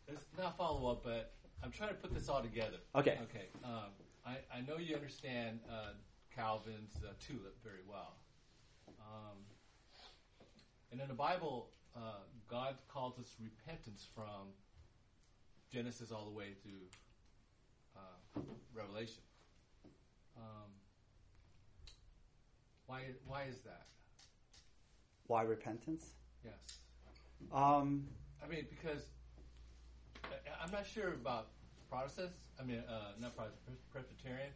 It's 0.07 0.21
not 0.37 0.53
a 0.53 0.57
follow 0.57 0.91
up, 0.91 1.03
but 1.03 1.33
I'm 1.63 1.71
trying 1.71 1.89
to 1.89 1.95
put 1.95 2.13
this 2.13 2.29
all 2.29 2.41
together. 2.41 2.77
Okay. 2.95 3.19
Okay. 3.23 3.45
Um, 3.63 3.91
I, 4.27 4.57
I 4.57 4.61
know 4.61 4.77
you 4.77 4.95
understand 4.95 5.59
uh, 5.71 5.91
Calvin's 6.35 6.95
uh, 7.03 7.13
tulip 7.25 7.55
very 7.63 7.83
well. 7.87 8.17
Um, 8.99 9.37
and 10.91 10.99
in 10.99 11.07
the 11.07 11.13
Bible, 11.13 11.69
uh, 11.95 11.99
God 12.49 12.75
calls 12.89 13.17
us 13.19 13.35
repentance 13.41 14.05
from 14.13 14.49
Genesis 15.71 16.11
all 16.11 16.25
the 16.25 16.31
way 16.31 16.55
to 16.63 17.99
uh, 17.99 18.41
Revelation. 18.73 19.23
Um, 20.35 20.71
why, 22.85 23.01
why 23.25 23.43
is 23.49 23.59
that? 23.61 23.85
Why 25.27 25.43
repentance? 25.43 26.05
Yes. 26.43 26.79
Um, 27.53 28.07
I 28.43 28.47
mean, 28.47 28.65
because 28.69 29.03
I- 30.25 30.63
I'm 30.63 30.71
not 30.71 30.85
sure 30.85 31.09
about 31.13 31.47
Protestants. 31.89 32.35
I 32.59 32.63
mean, 32.63 32.83
uh, 32.89 33.11
not 33.19 33.35
Protestant, 33.35 33.77
Presbyterian, 33.91 34.51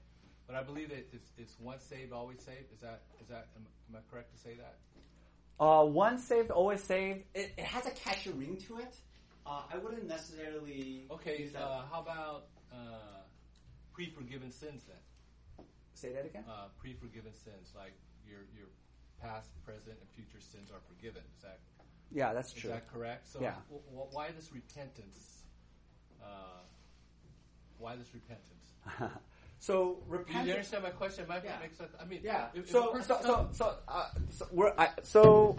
but 0.48 0.56
I 0.56 0.64
believe 0.64 0.90
that 0.90 1.08
it's, 1.14 1.32
it's 1.38 1.60
once 1.60 1.84
saved, 1.84 2.12
always 2.14 2.42
saved. 2.42 2.72
Is 2.74 2.80
that 2.82 3.02
is 3.22 3.28
that 3.28 3.48
am, 3.56 3.66
am 3.90 3.96
I 3.96 4.12
correct 4.12 4.32
to 4.36 4.38
say 4.40 4.56
that? 4.56 4.76
Uh, 5.64 5.86
once 5.86 6.24
saved, 6.24 6.50
always 6.52 6.84
saved. 6.84 7.24
It, 7.36 7.54
it 7.58 7.64
has 7.66 7.86
a 7.86 7.92
catchy 7.92 8.32
ring 8.32 8.58
to 8.68 8.80
it. 8.80 8.96
Uh, 9.46 9.62
I 9.74 9.78
wouldn't 9.78 10.08
necessarily. 10.08 11.06
Okay. 11.12 11.40
use 11.44 11.54
that- 11.54 11.62
Uh, 11.62 11.84
how 11.92 12.02
about 12.02 12.48
uh, 12.74 13.22
pre-forgiven 13.94 14.52
sins 14.52 14.84
then? 14.88 14.98
say 15.94 16.14
that 16.14 16.26
again. 16.26 16.44
Uh, 16.50 16.66
pre-forgiven 16.80 17.34
sins, 17.34 17.74
like 17.76 17.94
your 18.28 18.40
your 18.58 18.68
past, 19.22 19.50
present, 19.64 19.96
and 20.02 20.10
future 20.16 20.42
sins 20.42 20.72
are 20.72 20.82
forgiven. 20.88 21.22
Is 21.38 21.44
that 21.44 21.60
yeah, 22.12 22.34
that's 22.34 22.52
true. 22.54 22.72
is 22.72 22.76
that 22.76 22.92
correct? 22.92 23.28
So, 23.28 23.40
Yeah. 23.40 23.54
w- 23.70 23.86
w- 23.94 24.10
why 24.12 24.32
this 24.32 24.52
repentance? 24.52 25.44
Uh, 26.22 26.66
why 27.92 27.98
this 27.98 28.14
repentance? 28.14 29.14
so 29.60 30.00
Do 30.10 30.34
you 30.34 30.39
understand 30.52 30.84
my 30.84 30.89
question? 30.89 31.24
It 31.24 31.30
might 31.30 31.44
Yeah. 31.44 31.58
make 31.62 31.74
sense. 31.74 31.92
I 32.00 32.06
mean, 32.06 32.22
Yeah. 32.24 32.50
if- 32.54 32.64
if 32.66 32.70
So 32.70 32.92
person 32.92 33.08
so 33.22 33.22
so 33.22 33.50
so, 33.52 33.78
uh, 33.88 34.10
so 34.30 34.48
we're 34.52 34.74
I, 34.78 34.89
so. 35.04 35.58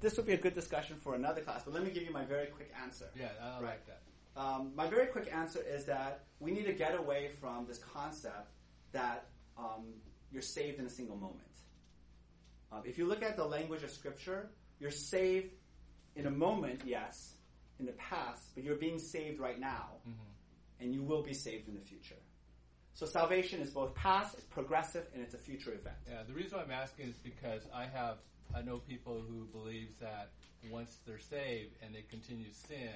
This 0.00 0.16
would 0.16 0.24
be 0.24 0.32
a 0.32 0.38
good 0.38 0.54
discussion 0.54 0.96
for 0.96 1.14
another 1.14 1.42
class, 1.42 1.62
but 1.62 1.74
let 1.74 1.82
me 1.84 1.90
give 1.90 2.04
you 2.04 2.10
my 2.10 2.24
very 2.24 2.46
quick 2.46 2.72
answer. 2.82 3.10
Yeah, 3.14 3.28
I 3.42 3.60
Right. 3.60 3.62
like 3.64 3.86
that. 3.86 4.00
Um, 4.34 4.74
my 4.74 4.88
very 4.88 5.08
quick 5.08 5.30
answer 5.30 5.60
is 5.60 5.84
that 5.86 6.24
we 6.38 6.52
need 6.52 6.64
to 6.64 6.72
get 6.72 6.94
away 6.94 7.28
from 7.38 7.66
this 7.66 7.76
concept 7.78 8.48
that 8.92 9.26
um, 9.58 9.92
you're 10.32 10.40
saved 10.40 10.78
in 10.78 10.86
a 10.86 10.88
single 10.88 11.16
moment. 11.16 11.54
Um, 12.72 12.80
if 12.86 12.96
you 12.96 13.04
look 13.06 13.22
at 13.22 13.36
the 13.36 13.44
language 13.44 13.82
of 13.82 13.90
Scripture, 13.90 14.48
you're 14.78 14.90
saved 14.90 15.52
in 16.16 16.24
a 16.26 16.30
moment, 16.30 16.80
yes, 16.86 17.34
in 17.78 17.84
the 17.84 17.92
past, 17.92 18.54
but 18.54 18.64
you're 18.64 18.76
being 18.76 18.98
saved 18.98 19.38
right 19.38 19.60
now, 19.60 19.98
and 20.80 20.92
you 20.94 21.02
will 21.02 21.22
be 21.22 21.34
saved 21.34 21.68
in 21.68 21.74
the 21.74 21.80
future. 21.80 22.16
So 22.94 23.06
salvation 23.06 23.60
is 23.60 23.70
both 23.70 23.94
past, 23.94 24.34
it's 24.34 24.44
progressive, 24.44 25.06
and 25.14 25.22
it's 25.22 25.34
a 25.34 25.38
future 25.38 25.72
event. 25.72 25.96
Yeah, 26.08 26.22
the 26.26 26.32
reason 26.34 26.58
why 26.58 26.64
I'm 26.64 26.70
asking 26.70 27.08
is 27.08 27.16
because 27.22 27.62
I 27.74 27.84
have 27.86 28.16
I 28.54 28.62
know 28.62 28.78
people 28.78 29.22
who 29.28 29.44
believe 29.52 29.90
that 30.00 30.30
once 30.70 30.98
they're 31.06 31.20
saved 31.20 31.76
and 31.82 31.94
they 31.94 32.02
continue 32.02 32.48
to 32.48 32.54
sin, 32.54 32.90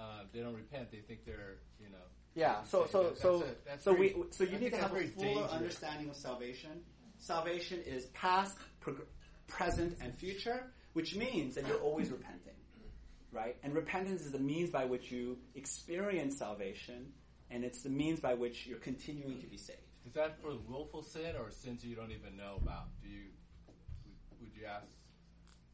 uh, 0.00 0.22
they 0.32 0.40
don't 0.40 0.54
repent. 0.54 0.90
They 0.90 0.98
think 0.98 1.24
they're 1.26 1.58
you 1.80 1.90
know. 1.90 2.06
Yeah. 2.34 2.62
So 2.64 2.86
so 2.86 3.02
That's 3.10 3.20
so 3.20 3.42
a- 3.42 3.68
that's 3.68 3.84
so 3.84 3.92
very- 3.94 4.14
we 4.14 4.24
so 4.30 4.44
you 4.44 4.56
I 4.56 4.60
need 4.60 4.70
to 4.70 4.76
have 4.78 4.92
a 4.94 5.06
fuller 5.08 5.08
dangerous. 5.26 5.52
understanding 5.52 6.08
of 6.08 6.16
salvation. 6.16 6.82
Salvation 7.18 7.80
is 7.82 8.06
past, 8.06 8.56
prog- 8.80 9.06
present, 9.48 9.98
and 10.00 10.14
future, 10.14 10.72
which 10.92 11.14
means 11.16 11.54
that 11.56 11.66
you're 11.66 11.80
always 11.80 12.10
repenting, 12.10 12.54
right? 13.32 13.56
And 13.62 13.74
repentance 13.74 14.22
is 14.22 14.32
the 14.32 14.38
means 14.38 14.70
by 14.70 14.84
which 14.84 15.10
you 15.10 15.38
experience 15.54 16.36
salvation, 16.38 17.12
and 17.50 17.64
it's 17.64 17.82
the 17.82 17.90
means 17.90 18.20
by 18.20 18.34
which 18.34 18.66
you're 18.66 18.78
continuing 18.78 19.40
to 19.40 19.46
be 19.46 19.56
saved. 19.56 19.78
Is 20.06 20.14
that 20.14 20.40
for 20.40 20.52
willful 20.68 21.02
sin 21.02 21.34
or 21.38 21.50
sins 21.50 21.84
you 21.84 21.94
don't 21.94 22.10
even 22.12 22.36
know 22.36 22.58
about? 22.62 22.84
Do 23.02 23.08
you 23.08 23.24
would, 24.06 24.40
would 24.40 24.56
you 24.58 24.66
ask? 24.66 24.86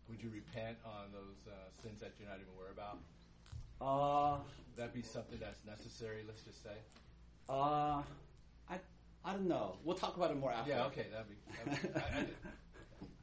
Would 0.08 0.22
you 0.22 0.30
repent 0.30 0.76
on 0.84 1.12
those 1.12 1.46
uh, 1.46 1.52
sins 1.82 2.00
that 2.00 2.12
you're 2.18 2.28
not 2.28 2.36
even 2.38 2.52
aware 2.56 2.72
about? 2.72 2.98
Uh, 3.80 4.38
Would 4.68 4.76
that 4.76 4.94
be 4.94 5.02
something 5.02 5.38
that's 5.40 5.58
necessary? 5.64 6.22
Let's 6.26 6.42
just 6.42 6.62
say. 6.62 6.76
uh, 7.48 8.02
I 8.68 8.78
I 9.24 9.32
don't 9.32 9.48
know. 9.48 9.76
We'll 9.84 9.96
talk 9.96 10.16
about 10.16 10.30
it 10.30 10.38
more 10.38 10.52
after. 10.52 10.70
Yeah. 10.70 10.84
Okay. 10.86 11.06
That'd 11.12 11.28
be. 11.28 11.36
That'd 11.72 11.94
be 11.94 12.00
I, 12.00 12.00
I, 12.00 12.26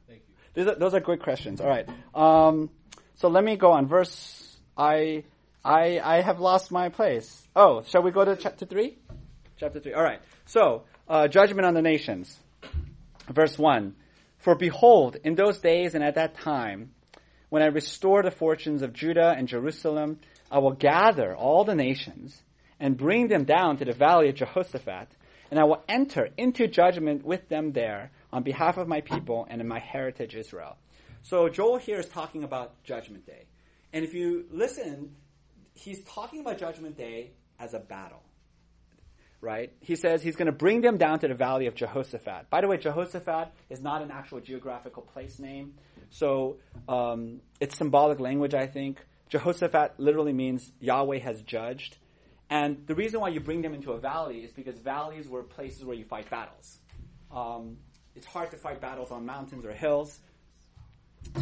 thank 0.08 0.22
you. 0.28 0.34
Those 0.54 0.74
are, 0.74 0.78
those 0.78 0.94
are 0.94 1.00
great 1.00 1.20
questions. 1.22 1.60
All 1.60 1.68
right. 1.68 1.88
Um, 2.14 2.70
so 3.16 3.28
let 3.28 3.44
me 3.44 3.56
go 3.56 3.72
on. 3.72 3.86
Verse, 3.86 4.56
I, 4.76 5.24
I, 5.64 6.00
I 6.00 6.20
have 6.22 6.40
lost 6.40 6.70
my 6.70 6.88
place. 6.88 7.46
Oh, 7.54 7.82
shall 7.82 8.02
we 8.02 8.10
go 8.10 8.24
to 8.24 8.36
chapter 8.36 8.66
3? 8.66 8.96
Chapter 9.58 9.80
3. 9.80 9.94
All 9.94 10.02
right. 10.02 10.20
So, 10.46 10.84
uh, 11.08 11.28
judgment 11.28 11.66
on 11.66 11.74
the 11.74 11.82
nations. 11.82 12.38
Verse 13.28 13.58
1. 13.58 13.94
For 14.38 14.54
behold, 14.56 15.16
in 15.22 15.34
those 15.36 15.58
days 15.58 15.94
and 15.94 16.02
at 16.02 16.16
that 16.16 16.34
time, 16.34 16.90
when 17.48 17.62
I 17.62 17.66
restore 17.66 18.22
the 18.22 18.30
fortunes 18.30 18.82
of 18.82 18.92
Judah 18.92 19.34
and 19.36 19.46
Jerusalem, 19.46 20.18
I 20.50 20.58
will 20.58 20.72
gather 20.72 21.36
all 21.36 21.64
the 21.64 21.74
nations 21.74 22.42
and 22.80 22.96
bring 22.96 23.28
them 23.28 23.44
down 23.44 23.76
to 23.76 23.84
the 23.84 23.92
valley 23.92 24.28
of 24.28 24.34
Jehoshaphat, 24.34 25.08
and 25.50 25.60
I 25.60 25.64
will 25.64 25.84
enter 25.88 26.30
into 26.36 26.66
judgment 26.66 27.24
with 27.24 27.48
them 27.48 27.72
there 27.72 28.10
on 28.32 28.42
behalf 28.42 28.78
of 28.78 28.88
my 28.88 29.02
people 29.02 29.46
and 29.48 29.60
in 29.60 29.68
my 29.68 29.78
heritage 29.78 30.34
Israel. 30.34 30.76
So 31.22 31.48
Joel 31.48 31.78
here 31.78 31.98
is 31.98 32.08
talking 32.08 32.44
about 32.44 32.82
Judgment 32.84 33.26
Day. 33.26 33.46
And 33.92 34.04
if 34.04 34.14
you 34.14 34.46
listen, 34.50 35.14
he's 35.74 36.02
talking 36.04 36.40
about 36.40 36.58
Judgment 36.58 36.96
Day 36.96 37.32
as 37.58 37.74
a 37.74 37.78
battle. 37.78 38.22
Right? 39.40 39.72
He 39.80 39.96
says 39.96 40.22
he's 40.22 40.36
going 40.36 40.46
to 40.46 40.52
bring 40.52 40.82
them 40.82 40.98
down 40.98 41.18
to 41.20 41.28
the 41.28 41.34
valley 41.34 41.66
of 41.66 41.74
Jehoshaphat. 41.74 42.48
By 42.48 42.60
the 42.60 42.68
way, 42.68 42.76
Jehoshaphat 42.76 43.52
is 43.70 43.82
not 43.82 44.02
an 44.02 44.10
actual 44.12 44.40
geographical 44.40 45.02
place 45.02 45.38
name. 45.38 45.74
So 46.10 46.58
um, 46.88 47.40
it's 47.60 47.76
symbolic 47.76 48.20
language, 48.20 48.54
I 48.54 48.66
think. 48.66 49.04
Jehoshaphat 49.30 49.94
literally 49.98 50.32
means 50.32 50.70
Yahweh 50.78 51.18
has 51.18 51.42
judged. 51.42 51.96
And 52.50 52.86
the 52.86 52.94
reason 52.94 53.20
why 53.20 53.30
you 53.30 53.40
bring 53.40 53.62
them 53.62 53.74
into 53.74 53.92
a 53.92 53.98
valley 53.98 54.40
is 54.44 54.52
because 54.52 54.78
valleys 54.78 55.26
were 55.26 55.42
places 55.42 55.84
where 55.84 55.96
you 55.96 56.04
fight 56.04 56.28
battles. 56.28 56.78
Um, 57.34 57.78
it's 58.14 58.26
hard 58.26 58.50
to 58.50 58.58
fight 58.58 58.80
battles 58.80 59.10
on 59.10 59.24
mountains 59.24 59.64
or 59.64 59.72
hills. 59.72 60.20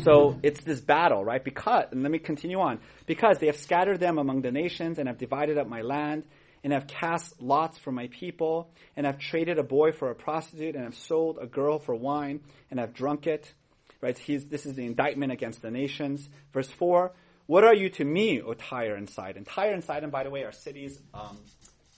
So 0.03 0.39
it's 0.43 0.63
this 0.63 0.81
battle, 0.81 1.25
right? 1.25 1.43
Because, 1.43 1.87
and 1.91 2.03
let 2.03 2.13
me 2.13 2.19
continue 2.19 2.61
on. 2.61 2.81
Because 3.07 3.39
they 3.39 3.47
have 3.47 3.57
scattered 3.57 4.01
them 4.01 4.19
among 4.19 4.43
the 4.43 4.53
nations 4.53 4.99
and 4.99 5.09
have 5.09 5.19
divided 5.19 5.59
up 5.59 5.69
my 5.69 5.83
land 5.83 6.25
and 6.63 6.73
have 6.73 6.87
cast 6.87 7.41
lots 7.41 7.79
for 7.79 7.93
my 7.93 8.09
people 8.09 8.71
and 8.97 9.07
have 9.07 9.19
traded 9.19 9.59
a 9.59 9.63
boy 9.63 9.93
for 9.93 10.11
a 10.11 10.15
prostitute 10.15 10.75
and 10.75 10.85
have 10.85 10.95
sold 10.95 11.39
a 11.41 11.47
girl 11.47 11.79
for 11.79 11.95
wine 11.95 12.41
and 12.71 12.79
have 12.79 12.95
drunk 12.95 13.27
it. 13.27 13.53
Right? 14.01 14.17
He's, 14.17 14.47
this 14.47 14.65
is 14.65 14.75
the 14.75 14.87
indictment 14.87 15.33
against 15.33 15.61
the 15.61 15.71
nations. 15.71 16.29
Verse 16.53 16.71
4. 16.71 17.13
What 17.47 17.65
are 17.65 17.75
you 17.75 17.89
to 17.91 18.05
me, 18.05 18.41
O 18.41 18.55
Tyre 18.55 18.95
and 18.95 19.11
Sidon? 19.11 19.45
Tyre 19.45 19.73
and 19.73 19.83
Sidon, 19.83 20.11
by 20.11 20.23
the 20.23 20.31
way, 20.31 20.45
are 20.45 20.53
cities 20.53 21.01
um, 21.13 21.37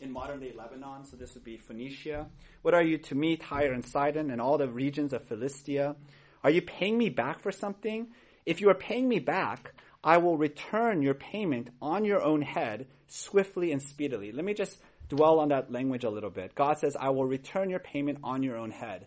in 0.01 0.11
modern 0.11 0.41
day 0.41 0.53
Lebanon, 0.57 1.05
so 1.05 1.17
this 1.17 1.35
would 1.35 1.45
be 1.45 1.59
Phoenicia. 1.59 2.27
What 2.63 2.73
are 2.73 2.83
you 2.83 2.97
to 2.97 3.15
me, 3.15 3.37
Tyre 3.37 3.73
and 3.73 3.85
Sidon, 3.85 4.31
and 4.31 4.41
all 4.41 4.57
the 4.57 4.67
regions 4.67 5.13
of 5.13 5.25
Philistia? 5.25 5.95
Are 6.45 6.51
you 6.51 6.63
paying 6.63 6.99
me 6.99 7.09
back 7.09 7.41
for 7.41 7.53
something? 7.53 8.09
If 8.45 8.61
you 8.61 8.69
are 8.71 8.75
paying 8.75 9.09
me 9.09 9.21
back, 9.21 9.73
I 10.05 10.19
will 10.19 10.37
return 10.37 11.03
your 11.03 11.15
payment 11.15 11.69
on 11.81 12.05
your 12.05 12.23
own 12.23 12.43
head 12.43 12.87
swiftly 13.07 13.71
and 13.73 13.81
speedily. 13.81 14.33
Let 14.33 14.45
me 14.45 14.55
just 14.55 14.79
dwell 15.09 15.39
on 15.39 15.49
that 15.51 15.71
language 15.71 16.05
a 16.05 16.11
little 16.11 16.31
bit. 16.31 16.55
God 16.55 16.79
says, 16.79 16.97
I 16.99 17.11
will 17.11 17.27
return 17.27 17.71
your 17.71 17.79
payment 17.79 18.19
on 18.25 18.43
your 18.43 18.57
own 18.57 18.71
head. 18.71 19.07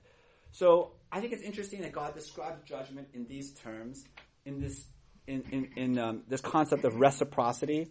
So 0.52 0.94
I 1.12 1.20
think 1.20 1.34
it's 1.34 1.44
interesting 1.44 1.82
that 1.82 1.92
God 1.92 2.14
describes 2.14 2.62
judgment 2.64 3.10
in 3.14 3.26
these 3.28 3.52
terms, 3.52 4.06
in 4.46 4.62
this, 4.62 4.86
in, 5.28 5.44
in, 5.52 5.70
in 5.76 6.00
um, 6.00 6.24
this 6.30 6.42
concept 6.42 6.86
of 6.86 6.96
reciprocity. 6.96 7.90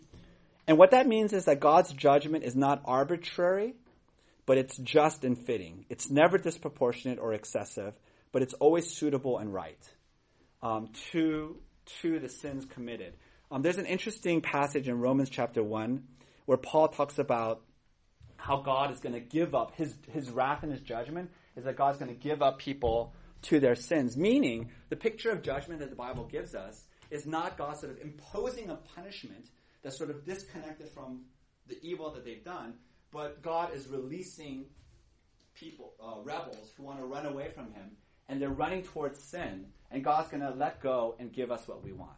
And 0.67 0.79
what 0.79 0.93
that 0.93 1.07
means 1.07 1.35
is 1.35 1.45
that 1.45 1.61
God's 1.61 1.93
judgment 1.93 2.45
is 2.45 2.57
not 2.57 2.81
arbitrary, 2.87 3.75
but 4.47 4.57
it's 4.57 4.79
just 4.79 5.25
and 5.25 5.37
fitting. 5.37 5.85
It's 5.91 6.11
never 6.11 6.39
disproportionate 6.39 7.19
or 7.19 7.35
excessive 7.35 7.93
but 8.35 8.43
it's 8.43 8.55
always 8.55 8.91
suitable 8.91 9.39
and 9.39 9.55
right 9.55 9.78
um, 10.61 10.89
to 11.12 11.57
to 12.01 12.18
the 12.18 12.28
sins 12.28 12.66
committed. 12.66 13.14
Um, 13.49 13.62
there's 13.62 13.78
an 13.78 13.87
interesting 13.87 14.41
passage 14.41 14.89
in 14.89 14.99
Romans 14.99 15.30
chapter 15.30 15.62
one 15.62 16.09
where 16.45 16.59
Paul 16.59 16.89
talks 16.89 17.20
about 17.20 17.62
how 18.37 18.57
God 18.61 18.91
is 18.91 18.99
going 18.99 19.14
to 19.14 19.20
give 19.20 19.55
up 19.55 19.76
his 19.76 19.95
his 20.11 20.30
wrath 20.30 20.64
and 20.64 20.72
his 20.72 20.80
judgment 20.80 21.30
is 21.57 21.62
that 21.62 21.76
God's 21.76 21.99
going 21.99 22.12
to 22.12 22.20
give 22.20 22.43
up 22.43 22.59
people 22.59 23.14
to 23.43 23.61
their 23.61 23.76
sins. 23.76 24.16
Meaning, 24.16 24.72
the 24.89 24.97
picture 24.97 25.30
of 25.30 25.43
judgment 25.43 25.78
that 25.78 25.91
the 25.91 25.97
Bible 25.97 26.24
gives 26.24 26.57
us 26.57 26.82
is 27.12 27.26
not 27.26 27.57
God 27.57 27.76
sort 27.76 27.93
of 27.93 28.01
imposing 28.01 28.68
a 28.68 28.74
punishment 28.97 29.47
that's 29.85 29.97
sort 29.97 30.11
of 30.11 30.24
disconnected 30.24 30.89
from 30.89 31.20
the 31.68 31.78
evil 31.82 32.11
that 32.11 32.24
they've 32.24 32.45
done, 32.45 32.74
but 33.12 33.43
God 33.43 33.72
is 33.72 33.87
releasing 33.87 34.64
people, 35.55 35.93
uh, 36.03 36.20
rebels 36.24 36.72
who 36.76 36.82
want 36.82 36.99
to 36.99 37.07
run 37.07 37.26
away 37.26 37.53
from 37.55 37.72
Him 37.72 37.93
and 38.29 38.41
they're 38.41 38.49
running 38.49 38.83
towards 38.83 39.22
sin, 39.22 39.66
and 39.91 40.05
God's 40.05 40.29
going 40.29 40.43
to 40.43 40.51
let 40.51 40.81
go 40.81 41.14
and 41.18 41.33
give 41.33 41.51
us 41.51 41.66
what 41.68 41.83
we 41.83 41.93
want. 41.93 42.12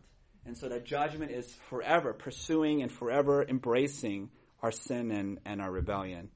And 0.44 0.56
so 0.56 0.68
that 0.68 0.84
judgment 0.84 1.32
is 1.32 1.52
forever 1.68 2.12
pursuing 2.12 2.82
and 2.82 2.90
forever 2.90 3.44
embracing 3.48 4.30
our 4.62 4.70
sin 4.70 5.10
and, 5.10 5.38
and 5.44 5.60
our 5.60 5.70
rebellion. 5.70 6.30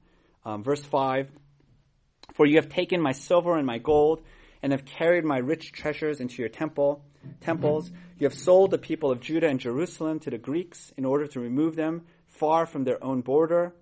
Um, 0.45 0.63
verse 0.63 0.83
5 0.83 1.29
For 2.33 2.45
you 2.45 2.57
have 2.57 2.69
taken 2.69 3.01
my 3.01 3.13
silver 3.13 3.57
and 3.57 3.65
my 3.65 3.77
gold, 3.77 4.21
and 4.61 4.73
have 4.73 4.85
carried 4.85 5.25
my 5.25 5.37
rich 5.37 5.71
treasures 5.71 6.19
into 6.19 6.41
your 6.41 6.49
temple 6.49 7.03
temples. 7.39 7.91
You 8.17 8.25
have 8.25 8.33
sold 8.33 8.71
the 8.71 8.77
people 8.77 9.11
of 9.11 9.19
Judah 9.19 9.47
and 9.47 9.59
Jerusalem 9.59 10.19
to 10.21 10.29
the 10.29 10.37
Greeks 10.37 10.93
in 10.97 11.05
order 11.05 11.27
to 11.27 11.39
remove 11.39 11.75
them 11.75 12.03
far 12.27 12.65
from 12.65 12.83
their 12.83 13.03
own 13.03 13.21
border. 13.21 13.73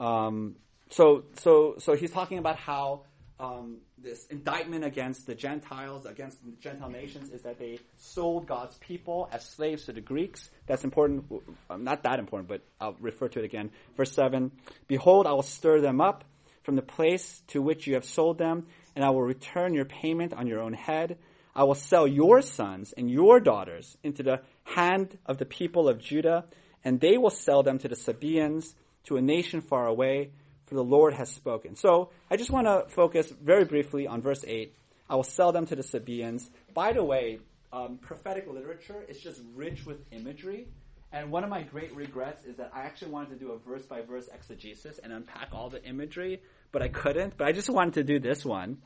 Um, 0.00 0.56
so, 0.90 1.24
so, 1.38 1.76
so 1.78 1.94
he's 1.94 2.10
talking 2.10 2.38
about 2.38 2.56
how 2.56 3.02
um, 3.40 3.78
this 3.98 4.26
indictment 4.26 4.84
against 4.84 5.26
the 5.26 5.34
Gentiles, 5.34 6.06
against 6.06 6.44
the 6.44 6.52
Gentile 6.60 6.88
nations, 6.88 7.30
is 7.30 7.42
that 7.42 7.58
they 7.58 7.80
sold 7.96 8.46
God's 8.46 8.76
people 8.78 9.28
as 9.32 9.44
slaves 9.44 9.86
to 9.86 9.92
the 9.92 10.00
Greeks. 10.00 10.50
That's 10.66 10.84
important, 10.84 11.24
uh, 11.68 11.76
not 11.76 12.04
that 12.04 12.18
important, 12.18 12.48
but 12.48 12.62
I'll 12.80 12.96
refer 13.00 13.28
to 13.28 13.40
it 13.40 13.44
again. 13.44 13.70
Verse 13.96 14.12
7 14.12 14.52
Behold, 14.86 15.26
I 15.26 15.32
will 15.32 15.42
stir 15.42 15.80
them 15.80 16.00
up 16.00 16.24
from 16.62 16.76
the 16.76 16.82
place 16.82 17.42
to 17.48 17.60
which 17.60 17.86
you 17.86 17.94
have 17.94 18.04
sold 18.04 18.38
them, 18.38 18.66
and 18.94 19.04
I 19.04 19.10
will 19.10 19.22
return 19.22 19.74
your 19.74 19.84
payment 19.84 20.32
on 20.32 20.46
your 20.46 20.60
own 20.60 20.72
head. 20.72 21.18
I 21.56 21.64
will 21.64 21.74
sell 21.74 22.06
your 22.06 22.40
sons 22.40 22.94
and 22.96 23.10
your 23.10 23.40
daughters 23.40 23.96
into 24.02 24.22
the 24.22 24.40
hand 24.64 25.18
of 25.26 25.38
the 25.38 25.44
people 25.44 25.88
of 25.88 26.00
Judah, 26.00 26.44
and 26.84 27.00
they 27.00 27.18
will 27.18 27.30
sell 27.30 27.62
them 27.62 27.78
to 27.78 27.88
the 27.88 27.96
Sabaeans, 27.96 28.74
to 29.04 29.16
a 29.16 29.22
nation 29.22 29.60
far 29.60 29.86
away 29.86 30.30
for 30.66 30.74
the 30.74 30.84
Lord 30.84 31.14
has 31.14 31.30
spoken. 31.30 31.76
So 31.76 32.10
I 32.30 32.36
just 32.36 32.50
want 32.50 32.66
to 32.66 32.86
focus 32.94 33.30
very 33.30 33.64
briefly 33.64 34.06
on 34.06 34.22
verse 34.22 34.44
8. 34.46 34.74
I 35.08 35.16
will 35.16 35.22
sell 35.22 35.52
them 35.52 35.66
to 35.66 35.76
the 35.76 35.82
Sabaeans. 35.82 36.48
By 36.72 36.92
the 36.92 37.04
way, 37.04 37.38
um, 37.72 37.98
prophetic 37.98 38.46
literature 38.46 39.04
is 39.08 39.20
just 39.20 39.40
rich 39.54 39.84
with 39.84 39.98
imagery. 40.10 40.68
And 41.12 41.30
one 41.30 41.44
of 41.44 41.50
my 41.50 41.62
great 41.62 41.94
regrets 41.94 42.44
is 42.44 42.56
that 42.56 42.72
I 42.74 42.80
actually 42.80 43.12
wanted 43.12 43.30
to 43.30 43.36
do 43.36 43.52
a 43.52 43.58
verse 43.58 43.86
by 43.86 44.00
verse 44.00 44.28
exegesis 44.32 44.98
and 44.98 45.12
unpack 45.12 45.48
all 45.52 45.70
the 45.70 45.82
imagery, 45.84 46.42
but 46.72 46.82
I 46.82 46.88
couldn't. 46.88 47.36
But 47.36 47.46
I 47.46 47.52
just 47.52 47.70
wanted 47.70 47.94
to 47.94 48.02
do 48.02 48.18
this 48.18 48.44
one. 48.44 48.78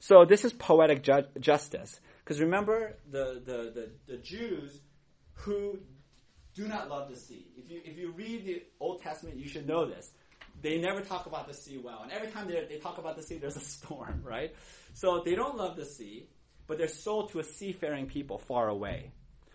So 0.00 0.24
this 0.24 0.44
is 0.44 0.52
poetic 0.52 1.04
ju- 1.04 1.26
justice. 1.38 2.00
Because 2.24 2.40
remember 2.40 2.96
the, 3.10 3.42
the, 3.44 3.72
the, 3.74 3.90
the 4.08 4.16
Jews 4.18 4.80
who 5.34 5.78
do 6.54 6.66
not 6.66 6.88
love 6.90 7.08
the 7.10 7.16
sea. 7.16 7.46
If 7.56 7.70
you, 7.70 7.80
if 7.84 7.96
you 7.96 8.12
read 8.12 8.44
the 8.44 8.62
Old 8.80 9.02
Testament, 9.02 9.36
you 9.36 9.48
should 9.48 9.66
know 9.66 9.86
this 9.86 10.10
they 10.60 10.78
never 10.78 11.00
talk 11.00 11.26
about 11.26 11.48
the 11.48 11.54
sea 11.54 11.78
well. 11.78 12.00
And 12.02 12.12
every 12.12 12.28
time 12.28 12.48
they 12.48 12.64
they 12.68 12.78
talk 12.78 12.98
about 12.98 13.16
the 13.16 13.22
sea, 13.22 13.38
there's 13.40 13.56
a 13.56 13.60
storm, 13.60 14.22
right? 14.24 14.54
So 14.94 15.22
they 15.24 15.34
don't 15.34 15.56
love 15.56 15.76
the 15.76 15.84
sea, 15.84 16.28
but 16.66 16.78
they're 16.78 16.88
sold 16.88 17.30
to 17.32 17.40
a 17.40 17.44
seafaring 17.44 18.06
people 18.06 18.38
far 18.38 18.68
away. 18.68 19.12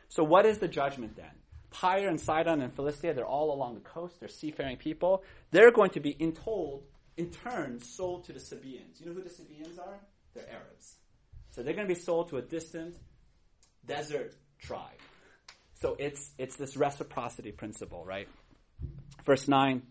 So 0.10 0.24
what 0.24 0.46
is 0.46 0.60
the 0.60 0.68
judgment 0.68 1.16
then? 1.16 1.32
Tyre 1.72 2.08
and 2.08 2.20
Sidon 2.20 2.62
and 2.62 2.74
Philistia, 2.74 3.14
they're 3.14 3.26
all 3.26 3.54
along 3.54 3.76
the 3.76 3.82
coast. 3.82 4.20
They're 4.20 4.30
seafaring 4.30 4.78
people. 4.78 5.24
They're 5.52 5.72
going 5.72 5.92
to 5.92 6.00
be 6.00 6.12
in 6.12 6.32
told, 6.32 6.84
in 7.18 7.30
turn, 7.30 7.80
sold 7.82 8.24
to 8.26 8.34
the 8.34 8.40
Sabaeans. 8.40 9.00
You 9.00 9.08
know 9.08 9.14
who 9.14 9.22
the 9.22 9.30
Sabaeans 9.30 9.78
are? 9.78 10.00
They're 10.34 10.50
Arabs. 10.50 10.96
So 11.52 11.64
they're 11.64 11.74
going 11.74 11.88
to 11.88 11.94
be 11.94 12.00
sold 12.00 12.30
to 12.30 12.38
a 12.38 12.42
distant 12.42 12.96
desert 13.86 14.34
tribe. 14.60 15.00
So 15.82 15.96
it's, 16.00 16.32
it's 16.38 16.56
this 16.56 16.78
reciprocity 16.78 17.52
principle, 17.52 18.06
right? 18.06 18.28
Verse 19.26 19.48
9. 19.48 19.82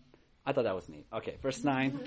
I 0.47 0.53
thought 0.53 0.63
that 0.63 0.75
was 0.75 0.87
neat. 0.87 1.05
Okay, 1.11 1.35
verse 1.43 1.61
9. 1.61 1.99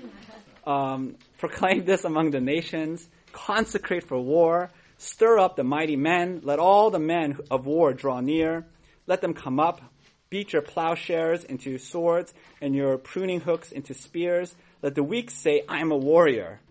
Um, 0.65 1.15
Proclaim 1.37 1.85
this 1.85 2.05
among 2.05 2.31
the 2.31 2.41
nations, 2.41 3.07
consecrate 3.31 4.07
for 4.07 4.19
war, 4.19 4.71
stir 4.97 5.37
up 5.37 5.55
the 5.55 5.63
mighty 5.63 5.95
men, 5.95 6.41
let 6.43 6.57
all 6.57 6.89
the 6.89 6.99
men 6.99 7.37
of 7.51 7.67
war 7.67 7.93
draw 7.93 8.19
near, 8.19 8.65
let 9.05 9.21
them 9.21 9.35
come 9.35 9.59
up, 9.59 9.79
beat 10.31 10.53
your 10.53 10.63
plowshares 10.63 11.43
into 11.43 11.77
swords, 11.77 12.33
and 12.61 12.75
your 12.75 12.97
pruning 12.97 13.41
hooks 13.41 13.71
into 13.71 13.93
spears. 13.93 14.55
Let 14.81 14.95
the 14.95 15.03
weak 15.03 15.29
say, 15.29 15.61
I 15.69 15.79
am 15.79 15.91
a 15.91 15.97
warrior. 15.97 16.61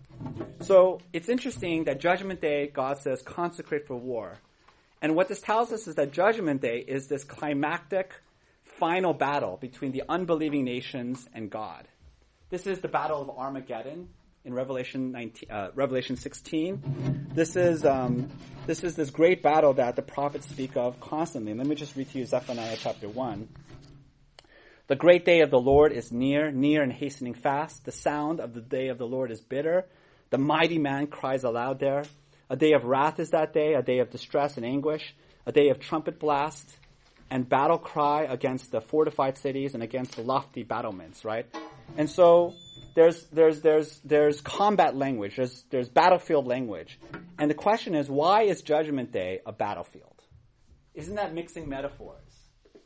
So 0.63 1.01
it's 1.13 1.29
interesting 1.29 1.85
that 1.85 2.01
Judgment 2.01 2.41
Day, 2.41 2.67
God 2.67 2.99
says, 2.99 3.23
consecrate 3.23 3.87
for 3.87 3.95
war. 3.95 4.39
And 5.01 5.15
what 5.15 5.29
this 5.29 5.41
tells 5.41 5.71
us 5.71 5.87
is 5.87 5.95
that 5.95 6.13
Judgment 6.13 6.61
Day 6.63 6.85
is 6.87 7.07
this 7.07 7.23
climactic 7.23 8.13
final 8.81 9.13
battle 9.13 9.59
between 9.61 9.93
the 9.93 10.03
unbelieving 10.09 10.65
nations 10.65 11.29
and 11.35 11.51
God. 11.51 11.87
This 12.49 12.67
is 12.67 12.81
the 12.81 12.89
battle 12.89 13.21
of 13.21 13.29
Armageddon 13.29 14.09
in 14.47 14.55
Revelation 14.55 15.13
19, 15.13 15.51
uh, 15.51 15.69
Revelation 15.75 16.17
16. 16.17 17.29
This 17.35 17.57
is 17.57 17.85
um, 17.85 18.31
this 18.67 18.83
is 18.83 18.97
this 18.97 19.11
great 19.11 19.43
battle 19.43 19.75
that 19.75 19.97
the 19.97 20.03
prophets 20.03 20.49
speak 20.49 20.79
of 20.79 20.99
constantly. 20.99 21.53
let 21.53 21.67
me 21.67 21.75
just 21.75 21.95
read 21.95 22.11
to 22.11 22.19
you 22.19 22.25
Zephaniah 22.25 22.77
chapter 22.79 23.07
one. 23.07 23.49
The 24.87 24.97
great 24.97 25.27
day 25.27 25.43
of 25.43 25.51
the 25.51 25.61
Lord 25.61 25.93
is 25.93 26.11
near, 26.11 26.51
near 26.51 26.83
and 26.83 26.93
hastening 26.93 27.35
fast. 27.35 27.85
The 27.85 27.93
sound 27.93 28.41
of 28.41 28.55
the 28.55 28.63
day 28.63 28.89
of 28.89 28.97
the 28.97 29.07
Lord 29.07 29.31
is 29.31 29.43
bitter. 29.43 29.85
The 30.31 30.39
mighty 30.39 30.79
man 30.79 31.07
cries 31.07 31.45
aloud 31.45 31.81
there. 31.81 32.05
A 32.49 32.57
day 32.57 32.73
of 32.73 32.85
wrath 32.85 33.21
is 33.21 33.31
that 33.31 33.53
day, 33.53 33.75
a 33.75 33.83
day 33.83 33.99
of 33.99 34.11
distress 34.11 34.57
and 34.57 34.65
anguish, 34.65 35.15
a 35.45 35.53
day 35.53 35.69
of 35.69 35.79
trumpet 35.81 36.19
blast 36.19 36.79
and 37.31 37.49
battle 37.49 37.79
cry 37.79 38.25
against 38.25 38.73
the 38.73 38.81
fortified 38.81 39.39
cities 39.39 39.75
and 39.75 39.83
against 39.83 40.17
the 40.17 40.23
lofty 40.23 40.63
battlements, 40.63 41.25
right? 41.25 41.47
And 41.97 42.11
so 42.11 42.55
there's 42.95 43.25
there's 43.27 43.61
there's 43.61 44.01
there's 44.05 44.41
combat 44.41 44.97
language, 44.97 45.37
there's 45.37 45.65
there's 45.71 45.89
battlefield 45.89 46.47
language. 46.47 46.99
And 47.39 47.51
the 47.51 47.55
question 47.55 47.95
is 47.95 48.11
why 48.11 48.43
is 48.43 48.63
judgment 48.63 49.13
day 49.13 49.41
a 49.47 49.53
battlefield? 49.53 50.23
Isn't 50.95 51.15
that 51.15 51.35
mixing 51.35 51.69
metaphors, 51.69 52.35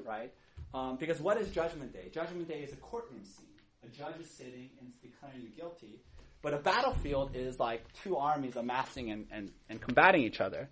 right? 0.05 0.33
Um, 0.75 0.97
because 0.97 1.21
what 1.21 1.41
is 1.41 1.49
judgment 1.51 1.93
day? 1.93 2.11
Judgment 2.13 2.49
day 2.49 2.61
is 2.61 2.73
a 2.73 2.77
courtroom 2.77 3.25
scene. 3.25 3.47
A 3.85 3.89
judge 3.89 4.21
is 4.21 4.31
sitting 4.31 4.71
and 4.81 4.91
declaring 5.01 5.41
you 5.43 5.49
guilty. 5.49 6.01
But 6.43 6.53
a 6.53 6.59
battlefield 6.59 7.31
is 7.35 7.59
like 7.59 7.85
two 8.03 8.17
armies 8.17 8.57
amassing 8.57 9.11
and, 9.11 9.27
and, 9.31 9.51
and 9.71 9.81
combating 9.81 10.23
each 10.23 10.41
other. 10.41 10.69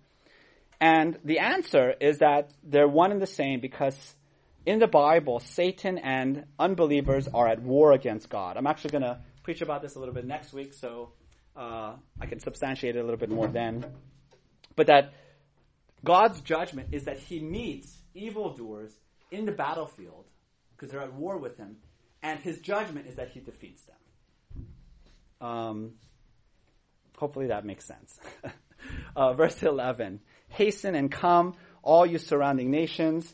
And 0.79 1.19
the 1.23 1.39
answer 1.39 1.93
is 1.99 2.19
that 2.19 2.51
they're 2.63 2.87
one 2.87 3.11
and 3.11 3.21
the 3.21 3.27
same 3.27 3.59
because 3.59 4.15
in 4.65 4.79
the 4.79 4.87
Bible, 4.87 5.39
Satan 5.39 5.97
and 5.97 6.45
unbelievers 6.57 7.27
are 7.33 7.47
at 7.47 7.61
war 7.61 7.91
against 7.91 8.29
God. 8.29 8.57
I'm 8.57 8.67
actually 8.67 8.91
going 8.91 9.03
to 9.03 9.19
preach 9.43 9.61
about 9.61 9.81
this 9.81 9.95
a 9.95 9.99
little 9.99 10.13
bit 10.13 10.25
next 10.25 10.53
week, 10.53 10.73
so 10.73 11.11
uh, 11.55 11.93
I 12.19 12.25
can 12.25 12.39
substantiate 12.39 12.95
it 12.95 12.99
a 12.99 13.03
little 13.03 13.17
bit 13.17 13.29
more 13.29 13.47
then. 13.47 13.85
But 14.75 14.87
that 14.87 15.13
God's 16.03 16.41
judgment 16.41 16.89
is 16.91 17.05
that 17.05 17.17
he 17.19 17.39
meets 17.39 17.97
evildoers 18.13 18.93
in 19.31 19.45
the 19.45 19.51
battlefield 19.51 20.25
because 20.75 20.91
they're 20.91 21.01
at 21.01 21.13
war 21.13 21.37
with 21.37 21.57
him, 21.57 21.77
and 22.21 22.39
his 22.39 22.59
judgment 22.59 23.07
is 23.07 23.15
that 23.15 23.29
he 23.29 23.39
defeats 23.41 23.83
them. 23.83 25.47
Um, 25.47 25.91
hopefully 27.17 27.47
that 27.47 27.65
makes 27.65 27.85
sense. 27.85 28.19
uh, 29.15 29.33
verse 29.33 29.61
11 29.61 30.21
Hasten 30.53 30.95
and 30.95 31.11
come, 31.11 31.55
all 31.81 32.05
you 32.05 32.17
surrounding 32.17 32.71
nations, 32.71 33.33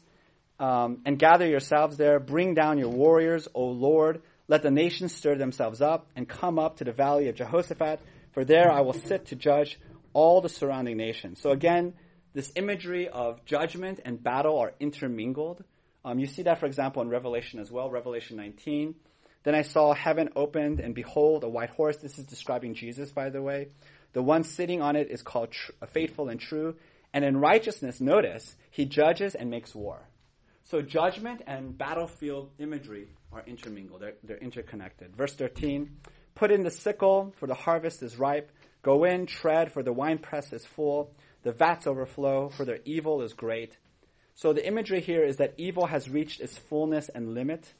um, 0.59 1.01
and 1.05 1.19
gather 1.19 1.45
yourselves 1.45 1.97
there. 1.97 2.19
Bring 2.19 2.53
down 2.53 2.77
your 2.77 2.89
warriors, 2.89 3.47
O 3.53 3.65
Lord. 3.65 4.21
Let 4.47 4.63
the 4.63 4.71
nations 4.71 5.13
stir 5.13 5.35
themselves 5.35 5.81
up 5.81 6.07
and 6.15 6.27
come 6.27 6.57
up 6.57 6.77
to 6.77 6.83
the 6.83 6.91
valley 6.91 7.29
of 7.29 7.35
Jehoshaphat, 7.35 7.99
for 8.31 8.43
there 8.43 8.71
I 8.71 8.81
will 8.81 8.93
sit 8.93 9.27
to 9.27 9.35
judge 9.35 9.79
all 10.13 10.41
the 10.41 10.49
surrounding 10.49 10.97
nations. 10.97 11.39
So 11.39 11.51
again, 11.51 11.93
this 12.33 12.51
imagery 12.55 13.09
of 13.09 13.45
judgment 13.45 13.99
and 14.05 14.21
battle 14.23 14.57
are 14.57 14.73
intermingled. 14.79 15.63
Um, 16.05 16.19
you 16.19 16.25
see 16.25 16.43
that, 16.43 16.59
for 16.59 16.65
example, 16.65 17.01
in 17.01 17.09
Revelation 17.09 17.59
as 17.59 17.71
well, 17.71 17.89
Revelation 17.89 18.37
19. 18.37 18.95
Then 19.43 19.55
I 19.55 19.61
saw 19.61 19.93
heaven 19.93 20.29
opened, 20.35 20.79
and 20.79 20.95
behold, 20.95 21.43
a 21.43 21.49
white 21.49 21.69
horse. 21.69 21.97
This 21.97 22.17
is 22.17 22.25
describing 22.25 22.73
Jesus, 22.73 23.11
by 23.11 23.29
the 23.29 23.41
way. 23.41 23.69
The 24.13 24.23
one 24.23 24.43
sitting 24.43 24.81
on 24.81 24.95
it 24.95 25.11
is 25.11 25.21
called 25.21 25.51
tr- 25.51 25.71
faithful 25.93 26.29
and 26.29 26.39
true. 26.39 26.75
And 27.13 27.25
in 27.25 27.37
righteousness, 27.37 27.99
notice, 27.99 28.55
he 28.69 28.85
judges 28.85 29.35
and 29.35 29.49
makes 29.49 29.73
war. 29.73 30.07
So 30.63 30.81
judgment 30.81 31.41
and 31.47 31.77
battlefield 31.77 32.51
imagery 32.59 33.07
are 33.31 33.43
intermingled, 33.47 34.01
they're, 34.01 34.13
they're 34.23 34.37
interconnected. 34.37 35.15
Verse 35.15 35.33
13 35.33 35.89
Put 36.35 36.51
in 36.51 36.63
the 36.63 36.71
sickle, 36.71 37.33
for 37.37 37.47
the 37.47 37.53
harvest 37.53 38.01
is 38.03 38.17
ripe. 38.17 38.51
Go 38.81 39.03
in, 39.03 39.25
tread, 39.25 39.71
for 39.73 39.83
the 39.83 39.91
winepress 39.91 40.53
is 40.53 40.65
full. 40.65 41.13
The 41.43 41.51
vats 41.51 41.87
overflow, 41.87 42.49
for 42.49 42.65
their 42.65 42.79
evil 42.85 43.21
is 43.21 43.33
great. 43.33 43.77
So 44.35 44.53
the 44.53 44.65
imagery 44.65 45.01
here 45.01 45.23
is 45.23 45.37
that 45.37 45.55
evil 45.57 45.85
has 45.87 46.09
reached 46.09 46.39
its 46.39 46.57
fullness 46.57 47.09
and 47.09 47.33
limit. 47.33 47.73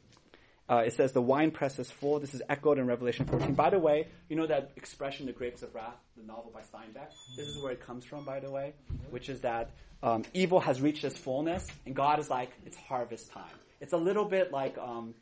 Uh, 0.70 0.84
it 0.86 0.94
says 0.94 1.12
the 1.14 1.22
wine 1.22 1.50
press 1.50 1.80
is 1.80 1.90
full. 1.90 2.20
This 2.20 2.36
is 2.36 2.44
echoed 2.48 2.78
in 2.78 2.86
Revelation 2.86 3.26
14. 3.26 3.56
By 3.56 3.72
the 3.72 3.80
way, 3.80 4.08
you 4.30 4.36
know 4.36 4.46
that 4.46 4.72
expression, 4.76 5.26
The 5.26 5.32
Grapes 5.32 5.64
of 5.64 5.74
Wrath, 5.74 5.96
the 6.16 6.24
novel 6.24 6.52
by 6.54 6.62
Steinbeck? 6.62 7.10
This 7.36 7.48
is 7.48 7.58
where 7.58 7.72
it 7.72 7.82
comes 7.82 8.06
from, 8.06 8.24
by 8.24 8.40
the 8.40 8.52
way, 8.52 8.74
which 9.10 9.30
is 9.30 9.42
that 9.42 9.72
um, 10.04 10.24
evil 10.34 10.60
has 10.60 10.80
reached 10.80 11.04
its 11.04 11.18
fullness, 11.18 11.66
and 11.88 11.96
God 11.96 12.20
is 12.20 12.30
like, 12.30 12.52
it's 12.66 12.78
harvest 12.78 13.32
time. 13.32 13.44
It's 13.82 13.94
a 13.94 13.98
little 13.98 14.26
bit 14.26 14.52
like 14.52 14.78
um, 14.78 15.16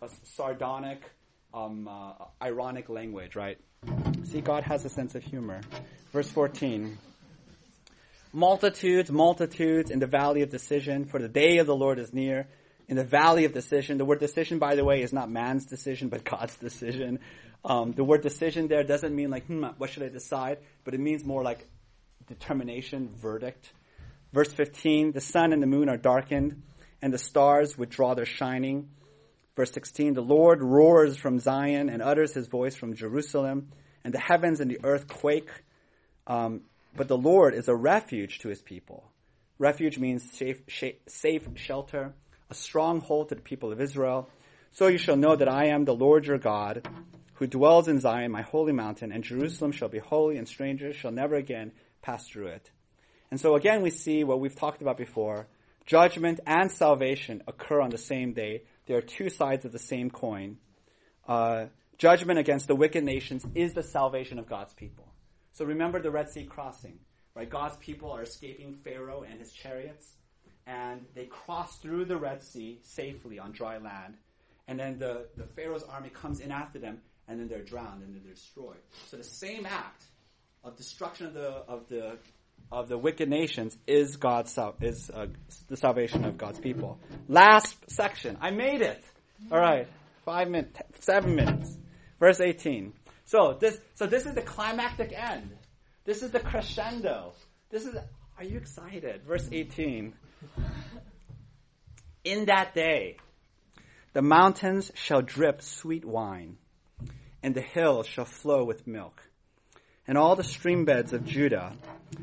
a 0.00 0.08
sardonic, 0.22 1.02
um, 1.52 1.88
uh, 1.88 2.12
ironic 2.40 2.88
language, 2.88 3.34
right? 3.34 3.58
See, 4.24 4.40
God 4.40 4.62
has 4.62 4.84
a 4.84 4.88
sense 4.88 5.16
of 5.16 5.24
humor. 5.24 5.62
Verse 6.12 6.30
14. 6.30 6.96
Multitudes, 8.32 9.10
multitudes 9.10 9.90
in 9.90 9.98
the 9.98 10.06
valley 10.06 10.42
of 10.42 10.50
decision, 10.50 11.06
for 11.06 11.18
the 11.18 11.28
day 11.28 11.58
of 11.58 11.66
the 11.66 11.74
Lord 11.76 11.98
is 11.98 12.14
near 12.14 12.46
in 12.88 12.96
the 12.96 13.04
valley 13.04 13.44
of 13.44 13.52
decision. 13.52 13.98
The 13.98 14.04
word 14.04 14.20
decision, 14.20 14.58
by 14.58 14.74
the 14.74 14.84
way, 14.84 15.02
is 15.02 15.12
not 15.12 15.30
man's 15.30 15.66
decision, 15.66 16.08
but 16.08 16.24
God's 16.24 16.56
decision. 16.56 17.20
Um, 17.64 17.92
the 17.92 18.04
word 18.04 18.22
decision 18.22 18.68
there 18.68 18.84
doesn't 18.84 19.14
mean 19.14 19.30
like, 19.30 19.46
hmm, 19.46 19.64
what 19.78 19.90
should 19.90 20.02
I 20.02 20.08
decide? 20.08 20.58
But 20.84 20.94
it 20.94 21.00
means 21.00 21.24
more 21.24 21.42
like 21.42 21.68
determination, 22.26 23.10
verdict. 23.16 23.72
Verse 24.32 24.52
15, 24.52 25.12
the 25.12 25.20
sun 25.20 25.52
and 25.52 25.62
the 25.62 25.66
moon 25.66 25.88
are 25.88 25.96
darkened, 25.96 26.62
and 27.00 27.12
the 27.12 27.18
stars 27.18 27.76
withdraw 27.76 28.14
their 28.14 28.26
shining. 28.26 28.88
Verse 29.56 29.70
16, 29.72 30.14
the 30.14 30.22
Lord 30.22 30.62
roars 30.62 31.16
from 31.16 31.38
Zion 31.38 31.90
and 31.90 32.00
utters 32.00 32.32
his 32.32 32.48
voice 32.48 32.74
from 32.74 32.94
Jerusalem, 32.94 33.68
and 34.04 34.14
the 34.14 34.18
heavens 34.18 34.60
and 34.60 34.70
the 34.70 34.80
earth 34.82 35.06
quake. 35.06 35.50
Um, 36.26 36.62
but 36.96 37.08
the 37.08 37.16
Lord 37.16 37.54
is 37.54 37.68
a 37.68 37.74
refuge 37.74 38.40
to 38.40 38.48
his 38.48 38.62
people. 38.62 39.04
Refuge 39.58 39.98
means 39.98 40.28
safe, 40.32 40.62
safe 41.06 41.48
shelter 41.56 42.14
a 42.52 42.54
stronghold 42.54 43.30
to 43.30 43.34
the 43.34 43.40
people 43.40 43.72
of 43.72 43.80
Israel. 43.80 44.28
So 44.72 44.86
you 44.86 44.98
shall 44.98 45.16
know 45.16 45.34
that 45.36 45.48
I 45.48 45.68
am 45.68 45.86
the 45.86 45.94
Lord 45.94 46.26
your 46.26 46.36
God, 46.36 46.86
who 47.36 47.46
dwells 47.46 47.88
in 47.88 47.98
Zion, 47.98 48.30
my 48.30 48.42
holy 48.42 48.74
mountain, 48.74 49.10
and 49.10 49.24
Jerusalem 49.24 49.72
shall 49.72 49.88
be 49.88 49.98
holy, 49.98 50.36
and 50.36 50.46
strangers 50.46 50.94
shall 50.94 51.12
never 51.12 51.34
again 51.34 51.72
pass 52.02 52.28
through 52.28 52.48
it. 52.48 52.70
And 53.30 53.40
so 53.40 53.56
again, 53.56 53.80
we 53.80 53.88
see 53.88 54.22
what 54.22 54.38
we've 54.38 54.54
talked 54.54 54.82
about 54.82 54.98
before. 54.98 55.48
Judgment 55.86 56.40
and 56.46 56.70
salvation 56.70 57.42
occur 57.48 57.80
on 57.80 57.88
the 57.88 57.96
same 57.96 58.34
day. 58.34 58.64
They 58.84 58.92
are 58.92 59.00
two 59.00 59.30
sides 59.30 59.64
of 59.64 59.72
the 59.72 59.78
same 59.78 60.10
coin. 60.10 60.58
Uh, 61.26 61.66
judgment 61.96 62.38
against 62.38 62.66
the 62.66 62.76
wicked 62.76 63.02
nations 63.02 63.46
is 63.54 63.72
the 63.72 63.82
salvation 63.82 64.38
of 64.38 64.46
God's 64.46 64.74
people. 64.74 65.06
So 65.52 65.64
remember 65.64 66.02
the 66.02 66.10
Red 66.10 66.28
Sea 66.28 66.44
crossing, 66.44 66.98
right? 67.34 67.48
God's 67.48 67.78
people 67.78 68.10
are 68.12 68.22
escaping 68.22 68.74
Pharaoh 68.84 69.22
and 69.22 69.40
his 69.40 69.52
chariots 69.52 70.16
and 70.66 71.04
they 71.14 71.26
cross 71.26 71.78
through 71.78 72.04
the 72.04 72.16
Red 72.16 72.42
Sea 72.42 72.80
safely 72.82 73.38
on 73.38 73.52
dry 73.52 73.78
land. 73.78 74.14
And 74.68 74.78
then 74.78 74.98
the, 74.98 75.26
the 75.36 75.44
Pharaoh's 75.44 75.82
army 75.82 76.10
comes 76.10 76.40
in 76.40 76.52
after 76.52 76.78
them, 76.78 76.98
and 77.26 77.40
then 77.40 77.48
they're 77.48 77.62
drowned 77.64 78.02
and 78.02 78.14
then 78.14 78.22
they're 78.24 78.34
destroyed. 78.34 78.78
So 79.08 79.16
the 79.16 79.24
same 79.24 79.66
act 79.66 80.04
of 80.64 80.76
destruction 80.76 81.26
of 81.26 81.34
the 81.34 81.48
of 81.48 81.88
the 81.88 82.18
of 82.70 82.88
the 82.88 82.96
wicked 82.96 83.28
nations 83.28 83.76
is 83.86 84.16
God's 84.16 84.56
is 84.80 85.10
uh, 85.10 85.26
the 85.68 85.76
salvation 85.76 86.24
of 86.24 86.38
God's 86.38 86.60
people. 86.60 87.00
Last 87.28 87.76
section, 87.90 88.38
I 88.40 88.50
made 88.50 88.80
it. 88.80 89.02
All 89.50 89.58
right, 89.58 89.88
five 90.24 90.48
minutes, 90.48 90.80
seven 91.00 91.34
minutes, 91.34 91.76
verse 92.20 92.40
eighteen. 92.40 92.92
So 93.24 93.56
this 93.58 93.78
so 93.94 94.06
this 94.06 94.26
is 94.26 94.34
the 94.34 94.42
climactic 94.42 95.12
end. 95.12 95.50
This 96.04 96.22
is 96.22 96.30
the 96.30 96.40
crescendo. 96.40 97.32
This 97.70 97.84
is. 97.84 97.96
Are 98.38 98.44
you 98.44 98.56
excited? 98.56 99.22
Verse 99.24 99.48
eighteen. 99.52 100.14
In 102.24 102.46
that 102.46 102.74
day, 102.74 103.16
the 104.12 104.22
mountains 104.22 104.92
shall 104.94 105.22
drip 105.22 105.62
sweet 105.62 106.04
wine, 106.04 106.58
and 107.42 107.54
the 107.54 107.60
hills 107.60 108.06
shall 108.06 108.24
flow 108.24 108.64
with 108.64 108.86
milk, 108.86 109.22
and 110.06 110.16
all 110.16 110.36
the 110.36 110.44
stream 110.44 110.84
beds 110.84 111.12
of 111.12 111.24
Judah 111.24 111.72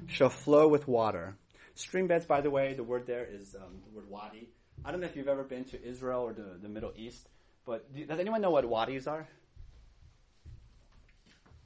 shall 0.08 0.30
flow 0.30 0.68
with 0.68 0.88
water. 0.88 1.36
Stream 1.76 2.08
beds, 2.08 2.26
by 2.26 2.42
the 2.42 2.50
way, 2.50 2.74
the 2.74 2.84
word 2.84 3.08
there 3.08 3.26
is 3.26 3.56
um, 3.56 3.82
the 3.86 3.96
word 3.96 4.10
wadi. 4.10 4.50
I 4.86 4.92
don't 4.92 5.02
know 5.02 5.08
if 5.08 5.16
you've 5.16 5.28
ever 5.28 5.44
been 5.44 5.66
to 5.66 5.84
Israel 5.84 6.22
or 6.22 6.34
the, 6.34 6.58
the 6.62 6.70
Middle 6.70 6.94
East, 6.96 7.28
but 7.66 7.94
do, 7.94 8.06
does 8.06 8.20
anyone 8.20 8.42
know 8.42 8.52
what 8.52 8.66
wadis 8.66 9.08
are? 9.08 9.28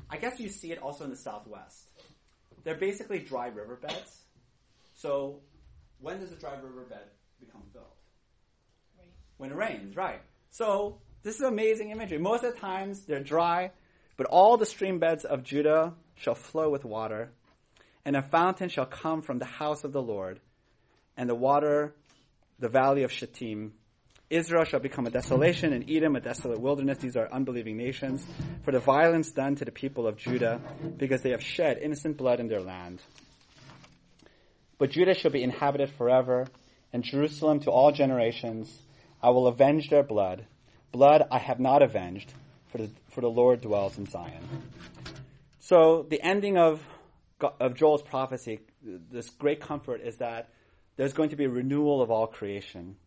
I 0.10 0.18
guess 0.18 0.40
you 0.40 0.50
see 0.50 0.72
it 0.72 0.80
also 0.80 1.04
in 1.04 1.10
the 1.10 1.16
Southwest. 1.16 1.90
They're 2.64 2.76
basically 2.76 3.20
dry 3.20 3.48
riverbeds. 3.48 4.22
So 4.96 5.42
when 6.04 6.20
does 6.20 6.32
a 6.32 6.36
dry 6.36 6.56
riverbed 6.56 7.10
become 7.40 7.64
filled? 7.72 7.86
Rain. 9.00 9.08
When 9.38 9.52
it 9.52 9.56
rains, 9.56 9.96
right. 9.96 10.22
So 10.52 11.00
this 11.24 11.36
is 11.36 11.42
amazing 11.42 11.92
imagery. 11.92 12.18
Most 12.20 12.44
of 12.44 12.54
the 12.54 12.60
times 12.60 13.06
they're 13.06 13.24
dry, 13.24 13.72
but 14.18 14.28
all 14.28 14.58
the 14.58 14.66
stream 14.66 15.00
beds 15.00 15.24
of 15.24 15.44
Judah 15.44 15.94
shall 16.16 16.36
flow 16.36 16.70
with 16.70 16.84
water, 16.84 17.32
and 18.06 18.18
a 18.18 18.22
fountain 18.22 18.68
shall 18.70 18.86
come 18.86 19.22
from 19.22 19.40
the 19.40 19.46
house 19.46 19.86
of 19.86 19.94
the 19.94 20.02
Lord, 20.02 20.42
and 21.16 21.30
the 21.30 21.36
water, 21.36 21.96
the 22.60 22.70
valley 22.70 23.04
of 23.04 23.12
Shittim. 23.12 23.74
Israel 24.30 24.66
shall 24.66 24.80
become 24.80 25.06
a 25.06 25.10
desolation, 25.10 25.72
and 25.74 25.90
Edom 25.90 26.16
a 26.16 26.20
desolate 26.20 26.60
wilderness. 26.60 26.98
These 26.98 27.16
are 27.16 27.32
unbelieving 27.32 27.78
nations. 27.78 28.26
For 28.64 28.72
the 28.72 28.80
violence 28.80 29.32
done 29.32 29.56
to 29.56 29.66
the 29.66 29.72
people 29.72 30.08
of 30.08 30.18
Judah, 30.18 30.60
because 30.98 31.22
they 31.22 31.32
have 31.32 31.44
shed 31.44 31.78
innocent 31.82 32.18
blood 32.18 32.40
in 32.40 32.48
their 32.48 32.62
land. 32.62 33.02
But 34.84 34.90
Judah 34.92 35.14
shall 35.14 35.32
be 35.32 35.44
inhabited 35.44 35.92
forever, 35.92 36.46
and 36.92 37.06
Jerusalem 37.06 37.62
to 37.62 37.72
all 37.72 37.94
generations. 37.94 38.82
I 39.22 39.30
will 39.30 39.48
avenge 39.48 39.90
their 39.90 40.04
blood. 40.04 40.46
Blood 40.92 41.26
I 41.32 41.40
have 41.40 41.58
not 41.58 41.82
avenged, 41.82 42.34
for 42.70 42.80
the, 42.80 42.90
for 43.08 43.22
the 43.22 43.30
Lord 43.30 43.62
dwells 43.62 43.98
in 43.98 44.08
Zion. 44.08 44.44
So 45.62 46.06
the 46.10 46.22
ending 46.22 46.58
of 46.58 46.86
of 47.62 47.76
Joel's 47.76 48.02
prophecy, 48.02 48.60
this 48.84 49.30
great 49.30 49.62
comfort 49.62 50.02
is 50.02 50.18
that 50.18 50.50
there's 50.98 51.14
going 51.14 51.30
to 51.30 51.38
be 51.38 51.46
a 51.46 51.50
renewal 51.50 52.02
of 52.02 52.12
all 52.12 52.28
creation. 52.28 52.98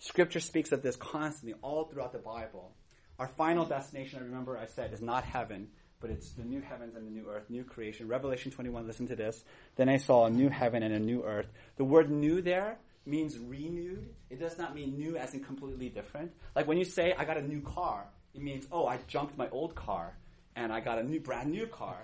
Scripture 0.00 0.40
speaks 0.40 0.72
of 0.72 0.82
this 0.82 0.96
constantly 0.96 1.56
all 1.62 1.84
throughout 1.84 2.10
the 2.10 2.18
Bible. 2.18 2.72
Our 3.20 3.28
final 3.28 3.64
destination, 3.64 4.18
I 4.18 4.24
remember 4.24 4.58
I 4.58 4.66
said, 4.66 4.92
is 4.92 5.00
not 5.00 5.22
heaven, 5.22 5.68
but 6.04 6.10
it's 6.10 6.32
the 6.32 6.44
new 6.44 6.60
heavens 6.60 6.96
and 6.96 7.06
the 7.06 7.10
new 7.10 7.30
earth, 7.30 7.48
new 7.48 7.64
creation. 7.64 8.06
Revelation 8.06 8.52
21, 8.52 8.86
listen 8.86 9.08
to 9.08 9.16
this. 9.16 9.42
Then 9.76 9.88
I 9.88 9.96
saw 9.96 10.26
a 10.26 10.30
new 10.30 10.50
heaven 10.50 10.82
and 10.82 10.94
a 10.94 10.98
new 10.98 11.24
earth. 11.24 11.46
The 11.78 11.84
word 11.84 12.10
new 12.10 12.42
there 12.42 12.76
means 13.06 13.38
renewed. 13.38 14.10
It 14.28 14.38
does 14.38 14.58
not 14.58 14.74
mean 14.74 14.98
new 14.98 15.16
as 15.16 15.32
in 15.32 15.42
completely 15.42 15.88
different. 15.88 16.32
Like 16.54 16.68
when 16.68 16.76
you 16.76 16.84
say, 16.84 17.14
I 17.16 17.24
got 17.24 17.38
a 17.38 17.42
new 17.42 17.62
car, 17.62 18.04
it 18.34 18.42
means, 18.42 18.66
oh, 18.70 18.86
I 18.86 18.98
junked 19.08 19.38
my 19.38 19.48
old 19.48 19.74
car 19.74 20.14
and 20.54 20.70
I 20.70 20.80
got 20.80 20.98
a 20.98 21.02
new, 21.02 21.20
brand 21.20 21.50
new 21.50 21.66
car. 21.66 21.96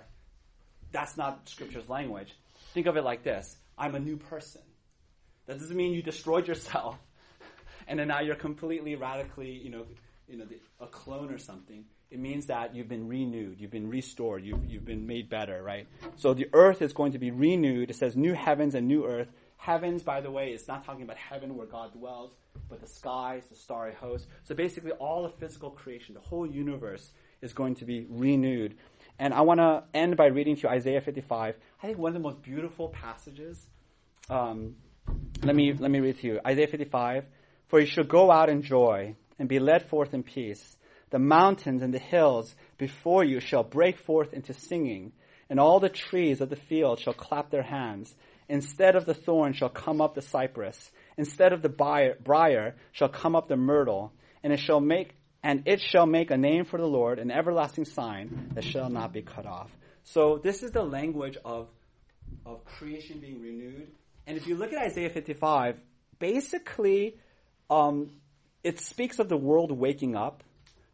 That's 0.91 1.15
not 1.15 1.47
scripture's 1.47 1.87
language. 1.87 2.35
Think 2.73 2.87
of 2.87 2.97
it 2.97 3.03
like 3.03 3.21
this. 3.21 3.55
I'm 3.77 3.93
a 3.93 3.99
new 3.99 4.17
person. 4.17 4.61
That 5.45 5.59
doesn't 5.59 5.77
mean 5.77 5.93
you 5.93 6.01
destroyed 6.01 6.47
yourself 6.47 6.97
and 7.87 7.99
then 7.99 8.07
now 8.07 8.21
you're 8.21 8.33
completely 8.33 8.95
radically, 8.95 9.51
you 9.51 9.69
know, 9.69 9.85
you 10.27 10.37
know, 10.37 10.45
a 10.79 10.87
clone 10.87 11.31
or 11.31 11.37
something. 11.37 11.85
It 12.11 12.19
means 12.19 12.47
that 12.47 12.75
you've 12.75 12.89
been 12.89 13.07
renewed, 13.07 13.61
you've 13.61 13.71
been 13.71 13.89
restored, 13.89 14.43
you've, 14.43 14.69
you've 14.69 14.83
been 14.83 15.07
made 15.07 15.29
better, 15.29 15.63
right? 15.63 15.87
So 16.17 16.33
the 16.33 16.49
earth 16.51 16.81
is 16.81 16.91
going 16.91 17.13
to 17.13 17.17
be 17.19 17.31
renewed. 17.31 17.89
It 17.89 17.95
says 17.95 18.17
new 18.17 18.33
heavens 18.33 18.75
and 18.75 18.85
new 18.85 19.05
earth. 19.05 19.29
Heavens, 19.55 20.03
by 20.03 20.19
the 20.19 20.29
way, 20.29 20.51
is 20.51 20.67
not 20.67 20.83
talking 20.83 21.03
about 21.03 21.15
heaven 21.15 21.55
where 21.55 21.67
God 21.67 21.93
dwells, 21.93 22.31
but 22.67 22.81
the 22.81 22.87
skies, 22.87 23.43
the 23.45 23.55
starry 23.55 23.93
host. 23.93 24.27
So 24.43 24.53
basically, 24.53 24.91
all 24.91 25.23
of 25.23 25.35
physical 25.35 25.69
creation, 25.69 26.13
the 26.13 26.19
whole 26.19 26.45
universe, 26.45 27.11
is 27.41 27.53
going 27.53 27.75
to 27.75 27.85
be 27.85 28.05
renewed. 28.09 28.75
And 29.17 29.33
I 29.33 29.41
want 29.41 29.59
to 29.61 29.83
end 29.93 30.17
by 30.17 30.25
reading 30.25 30.57
to 30.57 30.63
you 30.63 30.69
Isaiah 30.69 30.99
55. 30.99 31.55
I 31.81 31.85
think 31.85 31.97
one 31.97 32.09
of 32.09 32.13
the 32.15 32.19
most 32.19 32.41
beautiful 32.41 32.89
passages. 32.89 33.67
Um, 34.29 34.75
let 35.43 35.55
me 35.55 35.73
let 35.73 35.91
me 35.91 35.99
read 35.99 36.19
to 36.19 36.27
you 36.27 36.39
Isaiah 36.45 36.67
55. 36.67 37.23
For 37.67 37.79
you 37.79 37.85
shall 37.85 38.03
go 38.03 38.31
out 38.31 38.49
in 38.49 38.63
joy 38.63 39.15
and 39.39 39.47
be 39.47 39.59
led 39.59 39.87
forth 39.87 40.13
in 40.13 40.23
peace. 40.23 40.75
The 41.11 41.19
mountains 41.19 41.81
and 41.81 41.93
the 41.93 41.99
hills 41.99 42.55
before 42.77 43.23
you 43.23 43.39
shall 43.39 43.63
break 43.63 43.99
forth 43.99 44.33
into 44.33 44.53
singing, 44.53 45.11
and 45.49 45.59
all 45.59 45.79
the 45.79 45.89
trees 45.89 46.41
of 46.41 46.49
the 46.49 46.55
field 46.55 46.99
shall 46.99 47.13
clap 47.13 47.51
their 47.51 47.63
hands. 47.63 48.15
Instead 48.47 48.95
of 48.95 49.05
the 49.05 49.13
thorn 49.13 49.53
shall 49.53 49.69
come 49.69 50.01
up 50.01 50.15
the 50.15 50.21
cypress. 50.21 50.91
Instead 51.17 51.53
of 51.53 51.61
the 51.61 51.69
brier 51.69 52.75
shall 52.91 53.09
come 53.09 53.35
up 53.35 53.47
the 53.47 53.55
myrtle. 53.55 54.11
And 54.43 54.51
it 54.51 54.59
shall 54.59 54.79
make, 54.79 55.15
and 55.43 55.63
it 55.65 55.81
shall 55.81 56.05
make 56.05 56.31
a 56.31 56.37
name 56.37 56.65
for 56.65 56.77
the 56.77 56.87
Lord, 56.87 57.19
an 57.19 57.31
everlasting 57.31 57.85
sign 57.85 58.51
that 58.55 58.63
shall 58.63 58.89
not 58.89 59.13
be 59.13 59.21
cut 59.21 59.45
off. 59.45 59.69
So 60.03 60.39
this 60.41 60.63
is 60.63 60.71
the 60.71 60.83
language 60.83 61.37
of, 61.45 61.67
of 62.45 62.65
creation 62.65 63.19
being 63.19 63.41
renewed. 63.41 63.91
And 64.27 64.37
if 64.37 64.47
you 64.47 64.55
look 64.55 64.73
at 64.73 64.81
Isaiah 64.81 65.09
55, 65.09 65.77
basically, 66.19 67.17
um, 67.69 68.11
it 68.63 68.79
speaks 68.79 69.19
of 69.19 69.29
the 69.29 69.37
world 69.37 69.71
waking 69.71 70.15
up, 70.15 70.43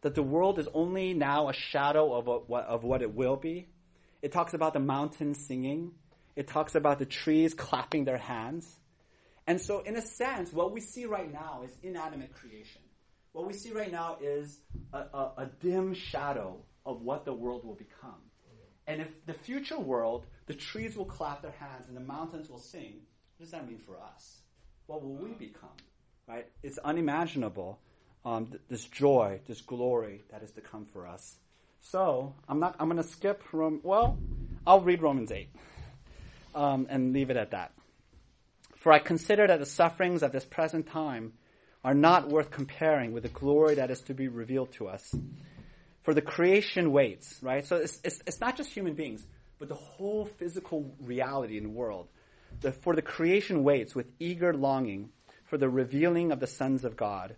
that 0.02 0.14
the 0.14 0.22
world 0.22 0.58
is 0.58 0.68
only 0.74 1.14
now 1.14 1.48
a 1.48 1.52
shadow 1.52 2.14
of, 2.14 2.28
a, 2.28 2.54
of 2.54 2.84
what 2.84 3.02
it 3.02 3.14
will 3.14 3.36
be. 3.36 3.68
It 4.22 4.32
talks 4.32 4.54
about 4.54 4.72
the 4.72 4.80
mountains 4.80 5.46
singing. 5.46 5.92
It 6.36 6.48
talks 6.48 6.74
about 6.74 6.98
the 6.98 7.06
trees 7.06 7.54
clapping 7.54 8.04
their 8.04 8.18
hands. 8.18 8.68
And 9.46 9.60
so, 9.60 9.80
in 9.80 9.96
a 9.96 10.02
sense, 10.02 10.52
what 10.52 10.72
we 10.72 10.80
see 10.80 11.06
right 11.06 11.32
now 11.32 11.62
is 11.64 11.76
inanimate 11.82 12.34
creation. 12.34 12.82
What 13.32 13.46
we 13.46 13.52
see 13.52 13.72
right 13.72 13.90
now 13.90 14.18
is 14.20 14.58
a, 14.92 14.98
a, 14.98 15.32
a 15.38 15.50
dim 15.60 15.94
shadow 15.94 16.58
of 16.84 17.02
what 17.02 17.24
the 17.24 17.32
world 17.32 17.64
will 17.64 17.74
become. 17.74 18.20
And 18.86 19.02
if 19.02 19.08
the 19.26 19.34
future 19.34 19.78
world, 19.78 20.26
the 20.46 20.54
trees 20.54 20.96
will 20.96 21.04
clap 21.04 21.42
their 21.42 21.52
hands 21.52 21.88
and 21.88 21.96
the 21.96 22.00
mountains 22.00 22.48
will 22.48 22.58
sing, 22.58 23.00
what 23.36 23.44
does 23.44 23.50
that 23.50 23.68
mean 23.68 23.78
for 23.78 23.98
us? 23.98 24.38
What 24.86 25.02
will 25.02 25.14
we 25.14 25.30
become? 25.32 25.76
Right? 26.26 26.46
It's 26.62 26.78
unimaginable. 26.78 27.78
Um, 28.24 28.46
th- 28.46 28.60
this 28.68 28.84
joy, 28.84 29.40
this 29.46 29.60
glory 29.60 30.24
that 30.30 30.42
is 30.42 30.50
to 30.52 30.60
come 30.60 30.86
for 30.86 31.06
us. 31.06 31.36
So 31.80 32.34
I'm 32.48 32.60
not. 32.60 32.76
I'm 32.78 32.88
going 32.88 33.02
to 33.02 33.08
skip. 33.08 33.42
Rom- 33.52 33.80
well, 33.82 34.18
I'll 34.66 34.80
read 34.80 35.00
Romans 35.02 35.32
eight 35.32 35.50
um, 36.54 36.86
and 36.90 37.12
leave 37.12 37.30
it 37.30 37.36
at 37.36 37.52
that. 37.52 37.72
For 38.76 38.92
I 38.92 38.98
consider 38.98 39.46
that 39.46 39.58
the 39.58 39.66
sufferings 39.66 40.22
of 40.22 40.32
this 40.32 40.44
present 40.44 40.88
time 40.88 41.32
are 41.84 41.94
not 41.94 42.28
worth 42.28 42.50
comparing 42.50 43.12
with 43.12 43.22
the 43.22 43.28
glory 43.28 43.76
that 43.76 43.90
is 43.90 44.00
to 44.02 44.14
be 44.14 44.28
revealed 44.28 44.72
to 44.72 44.88
us. 44.88 45.14
For 46.02 46.14
the 46.14 46.22
creation 46.22 46.92
waits, 46.92 47.38
right? 47.42 47.66
So 47.66 47.76
it's, 47.76 48.00
it's, 48.02 48.22
it's 48.26 48.40
not 48.40 48.56
just 48.56 48.70
human 48.70 48.94
beings, 48.94 49.26
but 49.58 49.68
the 49.68 49.74
whole 49.74 50.26
physical 50.26 50.94
reality 51.00 51.56
in 51.56 51.64
the 51.64 51.68
world. 51.70 52.08
The, 52.60 52.72
for 52.72 52.94
the 52.94 53.02
creation 53.02 53.62
waits 53.62 53.94
with 53.94 54.06
eager 54.18 54.54
longing 54.54 55.10
for 55.44 55.58
the 55.58 55.68
revealing 55.68 56.32
of 56.32 56.40
the 56.40 56.46
sons 56.46 56.84
of 56.84 56.96
God. 56.96 57.36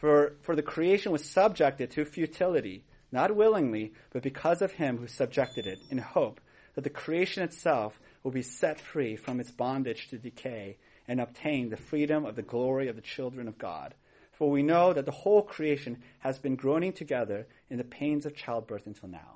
For, 0.00 0.32
for 0.40 0.56
the 0.56 0.62
creation 0.62 1.12
was 1.12 1.22
subjected 1.22 1.90
to 1.90 2.06
futility, 2.06 2.84
not 3.12 3.36
willingly, 3.36 3.92
but 4.10 4.22
because 4.22 4.62
of 4.62 4.72
him 4.72 4.96
who 4.96 5.06
subjected 5.06 5.66
it, 5.66 5.78
in 5.90 5.98
hope 5.98 6.40
that 6.74 6.84
the 6.84 6.90
creation 6.90 7.42
itself 7.42 8.00
will 8.22 8.30
be 8.30 8.40
set 8.40 8.80
free 8.80 9.16
from 9.16 9.40
its 9.40 9.50
bondage 9.50 10.08
to 10.08 10.16
decay 10.16 10.78
and 11.06 11.20
obtain 11.20 11.68
the 11.68 11.76
freedom 11.76 12.24
of 12.24 12.34
the 12.34 12.42
glory 12.42 12.88
of 12.88 12.96
the 12.96 13.02
children 13.02 13.46
of 13.46 13.58
God. 13.58 13.94
For 14.32 14.48
we 14.48 14.62
know 14.62 14.94
that 14.94 15.04
the 15.04 15.12
whole 15.12 15.42
creation 15.42 15.98
has 16.20 16.38
been 16.38 16.56
groaning 16.56 16.94
together 16.94 17.46
in 17.68 17.76
the 17.76 17.84
pains 17.84 18.24
of 18.24 18.34
childbirth 18.34 18.86
until 18.86 19.10
now. 19.10 19.34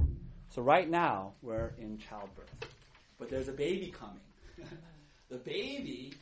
So 0.48 0.62
right 0.62 0.88
now, 0.88 1.32
we're 1.42 1.74
in 1.76 1.98
childbirth. 1.98 2.48
But 3.18 3.28
there's 3.28 3.48
a 3.48 3.52
baby 3.52 3.92
coming. 3.92 4.20
the 5.28 5.36
baby 5.36 6.14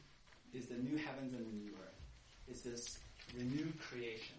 is 0.52 0.66
the 0.66 0.78
new 0.78 0.96
heavens 0.96 1.32
and 1.32 1.46
the 1.46 1.64
new 1.64 1.70
earth. 1.70 2.00
It's 2.48 2.62
this 2.62 2.98
renewed 3.36 3.78
creation. 3.80 4.36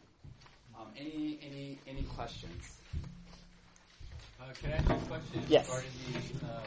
Um, 0.75 0.87
any, 0.97 1.39
any, 1.45 1.77
any 1.87 2.03
questions? 2.03 2.79
Uh, 4.39 4.45
can 4.61 4.71
I 4.71 4.75
ask 4.77 4.89
a 4.89 4.95
question 5.07 5.43
Yes. 5.47 5.67
regarding 5.67 5.91
the 6.07 6.47
uh, 6.47 6.63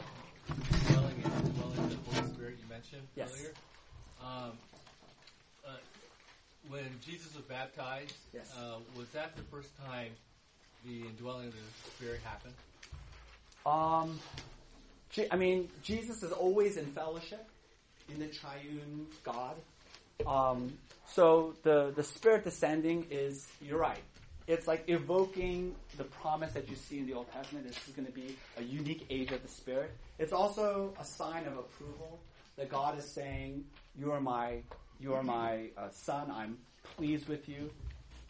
dwelling 0.91 1.23
and 1.23 1.55
dwelling 1.55 1.77
of 1.79 1.89
the 1.89 2.11
Holy 2.11 2.33
Spirit 2.33 2.55
you 2.61 2.69
mentioned 2.69 3.07
Yes. 3.15 3.31
earlier? 3.33 3.53
Um, 4.21 4.57
uh, 5.65 5.69
when 6.69 6.85
Jesus 7.05 7.35
was 7.35 7.43
baptized, 7.45 8.15
Yes. 8.33 8.53
uh, 8.57 8.77
was 8.97 9.07
that 9.09 9.35
the 9.35 9.43
first 9.43 9.69
time 9.85 10.11
the 10.85 11.01
indwelling 11.01 11.47
of 11.47 11.53
the 11.53 11.89
Spirit 11.91 12.21
happened? 12.23 12.53
Um, 13.65 14.19
I 15.31 15.35
mean, 15.35 15.67
Jesus 15.83 16.23
is 16.23 16.31
always 16.31 16.77
in 16.77 16.85
fellowship 16.87 17.45
in 18.09 18.19
the 18.19 18.27
triune 18.27 19.07
God. 19.23 19.55
Um, 20.25 20.77
so 21.07 21.53
the, 21.63 21.91
the 21.95 22.03
Spirit 22.03 22.43
descending 22.43 23.07
is, 23.11 23.47
you're 23.61 23.79
right. 23.79 24.01
It's 24.47 24.67
like 24.67 24.85
evoking 24.87 25.75
the 25.97 26.05
promise 26.05 26.53
that 26.53 26.69
you 26.69 26.75
see 26.75 26.99
in 26.99 27.05
the 27.05 27.13
Old 27.13 27.31
Testament. 27.31 27.67
This 27.67 27.77
is 27.87 27.93
going 27.93 28.05
to 28.05 28.13
be 28.13 28.37
a 28.57 28.63
unique 28.63 29.05
age 29.09 29.31
of 29.31 29.41
the 29.41 29.49
Spirit. 29.49 29.91
It's 30.19 30.31
also 30.31 30.93
a 30.99 31.03
sign 31.03 31.45
of 31.45 31.57
approval 31.57 32.19
that 32.55 32.69
God 32.69 32.97
is 32.97 33.03
saying, 33.03 33.65
"You 33.99 34.13
are 34.13 34.21
my, 34.21 34.61
you 35.01 35.13
are 35.13 35.21
my 35.21 35.67
uh, 35.77 35.89
son. 35.91 36.31
I'm 36.31 36.57
pleased 36.95 37.27
with 37.27 37.49
you." 37.49 37.69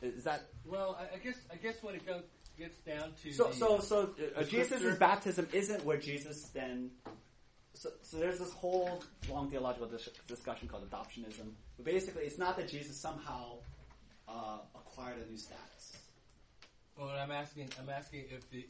Is 0.02 0.24
that 0.24 0.42
Well, 0.66 0.98
I, 1.00 1.16
I 1.16 1.20
guess 1.20 1.36
I 1.52 1.56
guess 1.58 1.76
when 1.82 1.94
it 1.94 2.06
go, 2.06 2.22
gets 2.58 2.78
down 2.80 3.14
to 3.22 3.32
so? 3.32 3.50
the, 3.50 3.54
So, 3.54 3.80
so 3.80 4.10
uh, 4.36 4.44
Jesus' 4.44 4.98
baptism 4.98 5.48
isn't 5.54 5.86
where 5.86 5.98
Jesus 5.98 6.50
then. 6.54 6.90
So, 7.78 7.90
so 8.02 8.18
there's 8.18 8.40
this 8.40 8.52
whole 8.54 9.04
long 9.30 9.50
theological 9.52 9.88
dis- 9.88 10.10
discussion 10.28 10.68
called 10.68 10.90
adoptionism. 10.90 11.52
But 11.78 11.86
basically, 11.86 12.24
it's 12.24 12.40
not 12.40 12.58
that 12.58 12.68
Jesus 12.68 12.98
somehow 12.98 13.58
uh, 14.28 14.60
acquired 14.76 15.18
a 15.26 15.30
new 15.30 15.38
status. 15.38 15.98
Well, 16.98 17.10
I'm 17.10 17.32
asking, 17.32 17.70
I'm 17.80 17.90
asking 17.90 18.26
if 18.32 18.50
the 18.50 18.66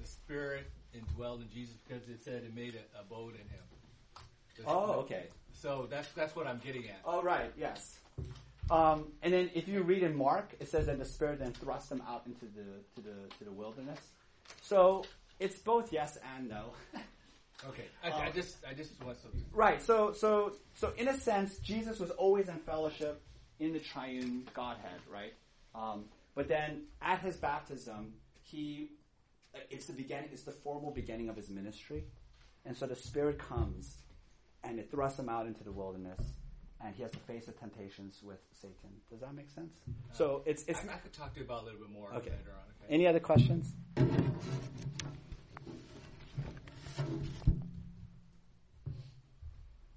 the 0.00 0.06
Spirit 0.06 0.70
indwelled 0.96 1.42
in 1.42 1.50
Jesus 1.50 1.74
because 1.86 2.08
it 2.08 2.22
said 2.22 2.42
it 2.44 2.54
made 2.54 2.74
a 2.76 3.00
abode 3.00 3.34
in 3.34 3.40
him. 3.48 3.64
Does- 4.56 4.64
Oh, 4.66 4.92
okay. 5.00 5.24
So 5.52 5.86
that's 5.90 6.08
that's 6.12 6.34
what 6.34 6.46
I'm 6.46 6.58
getting 6.64 6.84
at. 6.88 7.00
Oh, 7.04 7.22
right. 7.22 7.52
Yes. 7.56 7.98
Um, 8.70 9.06
and 9.22 9.32
then 9.32 9.50
if 9.54 9.66
you 9.66 9.82
read 9.82 10.02
in 10.02 10.14
Mark, 10.16 10.54
it 10.60 10.68
says 10.68 10.86
that 10.86 10.98
the 10.98 11.04
Spirit 11.04 11.38
then 11.38 11.52
thrust 11.52 11.88
them 11.88 12.02
out 12.08 12.22
into 12.26 12.46
the 12.46 12.64
to 12.96 13.00
the 13.08 13.28
to 13.38 13.44
the 13.44 13.52
wilderness. 13.52 14.00
So 14.62 15.04
it's 15.38 15.58
both 15.58 15.92
yes 15.92 16.18
and 16.36 16.48
no. 16.48 16.72
Okay, 17.66 17.86
I, 18.04 18.10
I 18.10 18.26
Um, 18.28 18.32
just 18.34 18.58
I 18.68 18.72
just 18.74 19.02
want 19.04 19.18
some. 19.18 19.32
Right. 19.52 19.82
So, 19.82 20.12
so, 20.12 20.52
so, 20.74 20.92
in 20.96 21.08
a 21.08 21.18
sense, 21.18 21.58
Jesus 21.58 21.98
was 21.98 22.10
always 22.12 22.48
in 22.48 22.56
fellowship 22.58 23.20
in 23.58 23.72
the 23.72 23.80
triune 23.80 24.46
Godhead, 24.54 25.00
right? 25.12 25.34
Um, 25.74 26.04
but 26.36 26.46
then 26.46 26.82
at 27.02 27.18
his 27.20 27.36
baptism, 27.36 28.12
he, 28.42 28.90
it's 29.70 29.86
the 29.86 29.92
beginning, 29.92 30.28
it's 30.32 30.44
the 30.44 30.52
formal 30.52 30.92
beginning 30.92 31.28
of 31.28 31.34
his 31.36 31.50
ministry, 31.50 32.04
and 32.64 32.76
so 32.76 32.86
the 32.86 32.94
Spirit 32.94 33.38
comes, 33.40 33.96
and 34.62 34.78
it 34.78 34.88
thrusts 34.92 35.18
him 35.18 35.28
out 35.28 35.46
into 35.46 35.64
the 35.64 35.72
wilderness, 35.72 36.20
and 36.80 36.94
he 36.94 37.02
has 37.02 37.10
to 37.10 37.18
face 37.18 37.46
the 37.46 37.52
temptations 37.52 38.20
with 38.22 38.38
Satan. 38.52 38.90
Does 39.10 39.20
that 39.20 39.34
make 39.34 39.50
sense? 39.50 39.72
So 40.12 40.42
it's 40.46 40.62
it's. 40.68 40.78
I, 40.88 40.94
I 40.94 40.96
could 40.98 41.12
talk 41.12 41.32
to 41.34 41.40
you 41.40 41.44
about 41.44 41.58
it 41.58 41.62
a 41.62 41.64
little 41.66 41.80
bit 41.80 41.90
more 41.90 42.08
Okay. 42.14 42.30
later 42.30 42.52
on. 42.54 42.84
Okay. 42.84 42.94
Any 42.94 43.08
other 43.08 43.20
questions? 43.20 43.72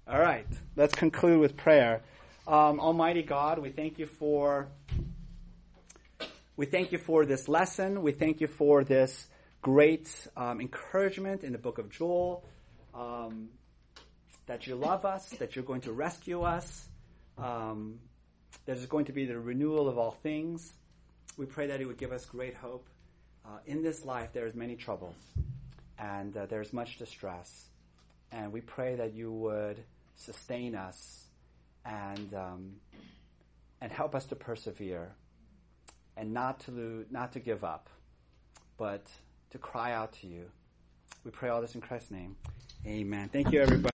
All 0.08 0.18
right, 0.18 0.46
let's 0.74 0.94
conclude 0.94 1.38
with 1.38 1.56
prayer. 1.56 2.02
Um, 2.48 2.80
Almighty 2.80 3.22
God, 3.22 3.60
we 3.60 3.70
thank 3.70 4.00
you 4.00 4.06
for 4.06 4.66
we 6.56 6.66
thank 6.66 6.90
you 6.90 6.98
for 6.98 7.24
this 7.24 7.48
lesson. 7.48 8.02
We 8.02 8.10
thank 8.10 8.40
you 8.40 8.48
for 8.48 8.82
this 8.82 9.28
great 9.62 10.08
um, 10.36 10.60
encouragement 10.60 11.44
in 11.44 11.52
the 11.52 11.58
book 11.58 11.78
of 11.78 11.88
Joel. 11.88 12.44
Um, 12.92 13.50
that 14.46 14.66
you 14.66 14.74
love 14.74 15.04
us, 15.04 15.28
that 15.38 15.54
you're 15.54 15.64
going 15.64 15.82
to 15.82 15.92
rescue 15.92 16.42
us, 16.42 16.88
um, 17.38 18.00
that 18.66 18.74
there's 18.74 18.86
going 18.86 19.04
to 19.04 19.12
be 19.12 19.24
the 19.24 19.38
renewal 19.38 19.88
of 19.88 19.98
all 19.98 20.10
things. 20.10 20.72
We 21.36 21.46
pray 21.46 21.68
that 21.68 21.80
it 21.80 21.86
would 21.86 21.98
give 21.98 22.10
us 22.10 22.24
great 22.24 22.54
hope. 22.54 22.88
Uh, 23.44 23.58
in 23.66 23.82
this 23.84 24.04
life, 24.04 24.30
there's 24.32 24.54
many 24.54 24.74
troubles, 24.74 25.14
and 25.96 26.36
uh, 26.36 26.46
there's 26.46 26.72
much 26.72 26.98
distress, 26.98 27.66
and 28.32 28.52
we 28.52 28.60
pray 28.60 28.96
that 28.96 29.14
you 29.14 29.30
would 29.30 29.76
sustain 30.16 30.74
us 30.74 31.26
and 31.84 32.34
um, 32.34 32.72
and 33.80 33.92
help 33.92 34.14
us 34.14 34.24
to 34.26 34.36
persevere, 34.36 35.12
and 36.16 36.32
not 36.32 36.60
to 36.60 37.04
not 37.10 37.32
to 37.32 37.40
give 37.40 37.64
up, 37.64 37.88
but 38.78 39.06
to 39.50 39.58
cry 39.58 39.92
out 39.92 40.12
to 40.20 40.26
you. 40.26 40.44
We 41.24 41.30
pray 41.30 41.50
all 41.50 41.60
this 41.60 41.74
in 41.74 41.80
Christ's 41.80 42.10
name. 42.10 42.36
Amen. 42.86 43.28
Thank 43.28 43.52
you, 43.52 43.60
everybody. 43.60 43.90